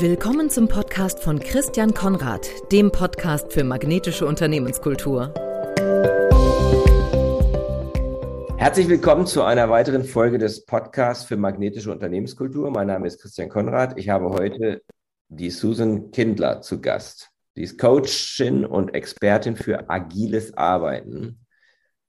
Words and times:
Willkommen 0.00 0.48
zum 0.48 0.68
Podcast 0.68 1.24
von 1.24 1.40
Christian 1.40 1.92
Konrad, 1.92 2.48
dem 2.70 2.92
Podcast 2.92 3.52
für 3.52 3.64
magnetische 3.64 4.26
Unternehmenskultur. 4.26 5.34
Herzlich 8.56 8.88
willkommen 8.88 9.26
zu 9.26 9.42
einer 9.42 9.68
weiteren 9.70 10.04
Folge 10.04 10.38
des 10.38 10.64
Podcasts 10.64 11.24
für 11.24 11.36
magnetische 11.36 11.90
Unternehmenskultur. 11.90 12.70
Mein 12.70 12.86
Name 12.86 13.08
ist 13.08 13.20
Christian 13.20 13.48
Konrad. 13.48 13.98
Ich 13.98 14.08
habe 14.08 14.28
heute 14.28 14.82
die 15.30 15.50
Susan 15.50 16.12
Kindler 16.12 16.62
zu 16.62 16.80
Gast. 16.80 17.30
Sie 17.56 17.62
ist 17.62 17.76
Coachin 17.76 18.64
und 18.64 18.94
Expertin 18.94 19.56
für 19.56 19.90
agiles 19.90 20.56
Arbeiten. 20.56 21.44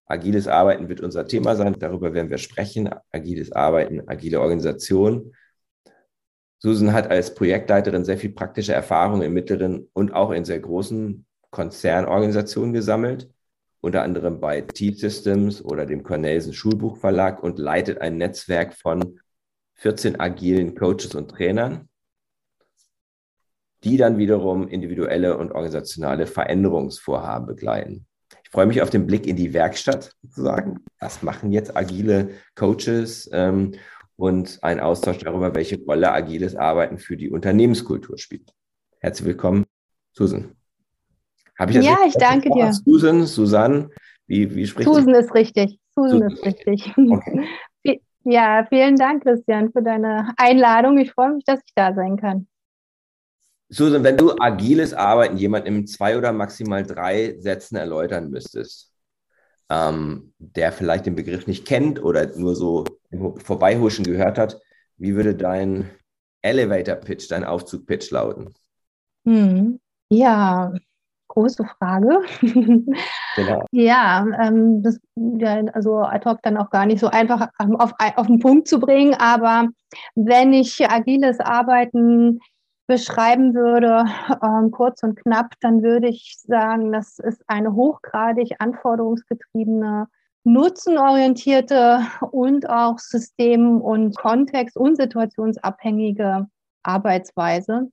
Agiles 0.06 0.48
Arbeiten 0.48 0.90
wird 0.90 1.02
unser 1.02 1.26
Thema 1.26 1.56
sein. 1.56 1.76
Darüber 1.80 2.14
werden 2.14 2.30
wir 2.30 2.38
sprechen. 2.38 2.92
Agiles 3.12 3.52
Arbeiten, 3.52 4.04
agile 4.06 4.42
Organisation. 4.42 5.34
Susan 6.60 6.92
hat 6.92 7.10
als 7.10 7.34
Projektleiterin 7.36 8.04
sehr 8.04 8.18
viel 8.18 8.32
praktische 8.32 8.74
Erfahrung 8.74 9.22
in 9.22 9.34
mittleren 9.34 9.88
und 9.94 10.14
auch 10.14 10.32
in 10.32 10.44
sehr 10.44 10.60
großen 10.60 11.26
Konzernorganisationen 11.52 12.74
gesammelt, 12.74 13.30
unter 13.82 14.04
anderem 14.04 14.42
bei 14.42 14.62
T-Systems 14.62 15.64
oder 15.64 15.86
dem 15.86 16.04
Cornelsen 16.04 16.54
Schulbuchverlag 16.54 17.42
und 17.42 17.60
leitet 17.60 18.02
ein 18.02 18.18
Netzwerk 18.18 18.74
von 18.74 19.20
14 19.76 20.20
agilen 20.20 20.76
Coaches 20.76 21.16
und 21.16 21.32
Trainern, 21.32 21.88
die 23.86 23.96
dann 23.96 24.18
wiederum 24.18 24.68
individuelle 24.68 25.38
und 25.38 25.54
organisationale 25.54 26.28
Veränderungsvorhaben 26.28 27.48
begleiten. 27.48 28.06
Ich 28.44 28.50
freue 28.50 28.66
mich 28.66 28.82
auf 28.82 28.90
den 28.90 29.08
Blick 29.08 29.26
in 29.26 29.38
die 29.38 29.54
Werkstatt 29.54 30.14
sozusagen. 30.24 30.84
Was 31.00 31.24
machen 31.24 31.54
jetzt 31.54 31.78
agile 31.78 32.32
Coaches 32.56 33.30
ähm, 33.32 33.76
und 34.20 34.60
ein 34.64 34.82
Austausch 34.82 35.20
darüber, 35.20 35.56
welche 35.56 35.82
Rolle 35.82 36.12
agiles 36.12 36.54
Arbeiten 36.54 36.98
für 36.98 37.16
die 37.16 37.30
Unternehmenskultur 37.30 38.18
spielt. 38.18 38.52
Herzlich 39.00 39.28
willkommen, 39.28 39.66
Susan. 40.12 40.56
Habe 41.58 41.72
ich 41.72 41.78
das 41.78 41.86
ja, 41.86 41.98
ich 42.06 42.14
danke 42.16 42.50
dir. 42.50 42.74
Susan, 42.74 43.26
Susanne, 43.26 43.90
wie, 44.28 44.54
wie 44.54 44.68
spricht 44.68 44.90
Susan 44.90 45.16
ist 45.16 45.34
richtig. 45.34 45.80
Susan, 45.96 46.30
Susan 46.30 46.32
ist 46.32 46.46
richtig. 46.46 46.94
Okay. 46.98 47.48
Ja, 48.26 48.66
vielen 48.68 48.98
Dank, 48.98 49.24
Christian, 49.24 49.72
für 49.72 49.82
deine 49.82 50.34
Einladung. 50.36 50.98
Ich 51.00 51.14
freue 51.14 51.34
mich, 51.34 51.46
dass 51.46 51.62
ich 51.66 51.74
da 51.74 51.96
sein 51.96 52.18
kann. 52.18 52.48
Susan, 53.70 54.04
wenn 54.04 54.18
du 54.18 54.38
agiles 54.38 54.94
Arbeiten 54.94 55.38
jemand 55.38 55.66
in 55.66 55.88
zwei 55.88 56.18
oder 56.18 56.34
maximal 56.34 56.84
drei 56.84 57.38
Sätzen 57.40 57.78
erläutern 57.78 58.30
müsstest, 58.30 58.89
ähm, 59.70 60.34
der 60.40 60.72
vielleicht 60.72 61.06
den 61.06 61.16
Begriff 61.16 61.48
nicht 61.48 61.66
kennt 61.68 62.04
oder 62.04 62.36
nur 62.38 62.56
so 62.56 62.86
Vorbeihuschen 63.38 64.06
gehört 64.06 64.38
hat, 64.38 64.60
wie 64.98 65.16
würde 65.16 65.36
dein 65.36 65.90
Elevator-Pitch, 66.42 67.30
dein 67.30 67.44
Aufzug-Pitch 67.44 68.12
lauten? 68.12 68.54
Hm. 69.26 69.80
Ja, 70.10 70.74
große 71.28 71.64
Frage. 71.78 72.20
genau. 72.42 73.66
Ja, 73.72 74.26
ähm, 74.42 74.82
das, 74.82 75.00
ja, 75.16 75.62
also 75.74 76.00
ad 76.00 76.28
hoc 76.28 76.42
dann 76.42 76.58
auch 76.58 76.72
gar 76.72 76.86
nicht 76.86 77.00
so 77.00 77.08
einfach 77.08 77.50
ähm, 77.62 77.76
auf, 77.76 77.94
auf 78.16 78.28
den 78.28 78.40
Punkt 78.40 78.68
zu 78.68 78.80
bringen, 78.80 79.14
aber 79.14 79.68
wenn 80.16 80.54
ich 80.54 80.90
agiles 80.90 81.40
Arbeiten 81.40 82.40
beschreiben 82.90 83.54
würde, 83.54 84.04
ähm, 84.44 84.72
kurz 84.72 85.04
und 85.04 85.16
knapp, 85.16 85.54
dann 85.62 85.84
würde 85.84 86.08
ich 86.08 86.36
sagen, 86.42 86.92
das 86.92 87.20
ist 87.20 87.44
eine 87.48 87.76
hochgradig 87.76 88.56
anforderungsgetriebene, 88.58 90.08
nutzenorientierte 90.44 92.00
und 92.32 92.68
auch 92.68 92.98
system- 92.98 93.80
und 93.80 94.18
kontext- 94.18 94.76
und 94.76 94.98
situationsabhängige 94.98 96.48
Arbeitsweise. 96.82 97.92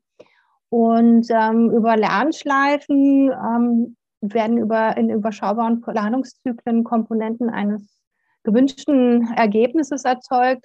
Und 0.71 1.27
ähm, 1.31 1.71
über 1.73 1.99
Lernschleifen 1.99 3.31
ähm, 3.31 3.97
werden 4.23 4.57
über, 4.57 4.97
in 4.97 5.11
überschaubaren 5.11 5.83
Planungszyklen 5.83 6.85
Komponenten 6.85 7.51
eines 7.51 8.01
gewünschten 8.45 9.29
Ergebnisses 9.37 10.07
erzeugt 10.07 10.65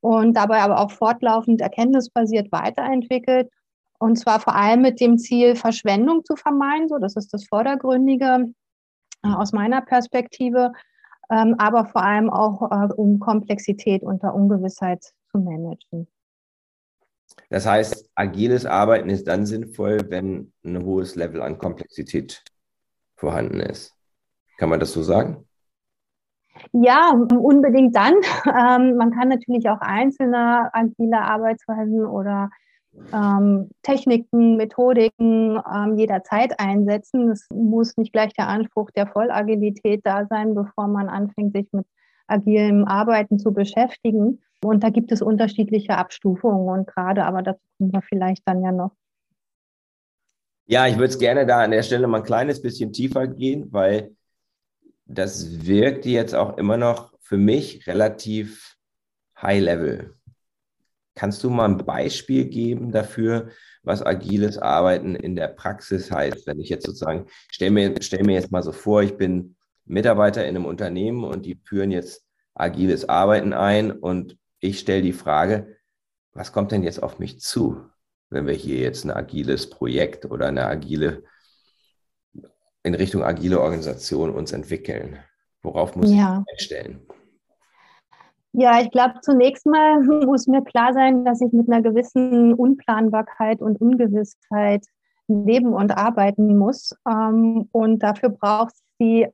und 0.00 0.36
dabei 0.36 0.58
aber 0.58 0.80
auch 0.80 0.90
fortlaufend 0.90 1.60
erkenntnisbasiert 1.60 2.50
weiterentwickelt. 2.50 3.48
Und 4.00 4.16
zwar 4.16 4.40
vor 4.40 4.56
allem 4.56 4.80
mit 4.80 4.98
dem 4.98 5.18
Ziel, 5.18 5.54
Verschwendung 5.56 6.24
zu 6.24 6.34
vermeiden. 6.34 6.88
So, 6.88 6.98
das 6.98 7.16
ist 7.16 7.34
das 7.34 7.44
Vordergründige 7.46 8.46
äh, 9.22 9.28
aus 9.28 9.52
meiner 9.52 9.82
Perspektive. 9.82 10.72
Ähm, 11.30 11.54
aber 11.58 11.84
vor 11.84 12.02
allem 12.02 12.30
auch, 12.30 12.62
äh, 12.70 12.92
um 12.94 13.20
Komplexität 13.20 14.02
unter 14.02 14.34
Ungewissheit 14.34 15.04
zu 15.30 15.38
managen. 15.38 16.08
Das 17.50 17.66
heißt, 17.66 18.10
agiles 18.14 18.64
Arbeiten 18.64 19.10
ist 19.10 19.28
dann 19.28 19.44
sinnvoll, 19.44 20.00
wenn 20.08 20.52
ein 20.64 20.82
hohes 20.82 21.14
Level 21.14 21.42
an 21.42 21.58
Komplexität 21.58 22.42
vorhanden 23.16 23.60
ist. 23.60 23.94
Kann 24.56 24.70
man 24.70 24.80
das 24.80 24.92
so 24.92 25.02
sagen? 25.02 25.46
Ja, 26.72 27.12
unbedingt 27.12 27.94
dann. 27.94 28.14
Ähm, 28.46 28.96
man 28.96 29.12
kann 29.12 29.28
natürlich 29.28 29.68
auch 29.68 29.80
einzelne 29.80 30.70
agile 30.72 31.20
Arbeitsweisen 31.20 32.04
oder 32.06 32.50
ähm, 33.12 33.70
Techniken, 33.82 34.56
Methodiken 34.56 35.60
ähm, 35.72 35.96
jederzeit 35.96 36.58
einsetzen. 36.58 37.30
Es 37.30 37.46
muss 37.52 37.96
nicht 37.96 38.12
gleich 38.12 38.32
der 38.34 38.48
Anspruch 38.48 38.90
der 38.90 39.06
Vollagilität 39.06 40.00
da 40.04 40.26
sein, 40.26 40.54
bevor 40.54 40.88
man 40.88 41.08
anfängt, 41.08 41.54
sich 41.54 41.66
mit 41.72 41.86
agilem 42.26 42.84
Arbeiten 42.84 43.38
zu 43.38 43.52
beschäftigen. 43.52 44.42
Und 44.62 44.84
da 44.84 44.90
gibt 44.90 45.10
es 45.10 45.22
unterschiedliche 45.22 45.96
Abstufungen 45.96 46.68
und 46.68 46.86
gerade, 46.86 47.24
aber 47.24 47.42
dazu 47.42 47.60
kommen 47.78 47.92
wir 47.92 48.02
vielleicht 48.02 48.46
dann 48.46 48.62
ja 48.62 48.72
noch. 48.72 48.92
Ja, 50.66 50.86
ich 50.86 50.94
würde 50.94 51.08
es 51.08 51.18
gerne 51.18 51.46
da 51.46 51.64
an 51.64 51.72
der 51.72 51.82
Stelle 51.82 52.06
mal 52.06 52.18
ein 52.18 52.24
kleines 52.24 52.62
bisschen 52.62 52.92
tiefer 52.92 53.26
gehen, 53.26 53.72
weil 53.72 54.14
das 55.06 55.66
wirkt 55.66 56.06
jetzt 56.06 56.34
auch 56.34 56.58
immer 56.58 56.76
noch 56.76 57.12
für 57.20 57.38
mich 57.38 57.86
relativ 57.88 58.76
high 59.36 59.60
level. 59.60 60.14
Kannst 61.20 61.44
du 61.44 61.50
mal 61.50 61.66
ein 61.66 61.76
Beispiel 61.76 62.46
geben 62.46 62.92
dafür, 62.92 63.50
was 63.82 64.00
agiles 64.00 64.56
Arbeiten 64.56 65.14
in 65.14 65.36
der 65.36 65.48
Praxis 65.48 66.10
heißt? 66.10 66.46
Wenn 66.46 66.58
ich 66.58 66.70
jetzt 66.70 66.86
sozusagen, 66.86 67.26
stell 67.50 67.70
mir, 67.70 67.94
stell 68.00 68.24
mir 68.24 68.36
jetzt 68.36 68.50
mal 68.50 68.62
so 68.62 68.72
vor, 68.72 69.02
ich 69.02 69.18
bin 69.18 69.54
Mitarbeiter 69.84 70.46
in 70.46 70.56
einem 70.56 70.64
Unternehmen 70.64 71.24
und 71.24 71.44
die 71.44 71.60
führen 71.62 71.90
jetzt 71.90 72.24
agiles 72.54 73.06
Arbeiten 73.06 73.52
ein 73.52 73.90
und 73.90 74.38
ich 74.60 74.78
stelle 74.78 75.02
die 75.02 75.12
Frage, 75.12 75.76
was 76.32 76.54
kommt 76.54 76.72
denn 76.72 76.84
jetzt 76.84 77.02
auf 77.02 77.18
mich 77.18 77.38
zu, 77.38 77.84
wenn 78.30 78.46
wir 78.46 78.54
hier 78.54 78.78
jetzt 78.78 79.04
ein 79.04 79.10
agiles 79.10 79.68
Projekt 79.68 80.24
oder 80.24 80.46
eine 80.46 80.64
agile, 80.64 81.24
in 82.82 82.94
Richtung 82.94 83.24
agile 83.24 83.60
Organisation 83.60 84.30
uns 84.30 84.52
entwickeln? 84.52 85.18
Worauf 85.60 85.96
muss 85.96 86.10
ja. 86.10 86.42
ich 86.46 86.52
einstellen? 86.54 87.06
Ja, 88.60 88.78
ich 88.82 88.90
glaube, 88.90 89.14
zunächst 89.22 89.64
mal 89.64 90.02
muss 90.26 90.46
mir 90.46 90.62
klar 90.62 90.92
sein, 90.92 91.24
dass 91.24 91.40
ich 91.40 91.50
mit 91.52 91.70
einer 91.70 91.80
gewissen 91.80 92.52
Unplanbarkeit 92.52 93.62
und 93.62 93.80
Ungewissheit 93.80 94.84
leben 95.28 95.72
und 95.72 95.96
arbeiten 95.96 96.58
muss. 96.58 96.94
Ähm, 97.08 97.70
und 97.72 98.02
dafür 98.02 98.28
braucht 98.28 98.74
es 98.74 98.82
die 99.00 99.26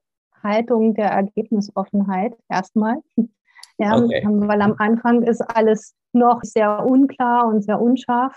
Haltung 0.45 0.95
der 0.95 1.11
Ergebnisoffenheit 1.11 2.35
erstmal. 2.49 2.97
Ja, 3.79 3.95
okay. 3.95 4.23
weil 4.27 4.63
am 4.63 4.75
Anfang 4.79 5.21
ist 5.21 5.43
alles 5.55 5.95
noch 6.15 6.41
sehr 6.43 6.87
unklar 6.87 7.47
und 7.47 7.63
sehr 7.63 7.79
unscharf. 7.79 8.35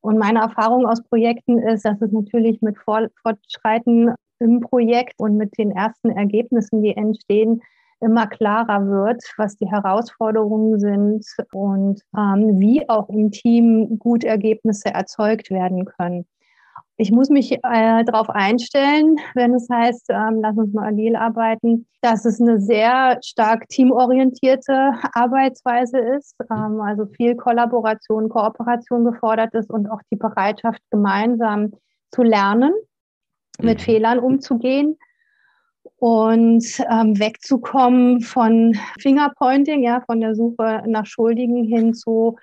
Und 0.00 0.18
meine 0.18 0.40
Erfahrung 0.40 0.84
aus 0.84 1.00
Projekten 1.04 1.60
ist, 1.60 1.84
dass 1.84 2.02
es 2.02 2.10
natürlich 2.10 2.60
mit 2.60 2.76
Fortschreiten 2.76 4.12
im 4.40 4.58
Projekt 4.58 5.14
und 5.18 5.36
mit 5.36 5.56
den 5.58 5.70
ersten 5.70 6.10
Ergebnissen, 6.10 6.82
die 6.82 6.96
entstehen, 6.96 7.62
immer 8.00 8.26
klarer 8.26 8.86
wird, 8.86 9.22
was 9.36 9.56
die 9.56 9.70
Herausforderungen 9.70 10.78
sind 10.78 11.24
und 11.52 12.02
ähm, 12.16 12.58
wie 12.58 12.88
auch 12.88 13.08
im 13.08 13.30
Team 13.30 13.98
gut 13.98 14.24
Ergebnisse 14.24 14.92
erzeugt 14.94 15.50
werden 15.50 15.84
können. 15.84 16.26
Ich 16.96 17.10
muss 17.10 17.30
mich 17.30 17.52
äh, 17.52 18.04
darauf 18.04 18.28
einstellen, 18.28 19.16
wenn 19.34 19.54
es 19.54 19.68
heißt, 19.72 20.10
ähm, 20.10 20.40
lass 20.42 20.56
uns 20.58 20.74
mal 20.74 20.88
agil 20.88 21.16
arbeiten, 21.16 21.86
dass 22.02 22.26
es 22.26 22.40
eine 22.40 22.60
sehr 22.60 23.18
stark 23.24 23.68
teamorientierte 23.68 24.92
Arbeitsweise 25.14 25.98
ist, 25.98 26.36
ähm, 26.50 26.80
also 26.82 27.06
viel 27.06 27.36
Kollaboration, 27.36 28.28
Kooperation 28.28 29.06
gefordert 29.06 29.54
ist 29.54 29.70
und 29.70 29.90
auch 29.90 30.00
die 30.12 30.16
Bereitschaft, 30.16 30.82
gemeinsam 30.90 31.72
zu 32.10 32.22
lernen, 32.22 32.72
mit 33.62 33.78
mhm. 33.78 33.82
Fehlern 33.82 34.18
umzugehen 34.18 34.98
und 35.98 36.64
ähm, 36.90 37.18
wegzukommen 37.18 38.20
von 38.20 38.76
Fingerpointing, 39.00 39.82
ja, 39.82 40.00
von 40.06 40.20
der 40.20 40.34
Suche 40.34 40.82
nach 40.86 41.06
Schuldigen 41.06 41.64
hin 41.64 41.94
zu 41.94 42.36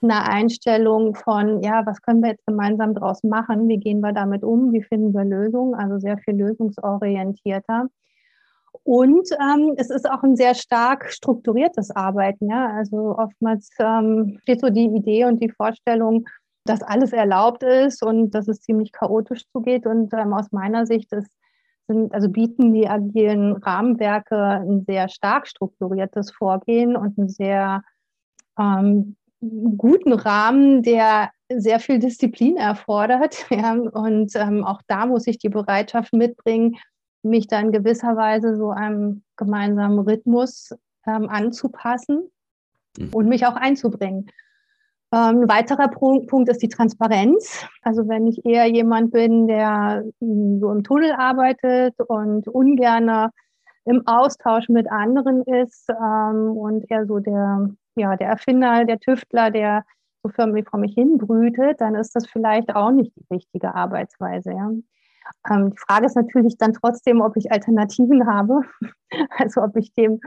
einer 0.00 0.28
Einstellung 0.28 1.14
von, 1.14 1.62
ja, 1.62 1.86
was 1.86 2.02
können 2.02 2.22
wir 2.22 2.30
jetzt 2.30 2.46
gemeinsam 2.46 2.94
daraus 2.94 3.22
machen? 3.22 3.68
Wie 3.68 3.78
gehen 3.78 4.00
wir 4.00 4.12
damit 4.12 4.42
um? 4.42 4.72
Wie 4.72 4.82
finden 4.82 5.14
wir 5.14 5.24
Lösungen? 5.24 5.74
Also 5.74 5.98
sehr 5.98 6.18
viel 6.18 6.34
lösungsorientierter. 6.34 7.86
Und 8.84 9.28
ähm, 9.40 9.74
es 9.76 9.90
ist 9.90 10.10
auch 10.10 10.22
ein 10.24 10.34
sehr 10.34 10.54
stark 10.54 11.12
strukturiertes 11.12 11.90
Arbeiten. 11.90 12.50
Ja? 12.50 12.72
Also 12.74 13.16
oftmals 13.16 13.70
ähm, 13.78 14.38
steht 14.42 14.60
so 14.60 14.70
die 14.70 14.86
Idee 14.86 15.26
und 15.26 15.40
die 15.40 15.50
Vorstellung 15.50 16.26
dass 16.64 16.82
alles 16.82 17.12
erlaubt 17.12 17.62
ist 17.62 18.02
und 18.02 18.30
dass 18.30 18.48
es 18.48 18.60
ziemlich 18.60 18.92
chaotisch 18.92 19.48
zugeht. 19.50 19.86
Und 19.86 20.12
ähm, 20.14 20.32
aus 20.32 20.52
meiner 20.52 20.86
Sicht 20.86 21.12
ist, 21.12 21.30
sind, 21.86 22.14
also 22.14 22.28
bieten 22.28 22.72
die 22.72 22.88
agilen 22.88 23.54
Rahmenwerke 23.54 24.36
ein 24.36 24.84
sehr 24.86 25.08
stark 25.08 25.46
strukturiertes 25.46 26.30
Vorgehen 26.30 26.96
und 26.96 27.18
einen 27.18 27.28
sehr 27.28 27.82
ähm, 28.58 29.16
guten 29.76 30.12
Rahmen, 30.12 30.82
der 30.82 31.30
sehr 31.48 31.80
viel 31.80 31.98
Disziplin 31.98 32.56
erfordert. 32.56 33.46
Ja, 33.50 33.72
und 33.72 34.34
ähm, 34.36 34.64
auch 34.64 34.80
da 34.86 35.06
muss 35.06 35.26
ich 35.26 35.38
die 35.38 35.48
Bereitschaft 35.48 36.12
mitbringen, 36.12 36.76
mich 37.22 37.46
da 37.46 37.60
in 37.60 37.72
gewisser 37.72 38.16
Weise 38.16 38.56
so 38.56 38.70
einem 38.70 39.22
gemeinsamen 39.36 39.98
Rhythmus 40.00 40.70
ähm, 41.06 41.28
anzupassen 41.28 42.30
mhm. 42.98 43.10
und 43.12 43.28
mich 43.28 43.46
auch 43.46 43.56
einzubringen. 43.56 44.30
Ähm, 45.12 45.42
ein 45.42 45.48
weiterer 45.48 45.88
Punkt 45.88 46.48
ist 46.48 46.62
die 46.62 46.68
Transparenz. 46.68 47.66
Also 47.82 48.08
wenn 48.08 48.26
ich 48.26 48.44
eher 48.46 48.66
jemand 48.66 49.12
bin, 49.12 49.46
der 49.46 50.04
hm, 50.20 50.58
so 50.60 50.72
im 50.72 50.82
Tunnel 50.82 51.12
arbeitet 51.12 51.94
und 52.00 52.48
ungern 52.48 53.30
im 53.84 54.06
Austausch 54.06 54.68
mit 54.68 54.90
anderen 54.90 55.42
ist 55.42 55.88
ähm, 55.90 56.56
und 56.56 56.90
eher 56.90 57.06
so 57.06 57.18
der, 57.18 57.70
ja, 57.96 58.16
der 58.16 58.28
Erfinder, 58.28 58.84
der 58.84 59.00
Tüftler, 59.00 59.50
der 59.50 59.84
so 60.22 60.30
für 60.30 60.46
mich 60.46 60.68
vor 60.68 60.78
mich 60.78 60.94
hin 60.94 61.18
brütet, 61.18 61.80
dann 61.80 61.94
ist 61.94 62.14
das 62.14 62.26
vielleicht 62.26 62.74
auch 62.74 62.92
nicht 62.92 63.12
die 63.16 63.26
richtige 63.34 63.74
Arbeitsweise. 63.74 64.52
Ja. 64.52 64.70
Ähm, 65.50 65.70
die 65.70 65.78
Frage 65.78 66.06
ist 66.06 66.16
natürlich 66.16 66.56
dann 66.56 66.72
trotzdem, 66.72 67.20
ob 67.20 67.36
ich 67.36 67.50
Alternativen 67.50 68.26
habe, 68.32 68.60
also 69.36 69.62
ob 69.62 69.76
ich 69.76 69.92
dem 69.94 70.20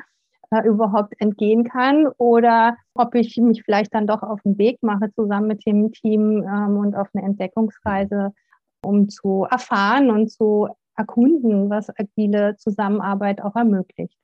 äh, 0.52 0.68
überhaupt 0.68 1.14
entgehen 1.20 1.64
kann 1.64 2.08
oder 2.18 2.78
ob 2.94 3.16
ich 3.16 3.38
mich 3.38 3.64
vielleicht 3.64 3.94
dann 3.94 4.08
doch 4.08 4.24
auf 4.24 4.42
den 4.42 4.58
Weg 4.58 4.82
mache 4.82 5.12
zusammen 5.14 5.48
mit 5.48 5.66
dem 5.66 5.92
Team 5.92 6.44
ähm, 6.44 6.78
und 6.78 6.96
auf 6.96 7.08
eine 7.14 7.26
Entdeckungsreise, 7.26 8.34
um 8.82 9.10
zu 9.10 9.48
erfahren 9.50 10.10
und 10.10 10.32
zu 10.32 10.70
erkunden, 10.96 11.70
was 11.70 11.90
agile 11.98 12.56
Zusammenarbeit 12.58 13.42
auch 13.42 13.56
ermöglicht. 13.56 14.18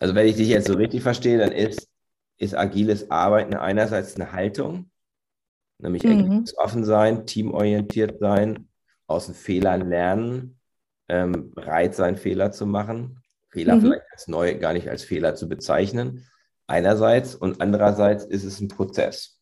Also 0.00 0.14
wenn 0.14 0.26
ich 0.26 0.36
dich 0.36 0.48
jetzt 0.48 0.66
so 0.66 0.74
richtig 0.74 1.02
verstehe, 1.02 1.38
dann 1.38 1.52
ist, 1.52 1.88
ist 2.38 2.56
agiles 2.56 3.10
Arbeiten 3.10 3.54
einerseits 3.54 4.16
eine 4.16 4.32
Haltung, 4.32 4.90
nämlich 5.78 6.02
mhm. 6.02 6.44
offen 6.56 6.84
sein, 6.84 7.26
teamorientiert 7.26 8.18
sein, 8.18 8.68
aus 9.06 9.26
den 9.26 9.34
Fehlern 9.34 9.88
lernen, 9.88 10.58
ähm, 11.08 11.52
bereit 11.52 11.94
sein, 11.94 12.16
Fehler 12.16 12.50
zu 12.50 12.66
machen, 12.66 13.22
Fehler 13.54 13.76
mhm. 13.76 13.80
vielleicht 13.82 14.12
als 14.12 14.28
neu 14.28 14.58
gar 14.58 14.72
nicht 14.72 14.90
als 14.90 15.04
Fehler 15.04 15.34
zu 15.36 15.48
bezeichnen, 15.48 16.26
einerseits 16.66 17.34
und 17.34 17.60
andererseits 17.60 18.24
ist 18.24 18.44
es 18.44 18.60
ein 18.60 18.68
Prozess. 18.68 19.40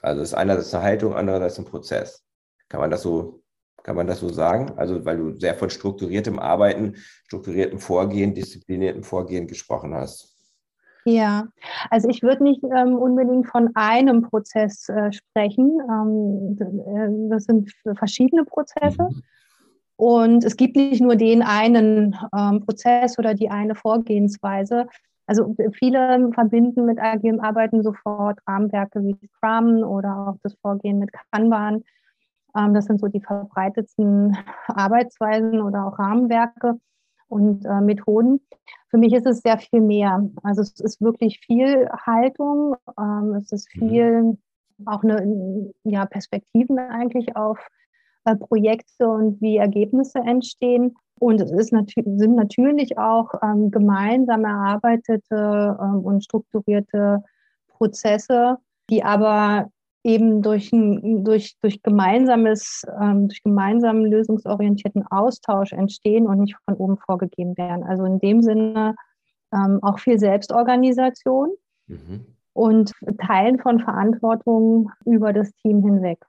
Also 0.00 0.22
es 0.22 0.28
ist 0.28 0.34
einerseits 0.34 0.72
eine 0.72 0.84
Haltung, 0.84 1.14
andererseits 1.14 1.58
ein 1.58 1.64
Prozess. 1.64 2.24
Kann 2.68 2.80
man 2.80 2.90
das 2.90 3.02
so, 3.02 3.42
kann 3.82 3.96
man 3.96 4.06
das 4.06 4.20
so 4.20 4.28
sagen? 4.28 4.72
Also 4.76 5.04
weil 5.04 5.16
du 5.16 5.34
sehr 5.38 5.54
von 5.56 5.70
strukturiertem 5.70 6.38
Arbeiten, 6.38 6.94
strukturiertem 7.26 7.80
Vorgehen, 7.80 8.32
diszipliniertem 8.32 9.02
Vorgehen 9.02 9.48
gesprochen 9.48 9.92
hast. 9.94 10.36
Ja, 11.04 11.48
also 11.90 12.08
ich 12.08 12.22
würde 12.22 12.44
nicht 12.44 12.62
ähm, 12.62 12.94
unbedingt 12.96 13.48
von 13.48 13.70
einem 13.74 14.22
Prozess 14.22 14.88
äh, 14.88 15.10
sprechen. 15.10 15.80
Ähm, 15.90 16.56
äh, 16.60 17.30
das 17.30 17.44
sind 17.44 17.72
verschiedene 17.96 18.44
Prozesse. 18.44 19.02
Mhm. 19.02 19.22
Und 19.98 20.44
es 20.44 20.56
gibt 20.56 20.76
nicht 20.76 21.00
nur 21.00 21.16
den 21.16 21.42
einen 21.42 22.16
ähm, 22.32 22.64
Prozess 22.64 23.18
oder 23.18 23.34
die 23.34 23.50
eine 23.50 23.74
Vorgehensweise. 23.74 24.86
Also 25.26 25.56
viele 25.72 26.30
verbinden 26.32 26.86
mit 26.86 27.00
agilem 27.00 27.40
Arbeiten 27.40 27.82
sofort 27.82 28.38
Rahmenwerke 28.46 29.02
wie 29.02 29.16
Scrum 29.26 29.82
oder 29.82 30.28
auch 30.28 30.36
das 30.44 30.54
Vorgehen 30.62 31.00
mit 31.00 31.10
Kanban. 31.32 31.82
Ähm, 32.56 32.74
das 32.74 32.84
sind 32.84 33.00
so 33.00 33.08
die 33.08 33.20
verbreitetsten 33.20 34.38
Arbeitsweisen 34.68 35.60
oder 35.60 35.86
auch 35.86 35.98
Rahmenwerke 35.98 36.78
und 37.26 37.64
äh, 37.64 37.80
Methoden. 37.80 38.40
Für 38.90 38.98
mich 38.98 39.12
ist 39.12 39.26
es 39.26 39.40
sehr 39.40 39.58
viel 39.58 39.80
mehr. 39.80 40.30
Also 40.44 40.62
es 40.62 40.78
ist 40.78 41.00
wirklich 41.00 41.40
viel 41.40 41.88
Haltung, 42.06 42.76
ähm, 42.96 43.34
es 43.34 43.50
ist 43.50 43.68
mhm. 43.74 43.88
viel 43.88 44.38
auch 44.86 45.02
eine 45.02 45.72
ja, 45.82 46.06
Perspektiven 46.06 46.78
eigentlich 46.78 47.34
auf 47.34 47.58
äh, 48.24 48.36
Projekte 48.36 49.08
und 49.08 49.40
wie 49.40 49.56
Ergebnisse 49.56 50.18
entstehen. 50.18 50.94
Und 51.20 51.40
es 51.40 51.50
ist 51.50 51.72
nat 51.72 51.90
sind 51.90 52.36
natürlich 52.36 52.96
auch 52.98 53.32
ähm, 53.42 53.70
gemeinsam 53.70 54.44
erarbeitete 54.44 55.78
ähm, 55.80 56.00
und 56.04 56.22
strukturierte 56.22 57.22
Prozesse, 57.68 58.58
die 58.90 59.02
aber 59.02 59.70
eben 60.04 60.42
durch, 60.42 60.72
ein, 60.72 61.24
durch, 61.24 61.56
durch 61.60 61.82
gemeinsames, 61.82 62.82
ähm, 63.00 63.28
durch 63.28 63.42
gemeinsamen 63.42 64.06
lösungsorientierten 64.06 65.06
Austausch 65.08 65.72
entstehen 65.72 66.26
und 66.26 66.40
nicht 66.40 66.56
von 66.64 66.74
oben 66.74 66.98
vorgegeben 66.98 67.56
werden. 67.56 67.84
Also 67.84 68.04
in 68.04 68.18
dem 68.18 68.42
Sinne 68.42 68.94
ähm, 69.52 69.80
auch 69.82 69.98
viel 69.98 70.18
Selbstorganisation 70.18 71.50
mhm. 71.86 72.26
und 72.52 72.92
Teilen 73.18 73.58
von 73.58 73.80
Verantwortung 73.80 74.90
über 75.04 75.32
das 75.32 75.52
Team 75.56 75.82
hinweg. 75.82 76.24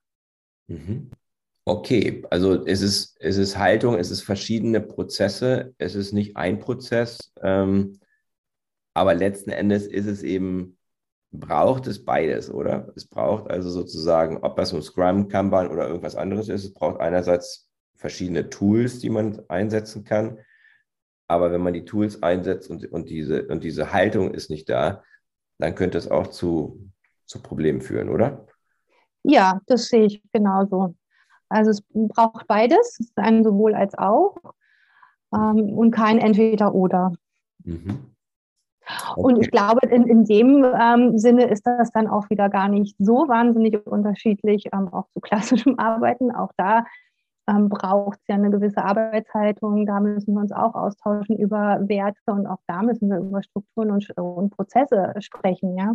Mhm. 0.67 1.11
Okay, 1.65 2.23
also 2.31 2.65
es 2.65 2.81
ist, 2.81 3.17
es 3.19 3.37
ist 3.37 3.57
Haltung, 3.57 3.95
es 3.95 4.09
ist 4.09 4.21
verschiedene 4.21 4.81
Prozesse, 4.81 5.73
es 5.77 5.93
ist 5.95 6.13
nicht 6.13 6.35
ein 6.35 6.59
Prozess, 6.59 7.31
ähm, 7.43 7.99
aber 8.93 9.13
letzten 9.13 9.51
Endes 9.51 9.85
ist 9.85 10.07
es 10.07 10.23
eben, 10.23 10.77
braucht 11.31 11.85
es 11.85 12.03
beides, 12.03 12.49
oder? 12.49 12.91
Es 12.95 13.05
braucht 13.05 13.51
also 13.51 13.69
sozusagen, 13.69 14.37
ob 14.37 14.55
das 14.55 14.73
ein 14.73 14.81
Scrum, 14.81 15.27
Kanban 15.27 15.67
oder 15.67 15.87
irgendwas 15.87 16.15
anderes 16.15 16.49
ist, 16.49 16.63
es 16.63 16.73
braucht 16.73 16.99
einerseits 16.99 17.69
verschiedene 17.95 18.49
Tools, 18.49 18.99
die 18.99 19.09
man 19.09 19.39
einsetzen 19.47 20.03
kann, 20.03 20.39
aber 21.27 21.51
wenn 21.51 21.61
man 21.61 21.73
die 21.73 21.85
Tools 21.85 22.23
einsetzt 22.23 22.69
und, 22.69 22.91
und, 22.91 23.09
diese, 23.09 23.45
und 23.47 23.63
diese 23.63 23.93
Haltung 23.93 24.33
ist 24.33 24.49
nicht 24.49 24.69
da, 24.69 25.03
dann 25.59 25.75
könnte 25.75 25.99
es 25.99 26.09
auch 26.09 26.27
zu, 26.27 26.89
zu 27.25 27.43
Problemen 27.43 27.81
führen, 27.81 28.09
oder? 28.09 28.47
Ja, 29.23 29.61
das 29.67 29.89
sehe 29.89 30.05
ich 30.05 30.23
genauso. 30.31 30.95
Also 31.49 31.71
es 31.71 31.83
braucht 31.91 32.47
beides, 32.47 32.97
es 32.99 33.07
ist 33.07 33.17
ein 33.17 33.43
sowohl 33.43 33.73
als 33.73 33.97
auch 33.97 34.35
ähm, 35.33 35.77
und 35.77 35.91
kein 35.91 36.19
Entweder-Oder. 36.19 37.13
Mhm. 37.63 38.09
Okay. 39.11 39.21
Und 39.21 39.41
ich 39.41 39.51
glaube, 39.51 39.85
in, 39.87 40.07
in 40.07 40.25
dem 40.25 40.63
ähm, 40.63 41.17
Sinne 41.17 41.45
ist 41.45 41.65
das 41.67 41.91
dann 41.91 42.07
auch 42.07 42.29
wieder 42.29 42.49
gar 42.49 42.69
nicht 42.69 42.95
so 42.97 43.27
wahnsinnig 43.27 43.85
unterschiedlich, 43.85 44.65
ähm, 44.73 44.91
auch 44.91 45.07
zu 45.09 45.19
klassischem 45.21 45.77
Arbeiten. 45.77 46.31
Auch 46.31 46.51
da 46.57 46.85
ähm, 47.47 47.69
braucht 47.69 48.19
es 48.21 48.27
ja 48.27 48.35
eine 48.35 48.49
gewisse 48.49 48.83
Arbeitshaltung. 48.83 49.85
Da 49.85 49.99
müssen 49.99 50.33
wir 50.33 50.41
uns 50.41 50.51
auch 50.51 50.73
austauschen 50.73 51.37
über 51.37 51.79
Werte 51.87 52.19
und 52.31 52.47
auch 52.47 52.61
da 52.67 52.81
müssen 52.81 53.09
wir 53.09 53.19
über 53.19 53.43
Strukturen 53.43 53.91
und, 53.91 54.09
und 54.17 54.49
Prozesse 54.51 55.13
sprechen. 55.19 55.77
Ja? 55.77 55.93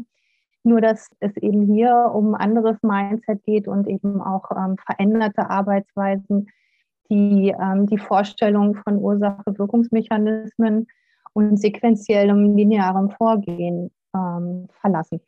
Nur, 0.64 0.80
dass 0.80 1.10
es 1.20 1.36
eben 1.36 1.66
hier 1.66 2.10
um 2.14 2.34
anderes 2.34 2.82
Mindset 2.82 3.44
geht 3.44 3.68
und 3.68 3.86
eben 3.86 4.22
auch 4.22 4.50
ähm, 4.50 4.78
veränderte 4.78 5.50
Arbeitsweisen, 5.50 6.48
die 7.10 7.54
ähm, 7.60 7.86
die 7.86 7.98
Vorstellung 7.98 8.74
von 8.76 8.98
Ursache-Wirkungsmechanismen 8.98 10.86
und 11.34 11.60
sequenziellem 11.60 12.56
linearem 12.56 13.10
Vorgehen 13.10 13.90
ähm, 14.14 14.68
verlassen. 14.80 15.20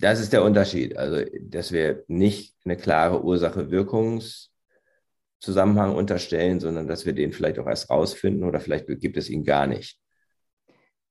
Das 0.00 0.18
ist 0.18 0.32
der 0.32 0.44
Unterschied. 0.44 0.96
Also, 0.96 1.22
dass 1.42 1.72
wir 1.72 2.04
nicht 2.08 2.56
eine 2.64 2.78
klare 2.78 3.22
Ursache-Wirkungszusammenhang 3.22 5.94
unterstellen, 5.94 6.58
sondern 6.58 6.88
dass 6.88 7.04
wir 7.04 7.12
den 7.12 7.32
vielleicht 7.32 7.58
auch 7.58 7.66
erst 7.66 7.90
rausfinden 7.90 8.44
oder 8.44 8.60
vielleicht 8.60 8.86
gibt 8.86 9.18
es 9.18 9.28
ihn 9.28 9.44
gar 9.44 9.66
nicht. 9.66 9.98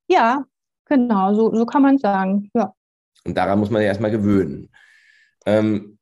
Ja, 0.10 0.48
Genau, 0.92 1.34
so, 1.34 1.56
so 1.56 1.66
kann 1.66 1.84
man 1.84 1.98
sagen, 1.98 2.52
ja. 2.54 2.76
Und 3.24 3.38
daran 3.38 3.60
muss 3.60 3.70
man 3.70 3.80
sich 3.80 3.88
erstmal 3.88 4.12
gewöhnen. 4.12 4.70
Ähm, 5.46 5.98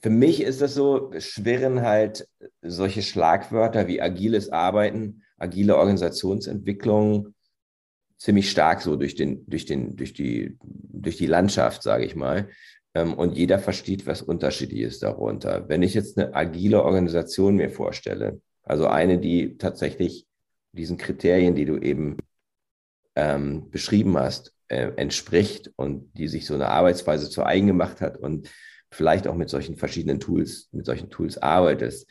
für 0.00 0.08
mich 0.08 0.40
ist 0.40 0.62
das 0.62 0.72
so, 0.72 1.12
schwirren 1.18 1.82
halt 1.82 2.26
solche 2.62 3.02
Schlagwörter 3.02 3.86
wie 3.86 4.00
agiles 4.00 4.48
Arbeiten, 4.48 5.22
agile 5.36 5.76
Organisationsentwicklung 5.76 7.34
ziemlich 8.16 8.50
stark 8.50 8.80
so 8.80 8.96
durch, 8.96 9.16
den, 9.16 9.44
durch, 9.46 9.66
den, 9.66 9.96
durch, 9.96 10.14
die, 10.14 10.56
durch 10.62 11.18
die 11.18 11.26
Landschaft, 11.26 11.82
sage 11.82 12.06
ich 12.06 12.16
mal. 12.16 12.48
Ähm, 12.94 13.12
und 13.12 13.36
jeder 13.36 13.58
versteht 13.58 14.06
was 14.06 14.22
Unterschiedliches 14.22 14.98
darunter. 14.98 15.68
Wenn 15.68 15.82
ich 15.82 15.92
jetzt 15.92 16.16
eine 16.16 16.34
agile 16.34 16.82
Organisation 16.82 17.56
mir 17.56 17.68
vorstelle, 17.68 18.40
also 18.62 18.86
eine, 18.86 19.18
die 19.18 19.58
tatsächlich 19.58 20.26
diesen 20.72 20.96
Kriterien, 20.96 21.54
die 21.54 21.66
du 21.66 21.76
eben 21.76 22.16
ähm, 23.18 23.68
beschrieben 23.70 24.16
hast, 24.16 24.54
äh, 24.68 24.92
entspricht 24.96 25.72
und 25.74 26.12
die 26.16 26.28
sich 26.28 26.46
so 26.46 26.54
eine 26.54 26.68
Arbeitsweise 26.68 27.28
zu 27.28 27.44
eigen 27.44 27.66
gemacht 27.66 28.00
hat 28.00 28.16
und 28.16 28.48
vielleicht 28.92 29.26
auch 29.26 29.34
mit 29.34 29.50
solchen 29.50 29.76
verschiedenen 29.76 30.20
Tools, 30.20 30.68
mit 30.70 30.86
solchen 30.86 31.10
Tools 31.10 31.36
arbeitest. 31.36 32.08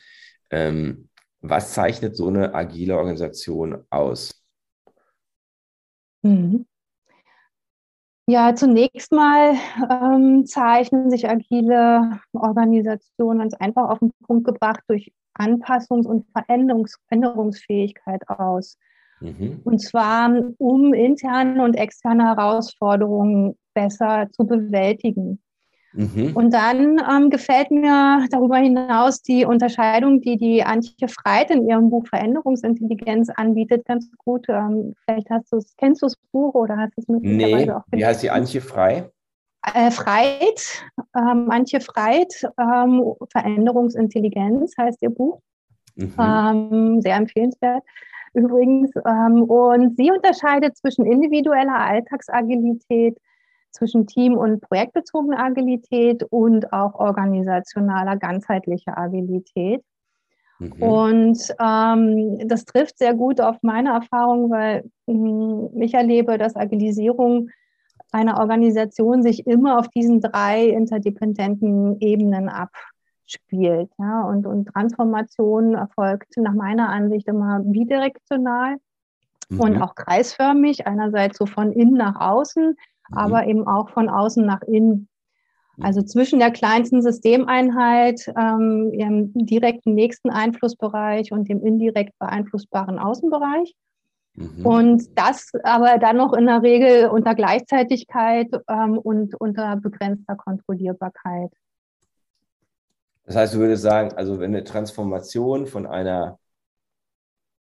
Ähm, 0.52 1.08
was 1.40 1.72
zeichnet 1.72 2.18
so 2.18 2.28
eine 2.28 2.54
agile 2.54 2.98
Organisation 2.98 3.86
aus? 3.90 4.44
Mhm. 6.24 6.66
Ja, 8.30 8.54
zunächst 8.54 9.14
mal 9.14 9.56
ähm, 9.90 10.46
zeichnen 10.46 11.10
sich 11.10 11.30
agile 11.30 12.20
Organisationen 12.34 13.40
ganz 13.40 13.54
einfach 13.54 13.90
auf 13.90 14.00
den 14.00 14.12
Punkt 14.26 14.46
gebracht 14.46 14.82
durch 14.90 15.14
Anpassungs- 15.40 16.06
und 16.06 16.26
Veränderungs 16.34 16.98
Veränderungsfähigkeit 17.08 18.28
aus. 18.28 18.78
Mhm. 19.20 19.62
Und 19.64 19.80
zwar, 19.80 20.32
um 20.58 20.94
interne 20.94 21.64
und 21.64 21.76
externe 21.76 22.26
Herausforderungen 22.26 23.58
besser 23.74 24.28
zu 24.32 24.46
bewältigen. 24.46 25.40
Mhm. 25.94 26.36
Und 26.36 26.54
dann 26.54 27.00
ähm, 27.10 27.30
gefällt 27.30 27.72
mir 27.72 28.28
darüber 28.30 28.58
hinaus 28.58 29.22
die 29.24 29.46
Unterscheidung, 29.46 30.22
die 30.22 30.38
die 30.38 30.64
Antje 30.64 31.08
Freit 31.08 31.50
in 31.50 31.68
ihrem 31.68 31.90
Buch 31.90 32.06
Veränderungsintelligenz 32.08 33.30
anbietet, 33.30 33.86
ganz 33.86 34.10
gut. 34.18 34.48
Ähm, 34.50 34.94
vielleicht 35.04 35.30
hast 35.30 35.52
du 35.52 35.58
es, 35.58 35.76
kennst 35.78 36.02
du 36.02 36.06
das 36.06 36.16
Buch 36.32 36.54
oder 36.54 36.78
hast 36.78 36.96
du 36.98 37.02
es 37.02 37.08
möglicherweise 37.08 37.66
nee. 37.66 37.72
auch 37.72 37.86
gelesen? 37.86 37.92
Wie 37.92 38.06
heißt 38.06 38.24
die 38.24 38.30
Antje 38.30 38.62
Frei? 38.62 39.10
Äh, 39.74 39.90
Freit, 39.92 40.86
ähm, 41.16 41.50
Antje 41.50 41.82
Freit, 41.82 42.48
ähm, 42.60 43.14
Veränderungsintelligenz 43.32 44.76
heißt 44.78 45.02
ihr 45.02 45.10
Buch. 45.10 45.42
Mhm. 45.96 46.14
Ähm, 46.20 47.02
sehr 47.02 47.16
empfehlenswert 47.16 47.84
übrigens. 48.38 48.92
Ähm, 49.06 49.44
und 49.44 49.98
sie 49.98 50.12
unterscheidet 50.12 50.78
zwischen 50.78 51.06
individueller 51.06 51.80
Alltagsagilität, 51.80 53.18
zwischen 53.72 54.08
Team- 54.08 54.38
und 54.38 54.62
projektbezogener 54.62 55.40
Agilität 55.40 56.24
und 56.30 56.72
auch 56.72 56.96
organisationaler, 56.96 58.16
ganzheitlicher 58.18 58.98
Agilität. 58.98 59.84
Mhm. 60.60 60.72
Und 60.82 61.56
ähm, 61.60 62.48
das 62.48 62.66
trifft 62.66 62.98
sehr 62.98 63.14
gut 63.14 63.42
auf 63.42 63.58
meine 63.62 63.90
Erfahrung, 63.90 64.50
weil 64.50 64.90
mh, 65.08 65.70
hm, 65.74 65.82
ich 65.82 65.94
erlebe, 65.94 66.38
dass 66.38 66.56
Agilisierung 66.56 67.50
einer 68.12 68.40
Organisation 68.40 69.22
sich 69.22 69.46
immer 69.46 69.78
auf 69.80 69.90
diesen 69.90 70.22
drei 70.22 70.66
interdependenten 70.68 72.00
Ebenen 72.00 72.50
abspielt. 73.28 73.92
Ja? 74.00 74.22
Und, 74.24 74.46
und 74.46 74.66
Transformation 74.66 75.76
erfolgt 75.76 76.38
nach 76.38 76.54
meiner 76.54 76.90
Ansicht 76.90 77.28
immer 77.28 77.60
bidirektional 77.64 78.78
mhm. 79.50 79.60
und 79.60 79.82
auch 79.82 79.96
kreisförmig, 79.96 80.88
einerseits 80.88 81.38
so 81.38 81.46
von 81.46 81.72
innen 81.72 81.94
nach 81.94 82.20
außen, 82.20 82.68
mhm. 82.68 83.18
aber 83.18 83.48
eben 83.48 83.68
auch 83.68 83.90
von 83.90 84.10
außen 84.10 84.46
nach 84.46 84.62
innen. 84.62 85.10
Mhm. 85.76 85.86
Also 85.86 86.02
zwischen 86.02 86.40
der 86.40 86.52
kleinsten 86.52 87.02
Systemeinheit, 87.02 88.32
ähm, 88.38 88.92
ihrem 88.94 89.34
direkten 89.34 89.94
nächsten 89.94 90.30
Einflussbereich 90.30 91.32
und 91.32 91.50
dem 91.50 91.66
indirekt 91.66 92.18
beeinflussbaren 92.20 92.98
Außenbereich. 92.98 93.76
Mhm. 94.36 94.66
Und 94.66 95.18
das 95.18 95.52
aber 95.64 95.98
dann 95.98 96.18
noch 96.18 96.34
in 96.34 96.46
der 96.46 96.62
Regel 96.62 97.10
unter 97.10 97.36
Gleichzeitigkeit 97.36 98.50
ähm, 98.70 98.98
und 98.98 99.36
unter 99.36 99.76
begrenzter 99.78 100.36
Kontrollierbarkeit. 100.36 101.52
Das 103.28 103.36
heißt, 103.36 103.54
du 103.54 103.60
würdest 103.60 103.84
sagen, 103.84 104.14
also 104.14 104.40
wenn 104.40 104.56
eine 104.56 104.64
Transformation 104.64 105.68
von 105.68 105.86
einer 105.86 106.40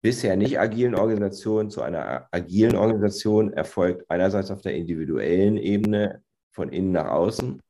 bisher 0.00 0.37
nicht 0.37 0.61
agilen 0.61 0.94
Organisation 0.94 1.70
zu 1.70 1.82
einer 1.82 2.28
agilen 2.30 2.76
Organisation 2.76 3.52
erfolgt 3.52 4.08
einerseits 4.08 4.52
auf 4.52 4.62
der 4.62 4.76
individuellen 4.76 5.56
Ebene 5.56 6.23
von 6.52 6.68
innen 6.68 6.92
nach 6.92 7.08
außen 7.08 7.61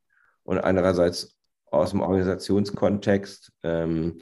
und 0.43 0.59
andererseits 0.59 1.39
aus 1.71 1.89
dem 1.89 2.01
Organisationskontext 2.01 3.51
ähm, 3.63 4.19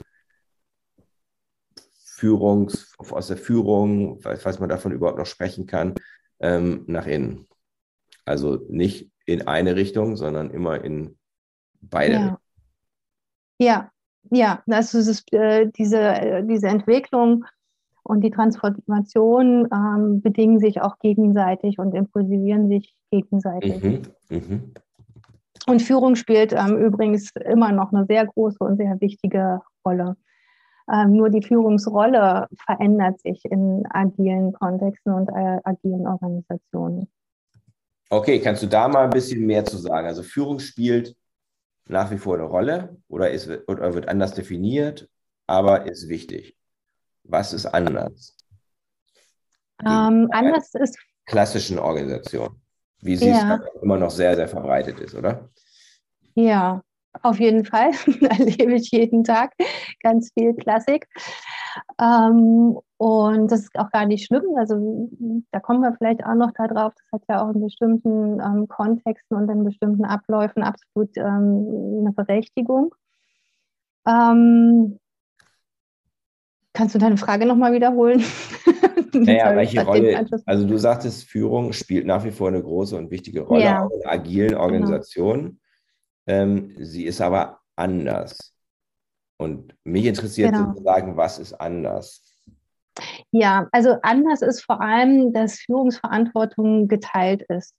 Führungs, 2.00 2.96
aus 2.98 3.27
der 3.27 3.38
Führung, 3.38 4.22
falls 4.22 4.60
man 4.60 4.70
davon 4.70 4.94
überhaupt 4.94 5.20
noch 5.20 5.25
sprechen 5.25 5.65
kann, 5.65 5.96
ähm, 6.39 6.86
nach 6.88 7.08
innen. 7.08 7.46
Also 8.24 8.65
nicht 8.70 9.12
in 9.25 9.46
eine 9.50 9.75
Richtung, 9.75 10.15
sondern 10.15 10.50
immer 10.51 10.82
in 10.82 11.20
beide. 11.82 12.13
Ja, 12.13 12.39
ja, 13.59 13.89
ja. 14.31 14.63
das 14.65 14.93
ist 14.93 15.31
äh, 15.33 15.69
diese, 15.77 16.00
äh, 16.00 16.43
diese 16.45 16.67
Entwicklung 16.67 17.45
und 18.03 18.21
die 18.21 18.31
Transformationen 18.31 19.67
ähm, 19.74 20.21
bedingen 20.21 20.59
sich 20.59 20.81
auch 20.81 21.00
gegenseitig 21.00 21.79
und 21.79 21.95
impulsivieren 21.95 22.69
sich 22.69 22.93
gegenseitig. 23.12 23.83
Mhm, 23.83 24.01
mh. 24.29 24.59
Und 25.67 25.81
Führung 25.81 26.15
spielt 26.15 26.53
ähm, 26.53 26.77
übrigens 26.77 27.31
immer 27.43 27.71
noch 27.71 27.91
eine 27.91 28.05
sehr 28.05 28.25
große 28.27 28.59
und 28.59 28.77
sehr 28.77 29.00
wichtige 29.01 29.62
Rolle. 29.83 30.15
Ähm, 30.91 31.13
nur 31.13 31.31
die 31.31 31.41
Führungsrolle 31.41 32.47
verändert 32.63 33.19
sich 33.21 33.43
in 33.45 33.83
agilen 33.89 34.53
Kontexten 34.53 35.13
und 35.13 35.29
äh, 35.29 35.59
agilen 35.63 36.05
Organisationen. 36.05 37.07
Okay, 38.12 38.39
kannst 38.39 38.62
du 38.62 38.67
da 38.67 38.88
mal 38.88 39.05
ein 39.05 39.09
bisschen 39.09 39.45
mehr 39.47 39.65
zu 39.65 39.77
sagen? 39.77 40.05
Also 40.05 40.21
Führung 40.21 40.59
spielt 40.59 41.15
nach 41.88 42.12
wie 42.12 42.18
vor 42.18 42.36
eine 42.36 42.44
Rolle 42.44 42.98
oder, 43.08 43.32
ist, 43.32 43.50
oder 43.68 43.94
wird 43.94 44.08
anders 44.08 44.34
definiert, 44.34 45.10
aber 45.48 45.86
ist 45.86 46.10
wichtig. 46.10 46.58
Was 47.24 47.54
ist 47.54 47.65
anders? 47.65 48.36
Ähm, 49.84 50.30
anders 50.32 50.74
ist. 50.75 50.98
Klassischen 51.25 51.80
Organisation, 51.80 52.62
wie 53.01 53.15
sie 53.15 53.30
ja. 53.30 53.56
es 53.56 53.82
immer 53.82 53.98
noch 53.98 54.12
sehr, 54.12 54.36
sehr 54.36 54.48
verbreitet 54.48 55.00
ist, 55.00 55.15
oder? 55.15 55.50
Ja, 56.36 56.84
auf 57.24 57.39
jeden 57.39 57.65
Fall. 57.65 57.91
erlebe 58.29 58.74
ich 58.74 58.91
jeden 58.91 59.24
Tag 59.24 59.53
ganz 60.01 60.31
viel 60.34 60.53
Klassik. 60.53 61.07
Ähm, 62.01 62.77
und 62.98 63.51
das 63.51 63.62
ist 63.62 63.77
auch 63.77 63.91
gar 63.91 64.05
nicht 64.05 64.25
schlimm. 64.25 64.43
Also 64.57 65.10
da 65.51 65.60
kommen 65.60 65.81
wir 65.81 65.93
vielleicht 65.98 66.25
auch 66.25 66.36
noch 66.36 66.51
darauf. 66.51 66.93
Das 66.93 67.19
hat 67.19 67.27
ja 67.29 67.43
auch 67.43 67.53
in 67.53 67.62
bestimmten 67.62 68.39
ähm, 68.39 68.67
Kontexten 68.67 69.38
und 69.38 69.50
in 69.50 69.63
bestimmten 69.63 70.05
Abläufen 70.05 70.63
absolut 70.63 71.15
ähm, 71.17 72.00
eine 72.01 72.13
Berechtigung. 72.15 72.93
Ähm, 74.07 75.00
Kannst 76.75 76.93
du 76.93 77.00
deine 77.00 77.17
Frage 77.17 77.45
nochmal 77.45 77.74
wiederholen? 77.74 78.24
Naja, 79.13 79.55
welche 79.55 79.86
Rolle, 79.86 80.25
also 80.45 80.67
du 80.67 80.77
sagtest, 80.77 81.24
Führung 81.29 81.72
spielt 81.72 82.05
nach 82.05 82.25
wie 82.25 82.31
vor 82.31 82.50
eine 82.50 82.62
große 82.62 82.98
und 82.98 83.12
wichtige 83.12 83.41
Rolle 83.41 83.63
ja. 83.63 83.88
in 83.93 84.05
agilen 84.05 84.50
genau. 84.50 84.62
Organisationen. 84.62 85.41
Genau. 85.43 85.57
Ähm, 86.27 86.75
sie 86.77 87.05
ist 87.05 87.22
aber 87.22 87.60
anders. 87.75 88.53
Und 89.38 89.75
mich 89.84 90.05
interessiert 90.05 90.53
genau. 90.53 90.70
sozusagen, 90.70 91.17
was 91.17 91.39
ist 91.39 91.53
anders? 91.53 92.22
Ja, 93.32 93.67
also 93.72 93.98
anders 94.01 94.41
ist 94.41 94.62
vor 94.63 94.79
allem, 94.79 95.34
dass 95.34 95.60
Führungsverantwortung 95.60 96.88
geteilt 96.88 97.44
ist. 97.50 97.75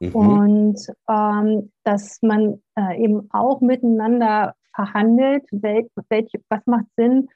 Mhm. 0.00 0.14
Und 0.14 0.86
ähm, 1.08 1.72
dass 1.84 2.18
man 2.22 2.62
äh, 2.76 3.02
eben 3.02 3.28
auch 3.32 3.60
miteinander 3.60 4.54
verhandelt, 4.74 5.44
wel, 5.50 5.88
welch, 6.08 6.32
was 6.48 6.60
macht 6.66 6.86
Sinn, 6.96 7.28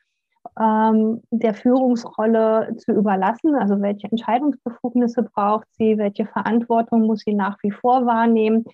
ähm, 0.59 1.23
der 1.31 1.55
Führungsrolle 1.55 2.77
zu 2.79 2.93
überlassen. 2.93 3.55
Also 3.55 3.81
welche 3.81 4.09
Entscheidungsbefugnisse 4.11 5.23
braucht 5.23 5.67
sie, 5.73 5.99
welche 5.99 6.27
Verantwortung 6.27 7.03
muss 7.03 7.21
sie 7.21 7.35
nach 7.35 7.59
wie 7.63 7.71
vor 7.71 8.07
wahrnehmen, 8.07 8.65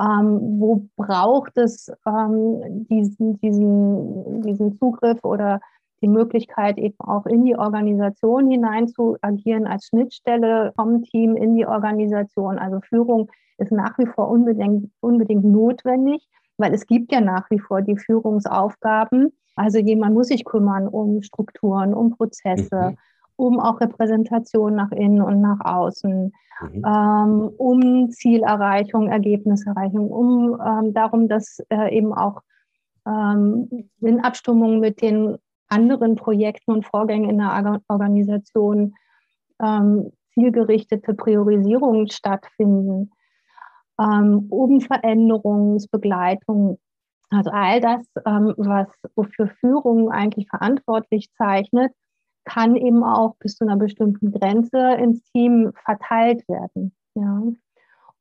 ähm, 0.00 0.60
wo 0.60 0.86
braucht 0.96 1.56
es 1.56 1.90
ähm, 2.06 2.86
diesen, 2.88 3.38
diesen, 3.40 4.42
diesen 4.42 4.78
Zugriff 4.78 5.22
oder 5.22 5.60
die 6.02 6.08
Möglichkeit, 6.08 6.76
eben 6.78 6.98
auch 7.00 7.26
in 7.26 7.44
die 7.44 7.56
Organisation 7.56 8.50
hinein 8.50 8.88
zu 8.88 9.16
agieren 9.22 9.66
als 9.66 9.86
Schnittstelle 9.86 10.72
vom 10.76 11.02
Team 11.02 11.36
in 11.36 11.54
die 11.54 11.66
Organisation. 11.66 12.58
Also 12.58 12.80
Führung 12.80 13.30
ist 13.58 13.72
nach 13.72 13.96
wie 13.98 14.06
vor 14.06 14.28
unbedingt, 14.28 14.90
unbedingt 15.00 15.44
notwendig, 15.44 16.28
weil 16.58 16.74
es 16.74 16.86
gibt 16.86 17.12
ja 17.12 17.20
nach 17.20 17.48
wie 17.50 17.58
vor 17.58 17.80
die 17.80 17.96
Führungsaufgaben 17.96 19.32
also 19.56 19.78
jemand 19.78 20.14
muss 20.14 20.28
sich 20.28 20.44
kümmern 20.44 20.88
um 20.88 21.22
Strukturen, 21.22 21.94
um 21.94 22.10
Prozesse, 22.10 22.90
mhm. 22.90 22.98
Um 23.36 23.60
auch 23.60 23.80
Repräsentation 23.80 24.74
nach 24.74 24.90
innen 24.92 25.22
und 25.22 25.40
nach 25.40 25.60
außen, 25.60 26.32
mhm. 26.60 26.84
ähm, 26.86 27.50
um 27.58 28.10
Zielerreichung, 28.10 29.08
Ergebniserreichung, 29.08 30.10
um 30.10 30.60
ähm, 30.64 30.94
darum, 30.94 31.28
dass 31.28 31.58
äh, 31.70 31.96
eben 31.96 32.12
auch 32.14 32.42
ähm, 33.06 33.88
in 34.00 34.20
Abstimmung 34.20 34.80
mit 34.80 35.02
den 35.02 35.36
anderen 35.68 36.14
Projekten 36.16 36.72
und 36.72 36.86
Vorgängen 36.86 37.30
in 37.30 37.38
der 37.38 37.80
Organisation 37.88 38.94
ähm, 39.62 40.12
zielgerichtete 40.34 41.14
Priorisierungen 41.14 42.10
stattfinden, 42.10 43.10
ähm, 43.98 44.46
um 44.50 44.80
Veränderungsbegleitung 44.80 46.78
also 47.30 47.50
all 47.50 47.80
das, 47.80 48.06
ähm, 48.26 48.54
was 48.56 48.88
wofür 49.16 49.48
Führung 49.60 50.10
eigentlich 50.10 50.48
verantwortlich 50.48 51.32
zeichnet, 51.36 51.92
kann 52.44 52.76
eben 52.76 53.02
auch 53.02 53.36
bis 53.36 53.56
zu 53.56 53.64
einer 53.64 53.76
bestimmten 53.76 54.32
Grenze 54.32 54.94
ins 54.94 55.22
Team 55.32 55.72
verteilt 55.84 56.46
werden. 56.48 56.92
Ja. 57.14 57.42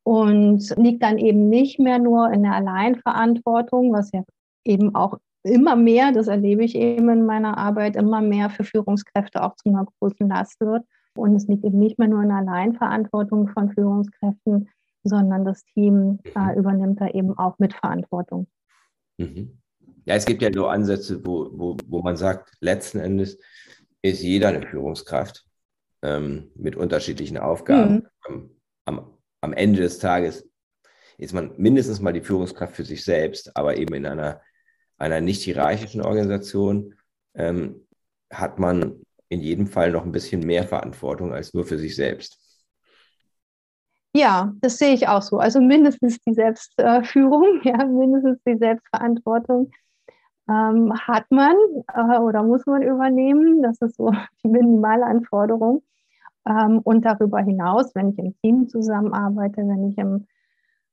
Und 0.03 0.75
liegt 0.77 1.03
dann 1.03 1.17
eben 1.17 1.49
nicht 1.49 1.79
mehr 1.79 1.99
nur 1.99 2.31
in 2.31 2.43
der 2.43 2.53
Alleinverantwortung, 2.53 3.93
was 3.93 4.11
ja 4.11 4.23
eben 4.65 4.95
auch 4.95 5.17
immer 5.43 5.75
mehr, 5.75 6.11
das 6.11 6.27
erlebe 6.27 6.63
ich 6.63 6.75
eben 6.75 7.09
in 7.09 7.25
meiner 7.25 7.57
Arbeit, 7.57 7.95
immer 7.95 8.21
mehr 8.21 8.49
für 8.49 8.63
Führungskräfte 8.63 9.43
auch 9.43 9.55
zu 9.55 9.69
einer 9.69 9.85
großen 9.99 10.27
Last 10.27 10.59
wird. 10.59 10.85
Und 11.15 11.35
es 11.35 11.47
liegt 11.47 11.63
eben 11.63 11.79
nicht 11.79 11.99
mehr 11.99 12.07
nur 12.07 12.23
in 12.23 12.29
der 12.29 12.37
Alleinverantwortung 12.39 13.49
von 13.49 13.71
Führungskräften, 13.71 14.69
sondern 15.03 15.45
das 15.45 15.63
Team 15.65 16.19
äh, 16.35 16.57
übernimmt 16.57 17.01
da 17.01 17.07
eben 17.09 17.37
auch 17.37 17.59
Mitverantwortung. 17.59 18.47
Mhm. 19.17 19.59
Ja, 20.05 20.15
es 20.15 20.25
gibt 20.25 20.41
ja 20.41 20.51
so 20.51 20.67
Ansätze, 20.67 21.25
wo, 21.25 21.49
wo, 21.53 21.77
wo 21.87 22.01
man 22.01 22.17
sagt, 22.17 22.53
letzten 22.59 22.99
Endes 22.99 23.37
ist 24.03 24.21
jeder 24.21 24.49
eine 24.49 24.67
Führungskraft 24.67 25.45
ähm, 26.03 26.51
mit 26.55 26.75
unterschiedlichen 26.75 27.37
Aufgaben. 27.37 28.07
Mhm. 28.27 28.49
Am, 28.85 29.17
am 29.41 29.53
Ende 29.53 29.81
des 29.81 29.97
Tages 29.97 30.47
ist 31.17 31.33
man 31.33 31.53
mindestens 31.57 32.01
mal 32.01 32.13
die 32.13 32.21
Führungskraft 32.21 32.75
für 32.75 32.83
sich 32.83 33.03
selbst, 33.03 33.55
aber 33.55 33.77
eben 33.77 33.93
in 33.95 34.05
einer, 34.05 34.41
einer 34.97 35.21
nicht 35.21 35.41
hierarchischen 35.41 36.01
Organisation 36.01 36.95
ähm, 37.33 37.87
hat 38.31 38.59
man 38.59 39.01
in 39.29 39.39
jedem 39.39 39.67
Fall 39.67 39.91
noch 39.91 40.03
ein 40.03 40.11
bisschen 40.11 40.45
mehr 40.45 40.67
Verantwortung 40.67 41.33
als 41.33 41.53
nur 41.53 41.65
für 41.65 41.79
sich 41.79 41.95
selbst. 41.95 42.39
Ja, 44.15 44.53
das 44.61 44.77
sehe 44.77 44.93
ich 44.93 45.07
auch 45.07 45.23
so. 45.23 45.39
Also 45.39 45.59
mindestens 45.59 46.19
die 46.19 46.33
Selbstführung, 46.33 47.61
ja, 47.63 47.85
mindestens 47.85 48.39
die 48.45 48.57
Selbstverantwortung 48.57 49.71
ähm, 50.49 50.93
hat 50.93 51.25
man 51.29 51.55
äh, 51.93 52.19
oder 52.19 52.43
muss 52.43 52.65
man 52.65 52.81
übernehmen. 52.81 53.61
Das 53.61 53.81
ist 53.81 53.97
so 53.97 54.11
die 54.43 54.49
Minimalanforderung. 54.49 55.83
Ähm, 56.45 56.79
und 56.79 57.05
darüber 57.05 57.39
hinaus, 57.39 57.95
wenn 57.95 58.09
ich 58.09 58.19
im 58.19 58.35
Team 58.41 58.67
zusammenarbeite, 58.67 59.61
wenn 59.61 59.89
ich 59.89 59.97
im, 59.97 60.27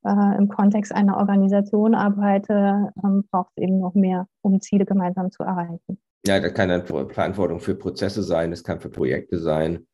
äh, 0.04 0.38
im 0.38 0.48
Kontext 0.48 0.94
einer 0.94 1.16
Organisation 1.16 1.94
arbeite, 1.94 2.92
ähm, 3.02 3.24
braucht 3.30 3.50
es 3.56 3.64
eben 3.64 3.80
noch 3.80 3.94
mehr, 3.94 4.28
um 4.42 4.60
Ziele 4.60 4.84
gemeinsam 4.84 5.30
zu 5.32 5.42
erreichen. 5.42 5.98
Ja, 6.26 6.38
das 6.38 6.54
kann 6.54 6.68
dann 6.68 6.86
Verantwortung 6.86 7.60
für 7.60 7.74
Prozesse 7.74 8.22
sein, 8.22 8.50
das 8.50 8.62
kann 8.62 8.78
für 8.78 8.90
Projekte 8.90 9.38
sein, 9.38 9.86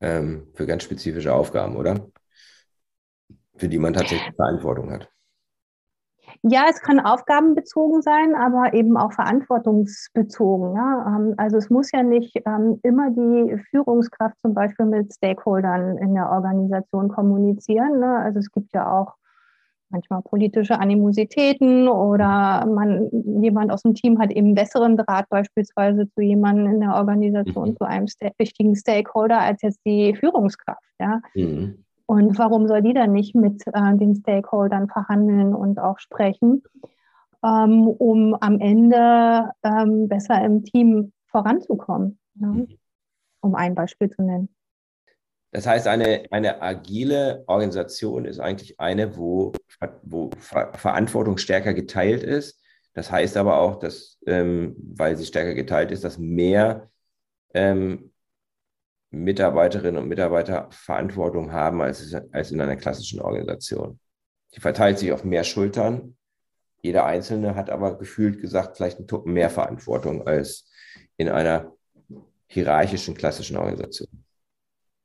ähm, 0.00 0.48
für 0.54 0.66
ganz 0.66 0.84
spezifische 0.84 1.32
Aufgaben, 1.34 1.76
oder? 1.76 2.08
Für 3.56 3.68
die 3.68 3.78
man 3.78 3.94
tatsächlich 3.94 4.34
Verantwortung 4.36 4.90
hat. 4.90 5.11
Ja, 6.42 6.64
es 6.68 6.80
kann 6.80 7.00
aufgabenbezogen 7.00 8.02
sein, 8.02 8.34
aber 8.34 8.74
eben 8.74 8.96
auch 8.96 9.12
verantwortungsbezogen. 9.12 10.74
Ja? 10.74 11.16
Ähm, 11.16 11.34
also 11.36 11.56
es 11.56 11.70
muss 11.70 11.90
ja 11.92 12.02
nicht 12.02 12.40
ähm, 12.46 12.78
immer 12.82 13.10
die 13.10 13.58
Führungskraft 13.70 14.40
zum 14.40 14.54
Beispiel 14.54 14.86
mit 14.86 15.12
Stakeholdern 15.12 15.98
in 15.98 16.14
der 16.14 16.30
Organisation 16.30 17.08
kommunizieren. 17.08 18.00
Ne? 18.00 18.16
Also 18.18 18.38
es 18.38 18.50
gibt 18.50 18.72
ja 18.72 18.90
auch 18.90 19.14
manchmal 19.92 20.22
politische 20.22 20.80
Animositäten 20.80 21.86
oder 21.86 22.66
man, 22.66 23.10
jemand 23.40 23.70
aus 23.70 23.82
dem 23.82 23.94
Team 23.94 24.18
hat 24.18 24.32
eben 24.32 24.54
besseren 24.54 24.96
Draht 24.96 25.28
beispielsweise 25.28 26.08
zu 26.10 26.22
jemandem 26.22 26.66
in 26.66 26.80
der 26.80 26.94
Organisation, 26.94 27.70
mhm. 27.70 27.76
zu 27.76 27.84
einem 27.84 28.06
wichtigen 28.38 28.74
Stakeholder 28.74 29.38
als 29.38 29.62
jetzt 29.62 29.80
die 29.84 30.14
Führungskraft. 30.16 30.82
Ja? 30.98 31.20
Mhm. 31.34 31.84
Und 32.12 32.36
warum 32.36 32.68
soll 32.68 32.82
die 32.82 32.92
dann 32.92 33.12
nicht 33.12 33.34
mit 33.34 33.66
äh, 33.68 33.96
den 33.96 34.14
Stakeholdern 34.14 34.86
verhandeln 34.86 35.54
und 35.54 35.78
auch 35.78 35.98
sprechen, 35.98 36.62
ähm, 37.42 37.88
um 37.88 38.34
am 38.34 38.60
Ende 38.60 39.50
ähm, 39.62 40.10
besser 40.10 40.44
im 40.44 40.62
Team 40.62 41.14
voranzukommen? 41.28 42.18
Ja? 42.34 42.48
Mhm. 42.48 42.68
Um 43.40 43.54
ein 43.54 43.74
Beispiel 43.74 44.10
zu 44.10 44.20
nennen. 44.20 44.54
Das 45.52 45.66
heißt, 45.66 45.88
eine, 45.88 46.24
eine 46.30 46.60
agile 46.60 47.44
Organisation 47.46 48.26
ist 48.26 48.40
eigentlich 48.40 48.78
eine, 48.78 49.16
wo, 49.16 49.52
wo 50.02 50.28
Ver 50.36 50.74
Verantwortung 50.74 51.38
stärker 51.38 51.72
geteilt 51.72 52.22
ist. 52.22 52.60
Das 52.92 53.10
heißt 53.10 53.38
aber 53.38 53.56
auch, 53.56 53.78
dass, 53.78 54.18
ähm, 54.26 54.76
weil 54.76 55.16
sie 55.16 55.24
stärker 55.24 55.54
geteilt 55.54 55.90
ist, 55.90 56.04
dass 56.04 56.18
mehr 56.18 56.90
ähm, 57.54 58.11
Mitarbeiterinnen 59.12 60.02
und 60.02 60.08
Mitarbeiter 60.08 60.68
Verantwortung 60.70 61.52
haben 61.52 61.82
als, 61.82 62.14
als 62.32 62.50
in 62.50 62.60
einer 62.60 62.76
klassischen 62.76 63.20
Organisation. 63.20 64.00
Die 64.54 64.60
verteilt 64.60 64.98
sich 64.98 65.12
auf 65.12 65.22
mehr 65.22 65.44
Schultern. 65.44 66.16
Jeder 66.80 67.06
Einzelne 67.06 67.54
hat 67.54 67.70
aber 67.70 67.98
gefühlt 67.98 68.40
gesagt, 68.40 68.76
vielleicht 68.76 68.98
einen 68.98 69.06
Tucken 69.06 69.32
mehr 69.34 69.50
Verantwortung 69.50 70.26
als 70.26 70.68
in 71.16 71.28
einer 71.28 71.72
hierarchischen 72.46 73.14
klassischen 73.14 73.56
Organisation. 73.56 74.08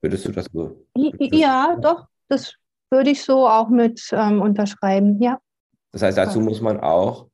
Würdest 0.01 0.25
du 0.25 0.31
das 0.31 0.45
so? 0.53 0.85
Ja, 0.95 1.75
doch, 1.79 2.07
das 2.29 2.53
würde 2.89 3.09
ich 3.09 3.23
so 3.23 3.47
auch 3.47 3.69
mit 3.69 4.07
ähm, 4.11 4.41
unterschreiben, 4.41 5.21
ja. 5.21 5.39
Das 5.91 6.01
heißt, 6.01 6.17
dazu 6.17 6.39
muss 6.39 6.61
man 6.61 6.79
auch 6.79 7.27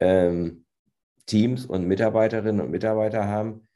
ähm, 0.00 0.64
Teams 1.26 1.66
und 1.66 1.86
Mitarbeiterinnen 1.86 2.60
und 2.60 2.70
Mitarbeiter 2.70 3.26
haben, 3.26 3.67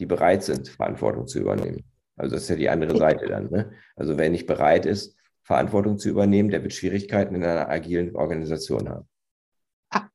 die 0.00 0.06
bereit 0.06 0.42
sind, 0.42 0.68
Verantwortung 0.68 1.26
zu 1.26 1.38
übernehmen. 1.38 1.84
Also 2.16 2.34
das 2.34 2.44
ist 2.44 2.50
ja 2.50 2.56
die 2.56 2.68
andere 2.68 2.96
Seite 2.96 3.26
dann. 3.26 3.50
Ne? 3.50 3.70
Also 3.96 4.18
wer 4.18 4.30
nicht 4.30 4.46
bereit 4.46 4.86
ist, 4.86 5.16
Verantwortung 5.42 5.98
zu 5.98 6.08
übernehmen, 6.08 6.50
der 6.50 6.62
wird 6.62 6.72
Schwierigkeiten 6.72 7.34
in 7.34 7.44
einer 7.44 7.68
agilen 7.68 8.14
Organisation 8.16 8.88
haben. 8.88 9.06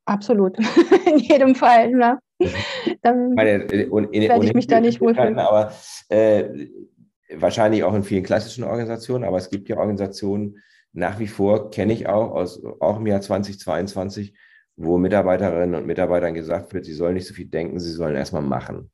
Absolut, 0.05 0.57
in 1.05 1.17
jedem 1.17 1.55
Fall. 1.55 1.91
Ne? 1.91 2.19
Dann 3.01 3.33
Meine, 3.33 3.63
äh, 3.71 3.83
in, 3.83 4.29
werde 4.29 4.45
ich 4.45 4.53
mich 4.53 4.67
da 4.67 4.79
nicht 4.79 5.01
wohlfühlen. 5.01 5.39
Aber 5.39 5.73
äh, 6.09 6.67
wahrscheinlich 7.33 7.83
auch 7.83 7.93
in 7.93 8.03
vielen 8.03 8.23
klassischen 8.23 8.63
Organisationen, 8.63 9.23
aber 9.23 9.37
es 9.37 9.49
gibt 9.49 9.67
ja 9.67 9.77
Organisationen, 9.77 10.57
nach 10.93 11.19
wie 11.19 11.27
vor 11.27 11.71
kenne 11.71 11.93
ich 11.93 12.07
auch 12.07 12.31
aus 12.31 12.63
auch 12.79 12.99
im 12.99 13.07
Jahr 13.07 13.19
2022, 13.19 14.33
wo 14.77 14.97
Mitarbeiterinnen 14.97 15.75
und 15.75 15.87
Mitarbeitern 15.87 16.33
gesagt 16.33 16.73
wird, 16.73 16.85
sie 16.85 16.93
sollen 16.93 17.15
nicht 17.15 17.27
so 17.27 17.33
viel 17.33 17.47
denken, 17.47 17.79
sie 17.79 17.91
sollen 17.91 18.15
erstmal 18.15 18.41
machen. 18.41 18.91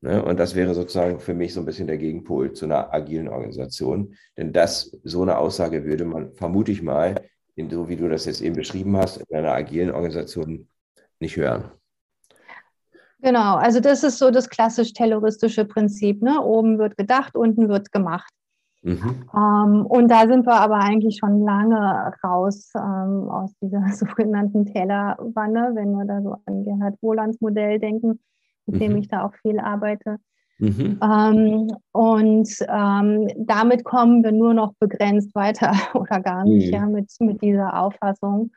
Ne? 0.00 0.22
Und 0.22 0.38
das 0.38 0.54
wäre 0.54 0.74
sozusagen 0.74 1.18
für 1.18 1.34
mich 1.34 1.54
so 1.54 1.60
ein 1.60 1.66
bisschen 1.66 1.86
der 1.86 1.98
Gegenpol 1.98 2.52
zu 2.52 2.66
einer 2.66 2.92
agilen 2.92 3.28
Organisation. 3.28 4.14
Denn 4.36 4.52
das, 4.52 4.96
so 5.02 5.22
eine 5.22 5.38
Aussage 5.38 5.84
würde 5.84 6.04
man, 6.04 6.32
vermute 6.34 6.72
ich 6.72 6.82
mal, 6.82 7.16
in, 7.56 7.68
so 7.70 7.88
wie 7.88 7.96
du 7.96 8.08
das 8.08 8.24
jetzt 8.24 8.40
eben 8.40 8.54
beschrieben 8.54 8.96
hast, 8.96 9.16
in 9.16 9.36
einer 9.36 9.52
agilen 9.52 9.90
Organisation 9.90 10.68
nicht 11.18 11.36
hören. 11.36 11.72
Genau, 13.20 13.56
also 13.56 13.80
das 13.80 14.04
ist 14.04 14.18
so 14.18 14.30
das 14.30 14.48
klassisch 14.48 14.92
terroristische 14.92 15.64
Prinzip. 15.64 16.22
Ne? 16.22 16.40
Oben 16.40 16.78
wird 16.78 16.96
gedacht, 16.96 17.34
unten 17.34 17.68
wird 17.68 17.90
gemacht. 17.90 18.32
Mhm. 18.82 19.28
Ähm, 19.34 19.86
und 19.86 20.08
da 20.08 20.28
sind 20.28 20.46
wir 20.46 20.54
aber 20.54 20.76
eigentlich 20.76 21.18
schon 21.18 21.42
lange 21.42 22.12
raus 22.22 22.70
ähm, 22.76 23.28
aus 23.28 23.52
dieser 23.60 23.84
sogenannten 23.92 24.66
Tellerwanne, 24.66 25.72
wenn 25.74 25.90
wir 25.94 26.04
da 26.04 26.22
so 26.22 26.36
an 26.46 26.64
Gerhard 26.64 26.94
Wohlands 27.02 27.40
Modell 27.40 27.80
denken 27.80 28.20
mit 28.68 28.80
dem 28.80 28.92
mhm. 28.92 28.98
ich 28.98 29.08
da 29.08 29.24
auch 29.24 29.34
viel 29.42 29.58
arbeite. 29.58 30.18
Mhm. 30.58 30.98
Ähm, 31.02 31.70
und 31.92 32.48
ähm, 32.68 33.28
damit 33.36 33.84
kommen 33.84 34.24
wir 34.24 34.32
nur 34.32 34.54
noch 34.54 34.74
begrenzt 34.80 35.34
weiter 35.34 35.72
oder 35.94 36.20
gar 36.20 36.44
nicht, 36.44 36.68
mhm. 36.68 36.72
ja, 36.72 36.86
mit, 36.86 37.12
mit 37.20 37.42
dieser 37.42 37.80
Auffassung 37.80 38.50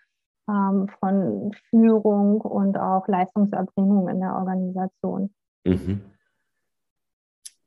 ähm, 0.50 0.88
von 1.00 1.52
Führung 1.70 2.42
und 2.42 2.78
auch 2.78 3.08
Leistungserbringung 3.08 4.10
in 4.10 4.20
der 4.20 4.36
Organisation. 4.36 5.32
Mhm. 5.64 6.02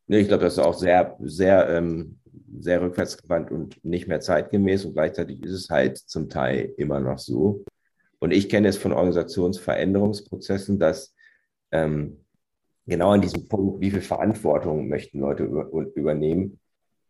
Ich 0.06 0.28
glaube, 0.28 0.44
das 0.44 0.54
ist 0.54 0.64
auch 0.64 0.74
sehr, 0.74 1.16
sehr, 1.20 1.68
ähm, 1.70 2.18
sehr 2.58 2.82
rückwärtsgewandt 2.82 3.50
und 3.50 3.82
nicht 3.84 4.06
mehr 4.06 4.20
zeitgemäß 4.20 4.84
und 4.84 4.94
gleichzeitig 4.94 5.42
ist 5.42 5.52
es 5.52 5.70
halt 5.70 5.96
zum 5.96 6.28
Teil 6.28 6.74
immer 6.76 7.00
noch 7.00 7.18
so. 7.18 7.64
Und 8.18 8.32
ich 8.32 8.48
kenne 8.48 8.68
es 8.68 8.76
von 8.76 8.92
Organisationsveränderungsprozessen, 8.92 10.78
dass 10.78 11.14
ähm, 11.70 12.23
genau 12.86 13.10
an 13.10 13.20
diesem 13.20 13.48
Punkt, 13.48 13.80
wie 13.80 13.90
viel 13.90 14.00
Verantwortung 14.00 14.88
möchten 14.88 15.20
Leute 15.20 15.44
über, 15.44 15.68
übernehmen, 15.94 16.58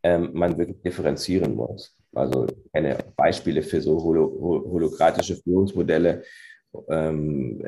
ähm, 0.02 0.30
man 0.32 0.56
wirklich 0.56 0.80
differenzieren 0.82 1.54
muss. 1.54 1.96
Also 2.14 2.46
ich 2.46 2.72
kenne 2.72 2.98
Beispiele 3.16 3.62
für 3.62 3.80
so 3.80 4.02
holo, 4.02 4.64
holokratische 4.70 5.36
Führungsmodelle, 5.36 6.22
ähm, 6.88 7.62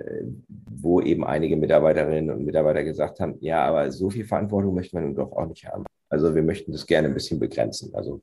wo 0.71 1.01
eben 1.01 1.25
einige 1.25 1.57
Mitarbeiterinnen 1.57 2.37
und 2.37 2.45
Mitarbeiter 2.45 2.85
gesagt 2.85 3.21
haben, 3.21 3.37
ja, 3.41 3.65
aber 3.65 3.91
so 3.91 4.11
viel 4.11 4.25
Verantwortung 4.25 4.75
möchte 4.75 4.97
man 4.97 5.15
doch 5.15 5.33
auch 5.33 5.47
nicht 5.47 5.67
haben. 5.67 5.85
Also 6.09 6.35
wir 6.35 6.43
möchten 6.43 6.73
das 6.73 6.87
gerne 6.87 7.09
ein 7.09 7.15
bisschen 7.15 7.41
begrenzen. 7.41 7.95
Also 7.95 8.21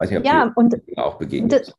nicht, 0.00 0.24
ja, 0.24 0.52
und 0.56 0.74
auch 0.96 1.18
begegnet. 1.18 1.74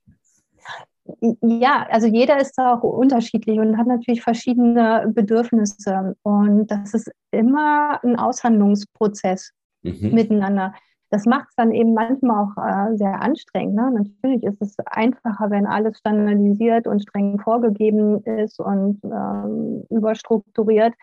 Ja, 1.42 1.88
also 1.90 2.08
jeder 2.08 2.40
ist 2.40 2.54
da 2.58 2.76
auch 2.76 2.84
unterschiedlich 2.84 3.60
und 3.60 3.78
hat 3.78 3.88
natürlich 3.88 4.22
verschiedene 4.22 5.12
Bedürfnisse. 5.14 6.16
Und 6.22 6.68
das 6.68 6.94
ist 6.94 7.12
immer 7.32 8.04
ein 8.04 8.18
Aushandlungsprozess 8.18 9.52
mhm. 9.82 10.14
miteinander. 10.14 10.74
Das 11.10 11.26
macht 11.26 11.50
es 11.50 11.56
dann 11.56 11.72
eben 11.72 11.94
manchmal 11.94 12.46
auch 12.46 12.58
äh, 12.64 12.96
sehr 12.96 13.22
anstrengend. 13.22 13.76
Ne? 13.76 13.92
Natürlich 13.92 14.44
ist 14.44 14.62
es 14.62 14.76
einfacher, 14.86 15.50
wenn 15.50 15.66
alles 15.66 15.98
standardisiert 15.98 16.88
und 16.88 17.02
streng 17.02 17.40
vorgegeben 17.40 18.24
ist 18.24 18.60
und 18.60 19.02
ähm, 19.04 19.84
überstrukturiert 19.90 20.94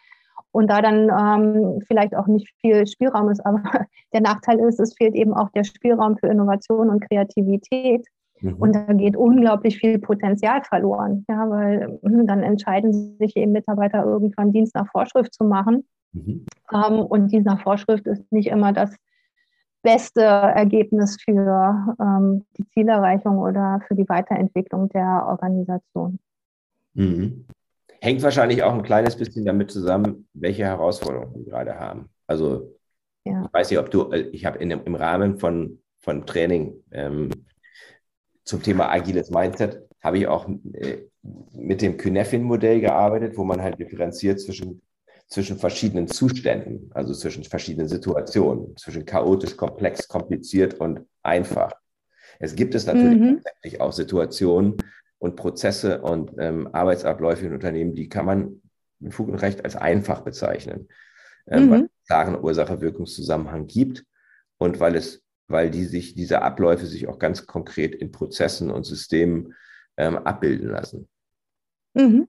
und 0.53 0.71
da 0.71 0.81
dann 0.81 1.11
ähm, 1.11 1.81
vielleicht 1.87 2.17
auch 2.17 2.27
nicht 2.27 2.49
viel 2.61 2.87
Spielraum 2.87 3.29
ist. 3.29 3.45
Aber 3.45 3.63
der 4.13 4.21
Nachteil 4.21 4.61
ist, 4.61 4.81
es 4.81 4.95
fehlt 4.95 5.15
eben 5.15 5.35
auch 5.35 5.51
der 5.51 5.65
Spielraum 5.65 6.17
für 6.17 6.29
Innovation 6.29 6.89
und 6.89 7.01
Kreativität. 7.07 8.07
Mhm. 8.41 8.55
Und 8.55 8.75
da 8.75 8.93
geht 8.93 9.17
unglaublich 9.17 9.79
viel 9.79 9.99
Potenzial 9.99 10.63
verloren, 10.63 11.25
ja, 11.29 11.49
weil 11.51 11.99
hm, 12.03 12.27
dann 12.27 12.43
entscheiden 12.43 13.17
sich 13.19 13.37
eben 13.37 13.53
Mitarbeiter 13.53 14.05
irgendwann 14.05 14.53
Dienst 14.53 14.75
nach 14.75 14.91
Vorschrift 14.91 15.35
zu 15.35 15.45
machen. 15.45 15.87
Mhm. 16.13 16.47
Ähm, 16.73 17.01
und 17.01 17.33
Dienst 17.33 17.47
nach 17.47 17.63
Vorschrift 17.63 18.07
ist 18.07 18.31
nicht 18.33 18.49
immer 18.49 18.73
das, 18.73 18.95
beste 19.83 20.23
Ergebnis 20.23 21.17
für 21.23 21.97
ähm, 22.01 22.45
die 22.57 22.69
Zielerreichung 22.71 23.39
oder 23.39 23.81
für 23.87 23.95
die 23.95 24.09
Weiterentwicklung 24.09 24.89
der 24.91 25.25
Organisation. 25.27 26.19
Mhm. 26.95 27.47
Hängt 28.01 28.23
wahrscheinlich 28.23 28.63
auch 28.63 28.75
ein 28.75 28.83
kleines 28.83 29.17
bisschen 29.17 29.45
damit 29.45 29.71
zusammen, 29.71 30.29
welche 30.35 30.65
Herausforderungen 30.65 31.35
wir 31.35 31.45
gerade 31.45 31.79
haben. 31.79 32.09
Also 32.27 32.77
ja. 33.25 33.45
ich 33.45 33.53
weiß 33.53 33.71
nicht, 33.71 33.79
ob 33.79 33.91
du, 33.91 34.11
äh, 34.13 34.29
ich 34.33 34.45
habe 34.45 34.59
im 34.59 34.95
Rahmen 34.95 35.39
von, 35.39 35.79
von 36.01 36.27
Training 36.27 36.75
ähm, 36.93 37.31
zum 38.49 38.63
Thema 38.63 38.91
agiles 38.91 39.31
Mindset, 39.31 39.83
habe 40.03 40.19
ich 40.19 40.27
auch 40.27 40.49
äh, 40.73 40.99
mit 41.53 41.83
dem 41.83 41.97
Kynefin-Modell 41.97 42.81
gearbeitet, 42.81 43.37
wo 43.37 43.45
man 43.45 43.61
halt 43.61 43.79
differenziert 43.79 44.41
zwischen 44.41 44.83
zwischen 45.29 45.59
verschiedenen 45.59 46.09
Zuständen, 46.09 46.91
also 46.95 47.13
zwischen 47.13 47.45
verschiedenen 47.45 47.87
Situationen, 47.87 48.75
zwischen 48.79 49.05
chaotisch, 49.05 49.57
komplex, 49.57 50.09
kompliziert 50.09 50.81
und 50.81 51.05
einfach. 51.23 51.73
Es 52.39 52.55
gibt 52.55 52.75
es 52.75 52.87
natürlich 52.87 53.21
mhm. 53.21 53.41
tatsächlich 53.43 53.81
auch 53.81 53.93
Situationen 53.93 54.77
und 55.19 55.37
Prozesse 55.37 56.01
und 56.01 56.33
ähm, 56.39 56.69
Arbeitsabläufe 56.73 57.45
in 57.45 57.53
Unternehmen, 57.53 57.95
die 57.95 58.09
kann 58.09 58.25
man 58.25 58.63
mit 59.01 59.13
Fug 59.13 59.29
und 59.29 59.37
Recht 59.37 59.65
als 59.65 59.77
einfach 59.77 60.21
bezeichnen, 60.21 60.89
ähm, 61.47 61.67
mhm. 61.67 61.71
weil 61.71 61.83
es 61.83 62.07
klaren 62.07 62.43
Ursache-Wirkungszusammenhang 62.43 63.67
gibt 63.67 64.05
und 64.57 64.81
weil 64.81 64.97
es, 64.97 65.23
weil 65.49 65.71
die 65.71 65.85
sich, 65.85 66.15
diese 66.15 66.43
Abläufe 66.43 66.87
sich 66.87 67.09
auch 67.09 67.19
ganz 67.19 67.47
konkret 67.47 67.95
in 67.95 68.13
Prozessen 68.13 68.71
und 68.71 68.85
Systemen 68.85 69.55
ähm, 69.97 70.19
abbilden 70.19 70.69
lassen. 70.69 71.09
Mhm. 71.95 72.29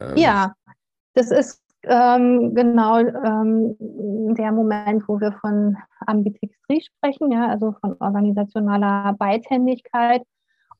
Ähm, 0.00 0.16
ja, 0.16 0.52
das 1.12 1.30
ist 1.30 1.62
ähm, 1.84 2.54
genau 2.54 2.98
ähm, 2.98 3.76
der 4.34 4.52
Moment, 4.52 5.06
wo 5.06 5.20
wir 5.20 5.32
von 5.32 5.76
Ambidextrie 6.06 6.82
sprechen, 6.82 7.30
ja, 7.30 7.48
also 7.48 7.74
von 7.80 7.94
organisationaler 8.00 9.14
Beidhändigkeit 9.18 10.22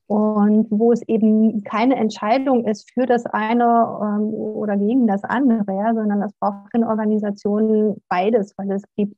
und 0.07 0.67
wo 0.69 0.91
es 0.91 1.01
eben 1.07 1.63
keine 1.63 1.95
Entscheidung 1.95 2.65
ist 2.65 2.91
für 2.91 3.05
das 3.05 3.25
eine 3.25 3.63
ähm, 3.63 4.33
oder 4.33 4.77
gegen 4.77 5.07
das 5.07 5.23
andere, 5.23 5.73
ja, 5.73 5.93
sondern 5.93 6.21
es 6.23 6.33
braucht 6.39 6.73
in 6.73 6.83
Organisationen 6.83 8.01
beides, 8.09 8.53
weil 8.57 8.71
es 8.71 8.83
gibt 8.95 9.15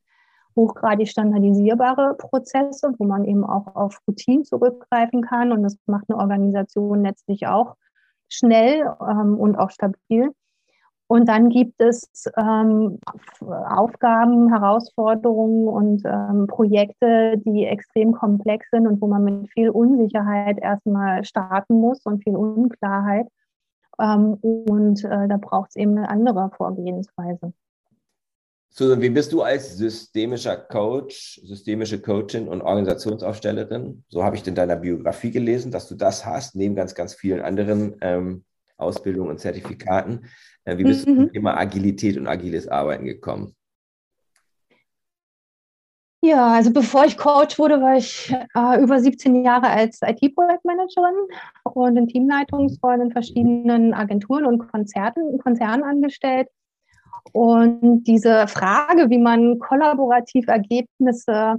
hochgradig 0.57 1.07
standardisierbare 1.07 2.15
Prozesse, 2.17 2.91
wo 2.97 3.05
man 3.05 3.23
eben 3.23 3.45
auch 3.45 3.75
auf 3.75 4.01
Routinen 4.07 4.43
zurückgreifen 4.43 5.21
kann 5.21 5.53
und 5.53 5.63
das 5.63 5.77
macht 5.85 6.05
eine 6.09 6.17
Organisation 6.19 7.03
letztlich 7.03 7.47
auch 7.47 7.75
schnell 8.27 8.91
ähm, 9.01 9.37
und 9.37 9.55
auch 9.57 9.69
stabil. 9.69 10.31
Und 11.09 11.29
dann 11.29 11.47
gibt 11.47 11.79
es 11.79 12.25
ähm, 12.35 12.99
Aufgaben, 13.39 14.49
Herausforderungen 14.49 15.69
und 15.69 16.03
ähm, 16.05 16.47
Projekte, 16.47 17.37
die 17.45 17.65
extrem 17.65 18.11
komplex 18.11 18.69
sind 18.71 18.87
und 18.87 19.01
wo 19.01 19.07
man 19.07 19.23
mit 19.23 19.49
viel 19.51 19.69
Unsicherheit 19.69 20.59
erstmal 20.59 21.23
starten 21.23 21.79
muss 21.79 22.05
und 22.05 22.23
viel 22.23 22.35
Unklarheit. 22.35 23.27
Ähm, 23.99 24.33
und 24.41 25.03
äh, 25.05 25.27
da 25.29 25.37
braucht 25.37 25.69
es 25.69 25.75
eben 25.77 25.97
eine 25.97 26.09
andere 26.09 26.51
Vorgehensweise. 26.57 27.53
Susan, 28.77 29.01
wie 29.01 29.09
bist 29.09 29.33
du 29.33 29.41
als 29.41 29.75
systemischer 29.75 30.55
Coach, 30.55 31.41
systemische 31.43 31.99
Coachin 31.99 32.47
und 32.47 32.61
Organisationsaufstellerin? 32.61 34.03
So 34.07 34.23
habe 34.23 34.35
ich 34.35 34.45
in 34.45 34.53
deiner 34.53 34.75
Biografie 34.75 35.31
gelesen, 35.31 35.71
dass 35.71 35.87
du 35.87 35.95
das 35.95 36.27
hast, 36.27 36.55
neben 36.55 36.75
ganz, 36.75 36.93
ganz 36.93 37.15
vielen 37.15 37.41
anderen 37.41 37.95
ähm, 38.01 38.43
Ausbildungen 38.77 39.31
und 39.31 39.39
Zertifikaten. 39.39 40.27
Äh, 40.63 40.77
wie 40.77 40.83
bist 40.83 41.07
mhm. 41.07 41.15
du 41.15 41.21
zum 41.23 41.33
Thema 41.33 41.57
Agilität 41.57 42.17
und 42.17 42.27
agiles 42.27 42.67
Arbeiten 42.67 43.05
gekommen? 43.05 43.55
Ja, 46.21 46.53
also 46.53 46.71
bevor 46.71 47.05
ich 47.05 47.17
Coach 47.17 47.57
wurde, 47.57 47.81
war 47.81 47.97
ich 47.97 48.31
äh, 48.31 48.79
über 48.79 48.99
17 48.99 49.43
Jahre 49.43 49.69
als 49.69 50.01
IT-Projektmanagerin 50.03 51.15
und 51.63 51.97
in 51.97 52.07
Teamleitungsrollen 52.07 53.01
in 53.01 53.11
verschiedenen 53.11 53.95
Agenturen 53.95 54.45
und 54.45 54.67
Konzerten, 54.67 55.39
Konzernen 55.39 55.83
angestellt. 55.83 56.49
Und 57.33 58.03
diese 58.03 58.47
Frage, 58.47 59.09
wie 59.09 59.17
man 59.17 59.59
kollaborativ 59.59 60.47
Ergebnisse 60.47 61.55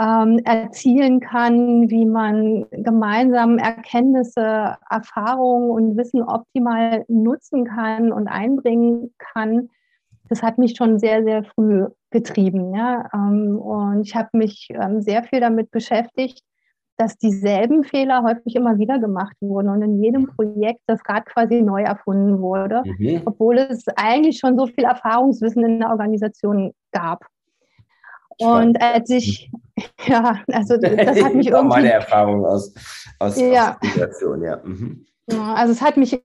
ähm, 0.00 0.40
erzielen 0.44 1.20
kann, 1.20 1.88
wie 1.90 2.06
man 2.06 2.66
gemeinsam 2.70 3.58
Erkenntnisse, 3.58 4.76
Erfahrungen 4.90 5.70
und 5.70 5.96
Wissen 5.96 6.22
optimal 6.22 7.04
nutzen 7.08 7.64
kann 7.64 8.12
und 8.12 8.28
einbringen 8.28 9.14
kann, 9.18 9.68
das 10.28 10.42
hat 10.42 10.58
mich 10.58 10.76
schon 10.76 10.98
sehr, 10.98 11.22
sehr 11.24 11.44
früh 11.44 11.86
getrieben. 12.10 12.74
Ja? 12.74 13.08
Ähm, 13.14 13.58
und 13.58 14.02
ich 14.02 14.16
habe 14.16 14.30
mich 14.32 14.68
ähm, 14.70 15.02
sehr 15.02 15.24
viel 15.24 15.40
damit 15.40 15.70
beschäftigt, 15.70 16.40
dass 17.02 17.18
dieselben 17.18 17.82
Fehler 17.82 18.22
häufig 18.22 18.54
immer 18.54 18.78
wieder 18.78 19.00
gemacht 19.00 19.34
wurden 19.40 19.70
und 19.70 19.82
in 19.82 20.00
jedem 20.00 20.28
Projekt 20.28 20.80
das 20.86 21.00
Rad 21.08 21.26
quasi 21.26 21.60
neu 21.60 21.82
erfunden 21.82 22.40
wurde, 22.40 22.82
mhm. 22.84 23.22
obwohl 23.24 23.58
es 23.58 23.84
eigentlich 23.96 24.38
schon 24.38 24.56
so 24.56 24.68
viel 24.68 24.84
Erfahrungswissen 24.84 25.64
in 25.64 25.80
der 25.80 25.90
Organisation 25.90 26.72
gab. 26.92 27.26
Und 28.38 28.80
als 28.80 29.10
ich, 29.10 29.50
ja, 30.06 30.40
also 30.52 30.76
das 30.76 30.92
hat 31.22 31.34
mich 31.34 31.46
irgendwie. 31.48 31.68
meine 31.68 31.92
Erfahrung 31.92 32.46
aus, 32.46 32.72
aus, 33.18 33.40
ja. 33.40 33.76
aus 33.80 33.88
Situation, 33.88 34.44
ja. 34.44 34.60
Mhm. 34.62 35.04
Also 35.40 35.72
es 35.72 35.82
hat 35.82 35.96
mich 35.96 36.22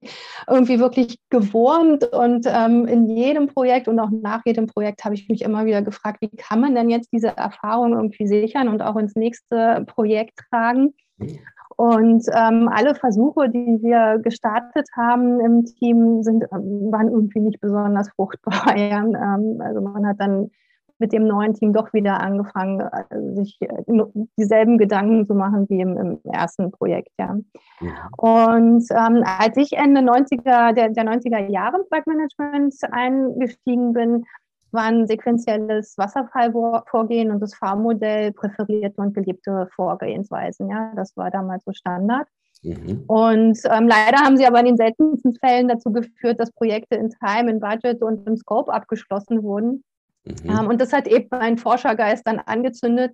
irgendwie 0.48 0.80
wirklich 0.80 1.20
gewurmt 1.30 2.06
und 2.14 2.46
ähm, 2.48 2.88
in 2.88 3.08
jedem 3.10 3.48
Projekt 3.48 3.88
und 3.88 4.00
auch 4.00 4.10
nach 4.10 4.42
jedem 4.46 4.68
Projekt 4.68 5.04
habe 5.06 5.16
ich 5.16 5.28
mich 5.30 5.42
immer 5.42 5.66
wieder 5.66 5.82
gefragt, 5.82 6.22
wie 6.22 6.30
kann 6.30 6.60
man 6.62 6.76
denn 6.76 6.90
jetzt 6.90 7.12
diese 7.12 7.36
Erfahrung 7.36 7.94
irgendwie 7.94 8.28
sichern 8.28 8.68
und 8.68 8.82
auch 8.82 8.96
ins 8.96 9.16
nächste 9.16 9.86
Projekt 9.88 10.40
tragen? 10.50 10.94
Und 11.78 12.26
ähm, 12.34 12.70
alle 12.74 12.96
Versuche, 12.96 13.50
die 13.50 13.80
wir 13.84 14.20
gestartet 14.20 14.88
haben 14.96 15.40
im 15.40 15.64
Team, 15.64 16.24
sind, 16.24 16.44
ähm, 16.52 16.92
waren 16.92 17.10
irgendwie 17.10 17.40
nicht 17.40 17.62
besonders 17.62 18.10
fruchtbar. 18.10 18.66
Ähm, 18.78 19.62
also 19.62 19.82
man 19.82 20.08
hat 20.08 20.20
dann 20.20 20.50
mit 21.00 21.14
dem 21.14 21.28
neuen 21.28 21.54
Team 21.54 21.74
doch 21.74 21.94
wieder 21.94 22.20
angefangen, 22.20 22.82
äh, 22.82 23.36
sich 23.36 23.58
äh, 23.62 23.84
dieselben 24.38 24.78
Gedanken 24.78 25.26
zu 25.26 25.36
machen 25.36 25.68
wie 25.70 25.82
im, 25.82 25.98
im 25.98 26.20
ersten 26.32 26.72
Projekt. 26.72 27.12
Ja. 27.20 27.38
ja. 27.82 28.10
Und 28.18 28.86
ähm, 28.92 29.24
als 29.26 29.58
ich 29.58 29.74
Ende 29.74 30.02
90er, 30.02 30.74
der, 30.74 30.90
der 30.90 31.06
90er 31.06 31.50
Jahre 31.50 31.78
im 31.78 31.88
Projektmanagement 31.88 32.76
eingestiegen 32.92 33.94
bin, 33.94 34.26
waren 34.72 35.08
sequenzielles 35.08 35.98
Wasserfallvorgehen 35.98 37.32
und 37.32 37.40
das 37.40 37.56
Fahrmodell 37.56 38.34
präferierte 38.34 39.02
und 39.02 39.14
gelebte 39.14 39.68
Vorgehensweisen. 39.76 40.70
Ja, 40.70 40.92
das 40.96 41.16
war 41.16 41.32
damals 41.32 41.64
so 41.64 41.72
Standard. 41.72 42.28
Mhm. 42.64 43.04
Und 43.08 43.60
ähm, 43.66 43.88
leider 43.88 44.18
haben 44.18 44.38
sie 44.38 44.46
aber 44.46 44.60
in 44.60 44.66
den 44.66 44.78
seltensten 44.78 45.36
Fällen 45.36 45.68
dazu 45.68 45.92
geführt, 45.92 46.40
dass 46.40 46.52
Projekte 46.52 46.96
in 46.96 47.10
Time, 47.10 47.52
in 47.52 47.60
Budget 47.60 48.02
und 48.02 48.28
im 48.28 48.36
Scope 48.36 48.74
abgeschlossen 48.74 49.44
wurden. 49.44 49.84
Mhm. 50.44 50.50
Ähm, 50.50 50.68
und 50.68 50.82
das 50.82 50.94
hat 50.94 51.08
eben 51.08 51.28
meinen 51.32 51.58
Forschergeist 51.58 52.26
dann 52.26 52.40
angezündet. 52.40 53.14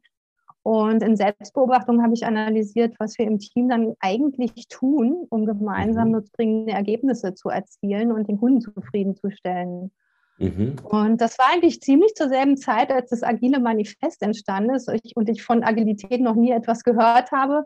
Und 0.64 1.04
in 1.04 1.18
Selbstbeobachtung 1.18 2.02
habe 2.02 2.14
ich 2.14 2.26
analysiert, 2.26 2.96
was 2.98 3.18
wir 3.18 3.26
im 3.26 3.38
Team 3.38 3.68
dann 3.68 3.96
eigentlich 4.00 4.68
tun, 4.70 5.28
um 5.30 5.46
gemeinsam 5.46 6.08
mhm. 6.08 6.14
nutzbringende 6.14 6.72
Ergebnisse 6.72 7.34
zu 7.34 7.50
erzielen 7.50 8.14
und 8.14 8.30
den 8.30 8.40
Kunden 8.40 8.62
zufriedenzustellen. 8.62 9.92
Mhm. 10.38 10.76
Und 10.84 11.20
das 11.20 11.38
war 11.38 11.48
eigentlich 11.54 11.82
ziemlich 11.82 12.16
zur 12.16 12.30
selben 12.30 12.56
Zeit, 12.58 12.92
als 12.92 13.10
das 13.10 13.24
Agile 13.24 13.60
Manifest 13.60 14.22
entstanden 14.22 14.74
ist 14.74 14.90
und 15.16 15.30
ich 15.30 15.44
von 15.44 15.64
Agilität 15.64 16.22
noch 16.22 16.36
nie 16.36 16.52
etwas 16.52 16.84
gehört 16.84 17.32
habe. 17.32 17.66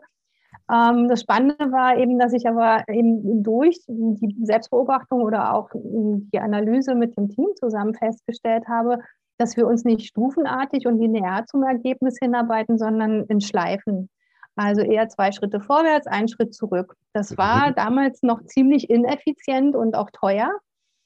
Ähm, 0.70 1.08
das 1.08 1.22
Spannende 1.22 1.72
war 1.72 1.96
eben, 1.96 2.18
dass 2.18 2.32
ich 2.32 2.46
aber 2.46 2.84
eben 2.88 3.42
durch 3.42 3.78
die 3.86 4.36
Selbstbeobachtung 4.42 5.22
oder 5.22 5.54
auch 5.54 5.70
die 5.72 6.40
Analyse 6.40 6.94
mit 6.94 7.16
dem 7.16 7.28
Team 7.28 7.48
zusammen 7.58 7.94
festgestellt 7.94 8.66
habe, 8.68 8.98
dass 9.38 9.56
wir 9.56 9.66
uns 9.66 9.84
nicht 9.84 10.06
stufenartig 10.06 10.86
und 10.86 10.98
linear 10.98 11.46
zum 11.46 11.62
Ergebnis 11.62 12.16
hinarbeiten, 12.20 12.78
sondern 12.78 13.24
in 13.24 13.40
Schleifen. 13.40 14.10
Also 14.56 14.82
eher 14.82 15.08
zwei 15.08 15.30
Schritte 15.30 15.60
vorwärts, 15.60 16.08
ein 16.08 16.26
Schritt 16.26 16.52
zurück. 16.52 16.96
Das 17.12 17.38
war 17.38 17.70
mhm. 17.70 17.74
damals 17.76 18.22
noch 18.22 18.42
ziemlich 18.44 18.90
ineffizient 18.90 19.76
und 19.76 19.94
auch 19.94 20.10
teuer. 20.12 20.50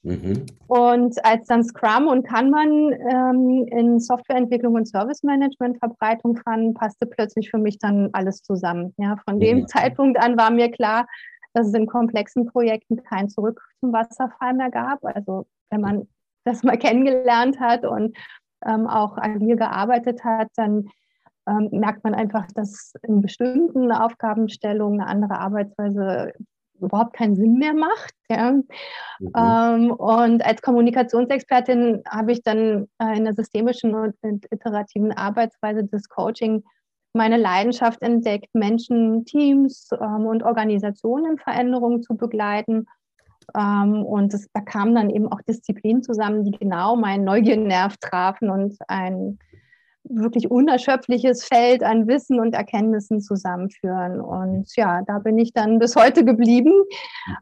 Mhm. 0.01 0.47
Und 0.67 1.23
als 1.23 1.47
dann 1.47 1.63
Scrum 1.63 2.07
und 2.07 2.27
Kanban 2.27 2.91
ähm, 3.09 3.67
in 3.67 3.99
Softwareentwicklung 3.99 4.73
und 4.73 4.87
Service 4.87 5.23
Management 5.23 5.77
Verbreitung 5.77 6.35
fanden, 6.37 6.73
passte 6.73 7.05
plötzlich 7.05 7.51
für 7.51 7.59
mich 7.59 7.77
dann 7.77 8.09
alles 8.13 8.41
zusammen. 8.41 8.93
Ja, 8.97 9.17
von 9.23 9.35
mhm. 9.35 9.41
dem 9.41 9.67
Zeitpunkt 9.67 10.19
an 10.19 10.35
war 10.35 10.51
mir 10.51 10.71
klar, 10.71 11.05
dass 11.53 11.67
es 11.67 11.73
in 11.73 11.85
komplexen 11.85 12.47
Projekten 12.47 13.03
kein 13.03 13.29
Zurück 13.29 13.61
zum 13.79 13.93
Wasserfall 13.93 14.55
mehr 14.55 14.71
gab. 14.71 15.05
Also 15.05 15.45
wenn 15.69 15.81
man 15.81 16.07
das 16.45 16.63
mal 16.63 16.77
kennengelernt 16.77 17.59
hat 17.59 17.85
und 17.85 18.15
ähm, 18.65 18.87
auch 18.87 19.17
agil 19.17 19.55
gearbeitet 19.55 20.23
hat, 20.23 20.47
dann 20.55 20.89
ähm, 21.47 21.69
merkt 21.71 22.03
man 22.03 22.13
einfach, 22.15 22.47
dass 22.55 22.93
in 23.03 23.21
bestimmten 23.21 23.91
Aufgabenstellungen 23.91 25.01
eine 25.01 25.09
andere 25.09 25.39
Arbeitsweise 25.39 26.33
überhaupt 26.79 27.13
keinen 27.13 27.35
Sinn 27.35 27.57
mehr 27.57 27.73
macht. 27.73 28.13
Ja. 28.29 28.51
Mhm. 28.51 29.31
Ähm, 29.35 29.91
und 29.91 30.45
als 30.45 30.61
Kommunikationsexpertin 30.61 32.03
habe 32.09 32.31
ich 32.31 32.43
dann 32.43 32.87
äh, 32.99 33.17
in 33.17 33.25
der 33.25 33.33
systemischen 33.33 33.95
und 33.95 34.15
iterativen 34.23 35.11
Arbeitsweise 35.11 35.83
des 35.85 36.09
Coaching 36.09 36.63
meine 37.13 37.37
Leidenschaft 37.37 38.01
entdeckt, 38.01 38.53
Menschen, 38.53 39.25
Teams 39.25 39.89
ähm, 39.93 40.25
und 40.25 40.43
Organisationen 40.43 41.33
in 41.33 41.37
Veränderungen 41.37 42.01
zu 42.01 42.15
begleiten. 42.15 42.87
Ähm, 43.55 44.03
und 44.05 44.33
es, 44.33 44.47
da 44.53 44.61
kamen 44.61 44.95
dann 44.95 45.09
eben 45.09 45.27
auch 45.31 45.41
Disziplinen 45.41 46.03
zusammen, 46.03 46.43
die 46.43 46.51
genau 46.51 46.95
meinen 46.95 47.23
Neugiernerv 47.23 47.97
trafen 47.97 48.49
und 48.49 48.77
ein 48.87 49.39
wirklich 50.03 50.51
unerschöpfliches 50.51 51.45
Feld 51.45 51.83
an 51.83 52.07
Wissen 52.07 52.39
und 52.39 52.53
Erkenntnissen 52.53 53.21
zusammenführen. 53.21 54.19
Und 54.19 54.75
ja, 54.75 55.01
da 55.03 55.19
bin 55.19 55.37
ich 55.37 55.53
dann 55.53 55.79
bis 55.79 55.95
heute 55.95 56.25
geblieben. 56.25 56.73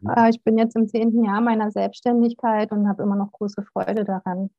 Mhm. 0.01 0.09
Äh, 0.15 0.29
ich 0.29 0.43
bin 0.43 0.57
jetzt 0.57 0.75
im 0.75 0.87
zehnten 0.87 1.23
Jahr 1.23 1.41
meiner 1.41 1.71
Selbstständigkeit 1.71 2.71
und 2.71 2.87
habe 2.87 3.03
immer 3.03 3.15
noch 3.15 3.31
große 3.31 3.63
Freude 3.73 4.05
daran, 4.05 4.51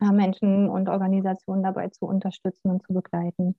äh, 0.00 0.12
Menschen 0.12 0.68
und 0.68 0.88
Organisationen 0.88 1.62
dabei 1.62 1.88
zu 1.88 2.06
unterstützen 2.06 2.70
und 2.70 2.86
zu 2.86 2.94
begleiten. 2.94 3.56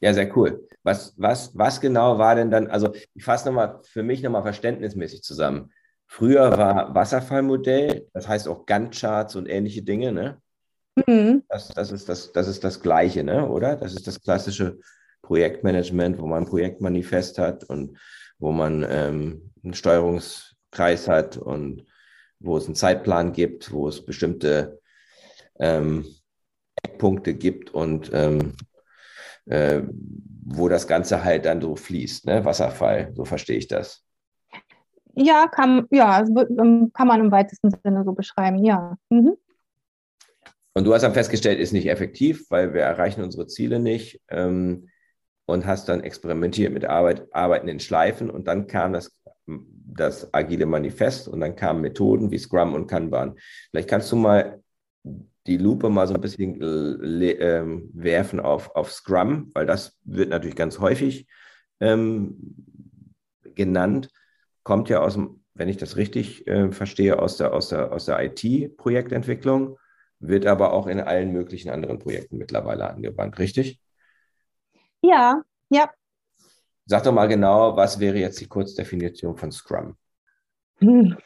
Ja, 0.00 0.12
sehr 0.12 0.36
cool. 0.36 0.66
Was, 0.82 1.14
was, 1.16 1.56
was 1.56 1.80
genau 1.80 2.18
war 2.18 2.34
denn 2.34 2.50
dann, 2.50 2.66
also 2.66 2.92
ich 3.14 3.24
fasse 3.24 3.46
nochmal 3.46 3.80
für 3.84 4.02
mich 4.02 4.20
nochmal 4.22 4.42
verständnismäßig 4.42 5.22
zusammen. 5.22 5.70
Früher 6.14 6.58
war 6.58 6.94
Wasserfallmodell, 6.94 8.06
das 8.12 8.28
heißt 8.28 8.46
auch 8.46 8.66
Gantt-Charts 8.66 9.34
und 9.34 9.48
ähnliche 9.48 9.80
Dinge, 9.80 10.12
ne? 10.12 10.42
Mhm. 11.06 11.42
Das, 11.48 11.68
das, 11.68 11.90
ist 11.90 12.06
das, 12.06 12.32
das 12.32 12.48
ist 12.48 12.62
das 12.62 12.82
Gleiche, 12.82 13.24
ne? 13.24 13.48
oder? 13.48 13.76
Das 13.76 13.94
ist 13.94 14.06
das 14.06 14.20
klassische 14.20 14.78
Projektmanagement, 15.22 16.18
wo 16.18 16.26
man 16.26 16.42
ein 16.42 16.50
Projektmanifest 16.50 17.38
hat 17.38 17.64
und 17.64 17.98
wo 18.38 18.52
man 18.52 18.84
ähm, 18.86 19.52
einen 19.64 19.72
Steuerungskreis 19.72 21.08
hat 21.08 21.38
und 21.38 21.86
wo 22.40 22.58
es 22.58 22.66
einen 22.66 22.74
Zeitplan 22.74 23.32
gibt, 23.32 23.72
wo 23.72 23.88
es 23.88 24.04
bestimmte 24.04 24.80
ähm, 25.60 26.04
Eckpunkte 26.82 27.32
gibt 27.32 27.70
und 27.70 28.10
ähm, 28.12 28.52
äh, 29.46 29.80
wo 30.44 30.68
das 30.68 30.86
Ganze 30.86 31.24
halt 31.24 31.46
dann 31.46 31.62
so 31.62 31.74
fließt, 31.74 32.26
ne? 32.26 32.44
Wasserfall, 32.44 33.12
so 33.14 33.24
verstehe 33.24 33.56
ich 33.56 33.66
das. 33.66 34.04
Ja, 35.14 35.46
kann, 35.46 35.86
ja, 35.90 36.20
ähm, 36.20 36.90
kann 36.92 37.06
man 37.06 37.20
im 37.20 37.30
weitesten 37.30 37.70
Sinne 37.70 38.04
so 38.04 38.12
beschreiben, 38.12 38.64
ja. 38.64 38.96
Mhm. 39.10 39.36
Und 40.74 40.84
du 40.84 40.94
hast 40.94 41.02
dann 41.02 41.12
festgestellt, 41.12 41.60
ist 41.60 41.72
nicht 41.72 41.88
effektiv, 41.88 42.46
weil 42.50 42.72
wir 42.72 42.80
erreichen 42.80 43.22
unsere 43.22 43.46
Ziele 43.46 43.78
nicht 43.78 44.22
ähm, 44.28 44.88
und 45.44 45.66
hast 45.66 45.88
dann 45.88 46.02
experimentiert 46.02 46.72
mit 46.72 46.86
Arbeit, 46.86 47.26
Arbeiten 47.32 47.68
in 47.68 47.80
Schleifen 47.80 48.30
und 48.30 48.48
dann 48.48 48.66
kam 48.66 48.94
das, 48.94 49.14
das 49.46 50.32
agile 50.32 50.64
Manifest 50.64 51.28
und 51.28 51.40
dann 51.40 51.56
kamen 51.56 51.82
Methoden 51.82 52.30
wie 52.30 52.38
Scrum 52.38 52.72
und 52.72 52.86
Kanban. 52.86 53.34
Vielleicht 53.70 53.90
kannst 53.90 54.10
du 54.12 54.16
mal 54.16 54.62
die 55.46 55.58
Lupe 55.58 55.90
mal 55.90 56.06
so 56.06 56.14
ein 56.14 56.20
bisschen 56.20 56.60
äh, 56.62 57.64
werfen 57.92 58.40
auf, 58.40 58.74
auf 58.74 58.92
Scrum, 58.92 59.50
weil 59.52 59.66
das 59.66 59.98
wird 60.04 60.30
natürlich 60.30 60.56
ganz 60.56 60.78
häufig 60.78 61.26
ähm, 61.80 62.54
genannt, 63.54 64.08
kommt 64.62 64.88
ja 64.88 65.00
aus 65.00 65.14
dem, 65.14 65.44
wenn 65.54 65.68
ich 65.68 65.76
das 65.76 65.96
richtig 65.96 66.46
äh, 66.46 66.70
verstehe, 66.72 67.18
aus 67.18 67.36
der, 67.36 67.52
aus 67.52 67.68
der, 67.68 67.92
aus 67.92 68.06
der 68.06 68.22
IT-Projektentwicklung, 68.22 69.78
wird 70.18 70.46
aber 70.46 70.72
auch 70.72 70.86
in 70.86 71.00
allen 71.00 71.32
möglichen 71.32 71.70
anderen 71.70 71.98
Projekten 71.98 72.38
mittlerweile 72.38 72.88
angewandt, 72.88 73.38
richtig? 73.38 73.80
Ja, 75.02 75.42
ja. 75.68 75.90
Sag 76.86 77.04
doch 77.04 77.12
mal 77.12 77.26
genau, 77.26 77.76
was 77.76 77.98
wäre 77.98 78.18
jetzt 78.18 78.40
die 78.40 78.48
Kurzdefinition 78.48 79.36
von 79.36 79.52
Scrum? 79.52 79.96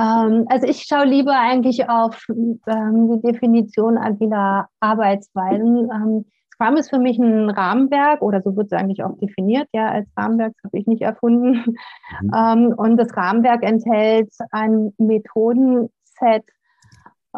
Ähm, 0.00 0.46
also 0.48 0.66
ich 0.66 0.82
schaue 0.84 1.04
lieber 1.04 1.38
eigentlich 1.38 1.88
auf 1.88 2.24
ähm, 2.28 3.10
die 3.10 3.32
Definition 3.32 3.98
agiler 3.98 4.68
Arbeitsweisen. 4.80 5.90
Ähm, 5.92 6.24
Scrum 6.60 6.76
ist 6.76 6.90
für 6.90 6.98
mich 6.98 7.18
ein 7.18 7.48
Rahmenwerk 7.48 8.20
oder 8.22 8.42
so 8.42 8.54
wird 8.56 8.66
es 8.66 8.78
eigentlich 8.78 9.02
auch 9.02 9.16
definiert, 9.18 9.68
ja, 9.72 9.88
als 9.88 10.08
Rahmenwerk, 10.16 10.52
das 10.56 10.64
habe 10.64 10.78
ich 10.78 10.86
nicht 10.86 11.02
erfunden. 11.02 11.76
Mhm. 12.22 12.32
Ähm, 12.36 12.74
und 12.76 12.96
das 12.96 13.16
Rahmenwerk 13.16 13.62
enthält 13.62 14.32
ein 14.50 14.92
Methodenset, 14.98 16.44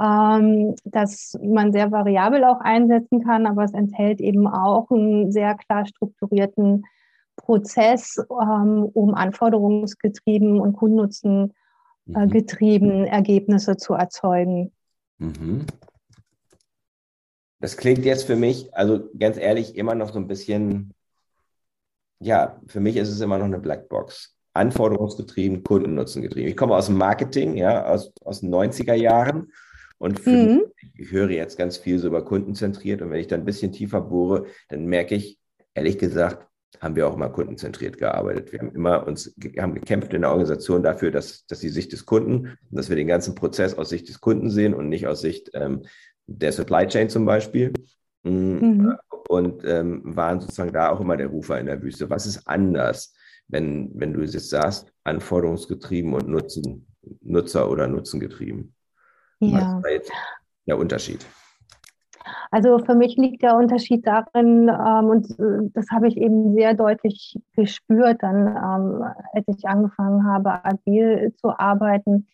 ähm, 0.00 0.74
das 0.84 1.38
man 1.42 1.72
sehr 1.72 1.92
variabel 1.92 2.44
auch 2.44 2.60
einsetzen 2.60 3.22
kann, 3.22 3.46
aber 3.46 3.64
es 3.64 3.74
enthält 3.74 4.20
eben 4.20 4.46
auch 4.48 4.90
einen 4.90 5.30
sehr 5.30 5.54
klar 5.54 5.86
strukturierten 5.86 6.84
Prozess, 7.36 8.16
ähm, 8.30 8.88
um 8.92 9.14
anforderungsgetrieben 9.14 10.60
und 10.60 10.72
Kundennutzen 10.74 11.52
äh, 12.12 12.26
mhm. 12.26 12.30
getrieben 12.30 13.04
Ergebnisse 13.04 13.76
zu 13.76 13.94
erzeugen. 13.94 14.72
Mhm. 15.18 15.66
Das 17.62 17.76
klingt 17.76 18.04
jetzt 18.04 18.24
für 18.24 18.34
mich, 18.34 18.74
also 18.74 19.08
ganz 19.16 19.36
ehrlich, 19.36 19.76
immer 19.76 19.94
noch 19.94 20.12
so 20.12 20.18
ein 20.18 20.26
bisschen, 20.26 20.92
ja, 22.18 22.60
für 22.66 22.80
mich 22.80 22.96
ist 22.96 23.08
es 23.08 23.20
immer 23.20 23.38
noch 23.38 23.44
eine 23.46 23.60
Blackbox. 23.60 24.34
Anforderungsgetrieben, 24.52 25.62
Kundennutzen 25.62 26.22
getrieben. 26.22 26.48
Ich 26.48 26.56
komme 26.56 26.74
aus 26.74 26.86
dem 26.86 26.96
Marketing, 26.96 27.56
ja, 27.56 27.86
aus, 27.86 28.12
aus 28.24 28.40
den 28.40 28.52
90er 28.52 28.94
Jahren 28.94 29.52
und 29.98 30.26
mhm. 30.26 30.32
mich, 30.32 30.90
ich 30.96 31.12
höre 31.12 31.30
jetzt 31.30 31.56
ganz 31.56 31.76
viel 31.76 32.00
so 32.00 32.08
über 32.08 32.24
kundenzentriert 32.24 33.00
und 33.00 33.10
wenn 33.10 33.20
ich 33.20 33.28
dann 33.28 33.42
ein 33.42 33.46
bisschen 33.46 33.70
tiefer 33.70 34.00
bohre, 34.00 34.46
dann 34.68 34.86
merke 34.86 35.14
ich, 35.14 35.38
ehrlich 35.74 35.98
gesagt, 35.98 36.48
haben 36.80 36.96
wir 36.96 37.06
auch 37.06 37.14
immer 37.14 37.28
kundenzentriert 37.28 37.96
gearbeitet. 37.96 38.50
Wir 38.50 38.58
haben 38.58 38.74
immer 38.74 39.06
uns 39.06 39.32
haben 39.56 39.74
gekämpft 39.74 40.12
in 40.14 40.22
der 40.22 40.30
Organisation 40.30 40.82
dafür, 40.82 41.12
dass, 41.12 41.46
dass 41.46 41.60
die 41.60 41.68
Sicht 41.68 41.92
des 41.92 42.06
Kunden, 42.06 42.58
dass 42.72 42.88
wir 42.88 42.96
den 42.96 43.06
ganzen 43.06 43.36
Prozess 43.36 43.74
aus 43.74 43.90
Sicht 43.90 44.08
des 44.08 44.20
Kunden 44.20 44.50
sehen 44.50 44.74
und 44.74 44.88
nicht 44.88 45.06
aus 45.06 45.20
Sicht 45.20 45.50
ähm, 45.54 45.84
der 46.26 46.52
Supply 46.52 46.86
Chain 46.86 47.08
zum 47.08 47.24
Beispiel. 47.24 47.72
Mm, 48.22 48.30
mhm. 48.30 48.98
Und 49.28 49.64
ähm, 49.64 50.02
waren 50.04 50.40
sozusagen 50.40 50.72
da 50.72 50.90
auch 50.90 51.00
immer 51.00 51.16
der 51.16 51.28
Rufer 51.28 51.58
in 51.58 51.66
der 51.66 51.80
Wüste. 51.80 52.10
Was 52.10 52.26
ist 52.26 52.46
anders, 52.46 53.14
wenn, 53.48 53.90
wenn 53.94 54.12
du 54.12 54.20
jetzt 54.20 54.50
sagst, 54.50 54.92
anforderungsgetrieben 55.04 56.12
und 56.12 56.28
Nutzen, 56.28 56.86
Nutzer- 57.22 57.70
oder 57.70 57.86
Nutzengetrieben? 57.86 58.74
Ja. 59.40 59.80
Was 59.82 60.02
ist 60.02 60.12
der 60.66 60.78
Unterschied? 60.78 61.26
Also 62.50 62.78
für 62.78 62.94
mich 62.94 63.16
liegt 63.16 63.42
der 63.42 63.56
Unterschied 63.56 64.06
darin, 64.06 64.68
ähm, 64.68 65.06
und 65.06 65.30
äh, 65.40 65.70
das 65.72 65.86
habe 65.90 66.06
ich 66.06 66.16
eben 66.16 66.54
sehr 66.54 66.74
deutlich 66.74 67.38
gespürt, 67.56 68.22
dann, 68.22 68.46
ähm, 68.46 69.04
als 69.32 69.44
ich 69.48 69.66
angefangen 69.66 70.26
habe, 70.26 70.64
agil 70.64 71.32
zu 71.36 71.58
arbeiten, 71.58 72.28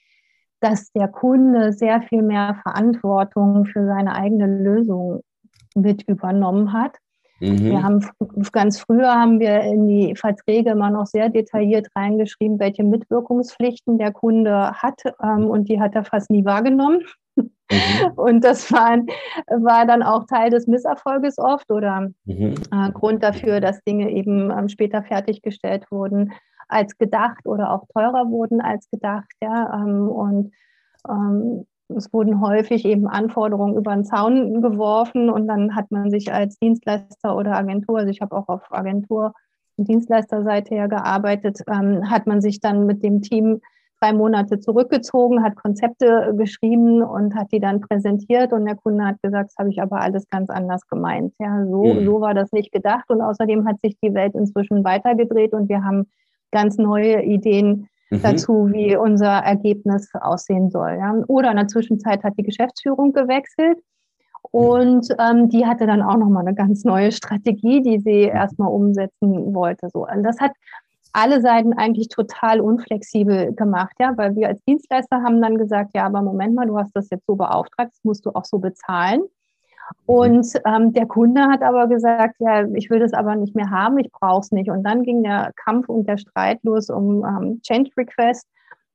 dass 0.61 0.91
der 0.93 1.09
Kunde 1.09 1.73
sehr 1.73 2.03
viel 2.03 2.23
mehr 2.23 2.59
Verantwortung 2.63 3.67
für 3.67 3.87
seine 3.87 4.15
eigene 4.15 4.47
Lösung 4.47 5.23
mit 5.75 6.03
übernommen 6.09 6.73
hat. 6.73 6.97
Mhm. 7.41 7.65
Wir 7.65 7.83
haben 7.83 8.05
ganz 8.53 8.81
früher 8.81 9.15
haben 9.15 9.39
wir 9.39 9.61
in 9.61 9.87
die 9.87 10.17
Verträge 10.17 10.71
immer 10.71 10.91
noch 10.91 11.07
sehr 11.07 11.29
detailliert 11.29 11.89
reingeschrieben, 11.95 12.59
welche 12.59 12.83
Mitwirkungspflichten 12.83 13.99
der 13.99 14.13
Kunde 14.13 14.73
hat, 14.73 15.01
ähm, 15.23 15.47
und 15.47 15.69
die 15.69 15.81
hat 15.81 15.95
er 15.95 16.05
fast 16.05 16.31
nie 16.31 16.45
wahrgenommen. 16.45 17.03
Mhm. 17.37 17.49
Und 18.17 18.45
das 18.45 18.73
war, 18.73 18.99
war, 19.47 19.87
dann 19.87 20.03
auch 20.03 20.25
Teil 20.25 20.51
des 20.51 20.67
Misserfolges 20.67 21.39
oft 21.39 21.71
oder 21.71 22.09
mhm. 22.25 22.55
äh, 22.73 22.91
Grund 22.93 23.23
dafür, 23.23 23.61
dass 23.61 23.83
Dinge 23.85 24.11
eben 24.11 24.51
ähm, 24.51 24.69
später 24.69 25.03
fertiggestellt 25.03 25.85
wurden 25.91 26.33
als 26.69 26.97
gedacht 26.99 27.47
oder 27.47 27.73
auch 27.73 27.87
teurer 27.93 28.31
wurden 28.31 28.61
als 28.61 28.89
gedacht. 28.91 29.33
Ja, 29.43 29.83
ähm, 29.83 30.09
und 30.09 30.53
ähm, 31.09 31.67
es 31.89 32.13
wurden 32.13 32.41
häufig 32.41 32.85
eben 32.85 33.09
Anforderungen 33.09 33.77
über 33.77 33.95
den 33.95 34.05
Zaun 34.05 34.61
geworfen 34.61 35.31
und 35.31 35.47
dann 35.47 35.75
hat 35.75 35.91
man 35.91 36.11
sich 36.11 36.33
als 36.33 36.59
Dienstleister 36.59 37.37
oder 37.37 37.57
Agentur, 37.57 37.99
also 37.99 38.11
ich 38.11 38.21
habe 38.21 38.37
auch 38.37 38.49
auf 38.49 38.71
Agentur- 38.71 39.33
und 39.77 39.89
Dienstleisterseite 39.89 40.75
her 40.75 40.89
gearbeitet, 40.89 41.61
ähm, 41.69 42.11
hat 42.11 42.27
man 42.27 42.41
sich 42.43 42.61
dann 42.61 42.85
mit 42.85 43.03
dem 43.03 43.23
Team 43.23 43.61
drei 44.01 44.13
Monate 44.13 44.61
zurückgezogen, 44.61 45.43
hat 45.43 45.57
Konzepte 45.57 46.35
geschrieben 46.37 47.03
und 47.03 47.35
hat 47.35 47.51
die 47.53 47.61
dann 47.61 47.81
präsentiert 47.81 48.53
und 48.53 48.65
der 48.65 48.77
Kunde 48.77 49.05
hat 49.05 49.21
gesagt, 49.23 49.51
das 49.51 49.57
habe 49.59 49.71
ich 49.71 49.83
aber 49.83 50.01
alles 50.01 50.29
ganz 50.29 50.51
anders 50.51 50.87
gemeint. 50.89 51.33
Ja, 51.41 51.65
so, 51.67 51.85
mhm. 51.85 52.05
so 52.05 52.21
war 52.21 52.35
das 52.35 52.53
nicht 52.53 52.71
gedacht 52.71 53.09
und 53.09 53.21
außerdem 53.21 53.67
hat 53.67 53.81
sich 53.81 53.97
die 54.03 54.15
Welt 54.15 54.35
inzwischen 54.35 54.85
weitergedreht 54.85 55.53
und 55.53 55.69
wir 55.69 55.83
haben 55.83 56.11
ganz 56.51 56.79
neue 56.79 57.23
Ideen 57.23 57.89
mhm. 58.11 58.23
dazu, 58.23 58.69
wie 58.73 58.97
unser 58.97 59.39
Ergebnis 59.39 60.11
aussehen 60.15 60.71
soll. 60.71 60.97
Ja. 60.99 61.15
Oder 61.29 61.51
in 61.51 61.57
der 61.57 61.69
Zwischenzeit 61.69 62.23
hat 62.25 62.35
die 62.39 62.45
Geschäftsführung 62.45 63.13
gewechselt 63.13 63.79
und 64.51 65.09
ähm, 65.19 65.49
die 65.49 65.67
hatte 65.67 65.87
dann 65.87 66.03
auch 66.03 66.17
nochmal 66.17 66.47
eine 66.47 66.55
ganz 66.55 66.85
neue 66.85 67.13
Strategie, 67.13 67.83
die 67.83 67.99
sie 67.99 68.27
mhm. 68.27 68.37
erstmal 68.37 68.73
umsetzen 68.73 69.55
wollte. 69.55 69.89
So. 69.91 70.07
Und 70.07 70.23
das 70.23 70.41
hat 70.41 70.53
alle 71.13 71.41
Seiten 71.41 71.73
eigentlich 71.73 72.09
total 72.09 72.61
unflexibel 72.61 73.55
gemacht, 73.55 73.97
ja, 73.99 74.13
weil 74.17 74.37
wir 74.37 74.49
als 74.49 74.63
Dienstleister 74.65 75.23
haben 75.23 75.41
dann 75.41 75.57
gesagt, 75.57 75.91
ja, 75.95 76.07
aber 76.07 76.23
Moment 76.23 76.55
mal, 76.55 76.67
du 76.67 76.79
hast 76.79 76.95
das 76.95 77.09
jetzt 77.11 77.27
so 77.27 77.35
beauftragt, 77.35 77.91
das 77.93 78.05
musst 78.05 78.27
du 78.27 78.31
auch 78.31 78.45
so 78.45 78.59
bezahlen. 78.59 79.23
Und 80.07 80.47
ähm, 80.65 80.93
der 80.93 81.07
Kunde 81.07 81.43
hat 81.43 81.63
aber 81.63 81.87
gesagt, 81.87 82.37
ja, 82.39 82.67
ich 82.75 82.91
will 82.91 82.99
das 82.99 83.13
aber 83.13 83.35
nicht 83.37 83.55
mehr 83.55 83.71
haben, 83.71 83.99
ich 83.99 84.11
brauche 84.11 84.41
es 84.41 84.53
nicht. 84.53 84.71
Und 84.71 84.83
dann 84.83 85.03
ging 85.03 85.23
der 85.23 85.53
Kampf 85.57 85.89
und 85.89 86.09
der 86.09 86.19
Streit 86.19 86.59
los 86.63 86.91
um 86.91 87.25
ähm, 87.25 87.61
Change 87.63 87.91
Request 87.97 88.47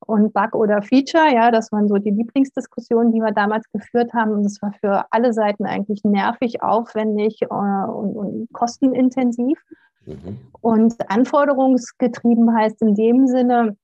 und 0.06 0.32
Bug 0.32 0.54
oder 0.54 0.82
Feature. 0.82 1.32
Ja, 1.32 1.50
das 1.50 1.72
waren 1.72 1.88
so 1.88 1.96
die 1.96 2.10
Lieblingsdiskussionen, 2.10 3.12
die 3.12 3.20
wir 3.20 3.32
damals 3.32 3.64
geführt 3.72 4.12
haben. 4.12 4.32
Und 4.32 4.44
das 4.44 4.60
war 4.62 4.72
für 4.80 5.04
alle 5.10 5.32
Seiten 5.32 5.66
eigentlich 5.66 6.04
nervig, 6.04 6.62
aufwendig 6.62 7.42
äh, 7.42 7.46
und, 7.46 8.16
und, 8.16 8.52
kostenintensiv. 8.52 9.58
Mhm. 10.06 10.38
Und 10.60 11.10
anforderungsgetrieben 11.10 12.54
heißt 12.54 12.82
in 12.82 12.94
dem 12.94 13.26
Sinne, 13.26 13.76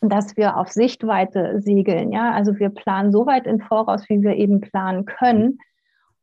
dass 0.00 0.36
wir 0.36 0.56
auf 0.56 0.68
Sichtweite 0.68 1.60
segeln. 1.60 2.12
Ja, 2.12 2.32
also 2.32 2.58
wir 2.58 2.70
planen 2.70 3.12
so 3.12 3.26
weit 3.26 3.46
in 3.46 3.60
Voraus, 3.60 4.08
wie 4.08 4.22
wir 4.22 4.36
eben 4.36 4.60
planen 4.60 5.04
können. 5.04 5.58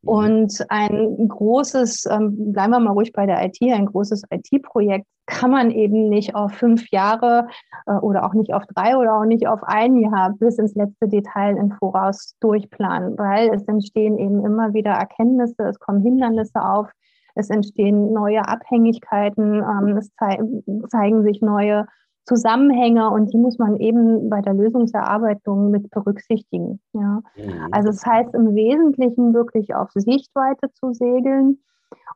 Mhm. 0.05 0.09
Und 0.09 0.65
ein 0.69 1.27
großes, 1.27 2.05
ähm, 2.09 2.53
bleiben 2.53 2.71
wir 2.71 2.79
mal 2.79 2.91
ruhig 2.91 3.11
bei 3.11 3.25
der 3.25 3.43
IT, 3.43 3.57
ein 3.61 3.87
großes 3.87 4.23
IT-Projekt 4.29 5.05
kann 5.27 5.51
man 5.51 5.71
eben 5.71 6.09
nicht 6.09 6.35
auf 6.35 6.53
fünf 6.53 6.89
Jahre 6.91 7.47
äh, 7.87 7.93
oder 7.93 8.25
auch 8.25 8.33
nicht 8.33 8.53
auf 8.53 8.63
drei 8.67 8.95
oder 8.95 9.15
auch 9.19 9.25
nicht 9.25 9.47
auf 9.47 9.63
ein 9.63 9.97
Jahr 9.97 10.33
bis 10.37 10.57
ins 10.57 10.75
letzte 10.75 11.07
Detail 11.07 11.57
im 11.57 11.71
Voraus 11.71 12.35
durchplanen, 12.39 13.17
weil 13.17 13.49
es 13.53 13.67
entstehen 13.67 14.17
eben 14.19 14.45
immer 14.45 14.73
wieder 14.73 14.91
Erkenntnisse, 14.91 15.63
es 15.63 15.79
kommen 15.79 16.01
Hindernisse 16.01 16.61
auf, 16.63 16.89
es 17.33 17.49
entstehen 17.49 18.13
neue 18.13 18.47
Abhängigkeiten, 18.47 19.55
ähm, 19.55 19.97
es 19.97 20.13
zei 20.15 20.39
zeigen 20.89 21.23
sich 21.23 21.41
neue 21.41 21.87
Zusammenhänge 22.25 23.09
und 23.09 23.31
die 23.31 23.37
muss 23.37 23.57
man 23.57 23.77
eben 23.77 24.29
bei 24.29 24.41
der 24.41 24.53
Lösungserarbeitung 24.53 25.69
mit 25.69 25.89
berücksichtigen. 25.91 26.81
Ja. 26.93 27.21
Mhm. 27.37 27.67
Also 27.71 27.89
es 27.89 28.01
das 28.01 28.05
heißt 28.05 28.33
im 28.33 28.55
Wesentlichen 28.55 29.33
wirklich 29.33 29.75
auf 29.75 29.91
Sichtweite 29.93 30.71
zu 30.73 30.93
segeln 30.93 31.59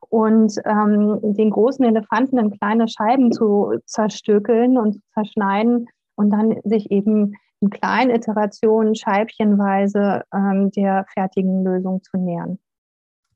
und 0.09 0.55
ähm, 0.65 1.19
den 1.21 1.51
großen 1.51 1.85
Elefanten 1.85 2.39
in 2.39 2.51
kleine 2.51 2.87
Scheiben 2.87 3.31
zu 3.31 3.73
zerstückeln 3.85 4.77
und 4.77 4.93
zu 4.93 5.01
zerschneiden 5.13 5.87
und 6.15 6.31
dann 6.31 6.59
sich 6.63 6.89
eben 6.91 7.35
in 7.61 7.69
kleinen 7.69 8.09
Iterationen 8.09 8.95
scheibchenweise 8.95 10.23
ähm, 10.33 10.71
der 10.71 11.05
fertigen 11.13 11.63
Lösung 11.63 12.01
zu 12.03 12.17
nähern. 12.17 12.57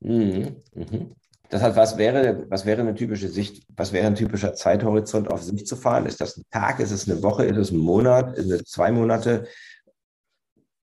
Mhm. 0.00 0.56
Mhm. 0.74 1.14
Das 1.50 1.62
heißt, 1.62 1.76
was 1.76 1.98
wäre, 1.98 2.46
was 2.48 2.66
wäre 2.66 2.80
eine 2.80 2.94
typische 2.94 3.28
Sicht, 3.28 3.66
was 3.76 3.92
wäre 3.92 4.06
ein 4.06 4.14
typischer 4.14 4.54
Zeithorizont 4.54 5.30
auf 5.30 5.42
Sicht 5.42 5.68
zu 5.68 5.76
fahren? 5.76 6.06
Ist 6.06 6.20
das 6.20 6.36
ein 6.36 6.44
Tag, 6.50 6.80
ist 6.80 6.90
es 6.90 7.08
eine 7.08 7.22
Woche, 7.22 7.44
ist 7.44 7.58
es 7.58 7.70
ein 7.70 7.78
Monat, 7.78 8.36
ist 8.36 8.50
es 8.50 8.64
zwei 8.64 8.90
Monate? 8.90 9.46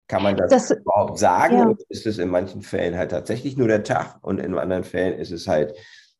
Kann 0.07 0.23
man 0.23 0.35
das, 0.35 0.49
das 0.49 0.71
überhaupt 0.71 1.19
sagen? 1.19 1.57
Ja. 1.57 1.75
Ist 1.87 2.05
es 2.05 2.17
in 2.17 2.29
manchen 2.29 2.61
Fällen 2.61 2.97
halt 2.97 3.11
tatsächlich 3.11 3.55
nur 3.55 3.69
der 3.69 3.83
Tag 3.83 4.17
und 4.21 4.39
in 4.39 4.57
anderen 4.57 4.83
Fällen 4.83 5.17
ist 5.17 5.31
es 5.31 5.47
halt, 5.47 5.73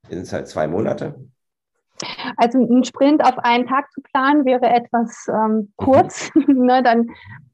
sind 0.10 0.22
es 0.22 0.32
halt 0.32 0.48
zwei 0.48 0.66
Monate? 0.66 1.16
Also 2.38 2.60
ein 2.60 2.84
Sprint 2.84 3.24
auf 3.24 3.38
einen 3.40 3.68
Tag 3.68 3.92
zu 3.92 4.02
planen 4.02 4.46
wäre 4.46 4.66
etwas 4.66 5.28
ähm, 5.28 5.56
mhm. 5.56 5.74
kurz. 5.76 6.32
Ne, 6.48 6.82
dann, 6.84 7.10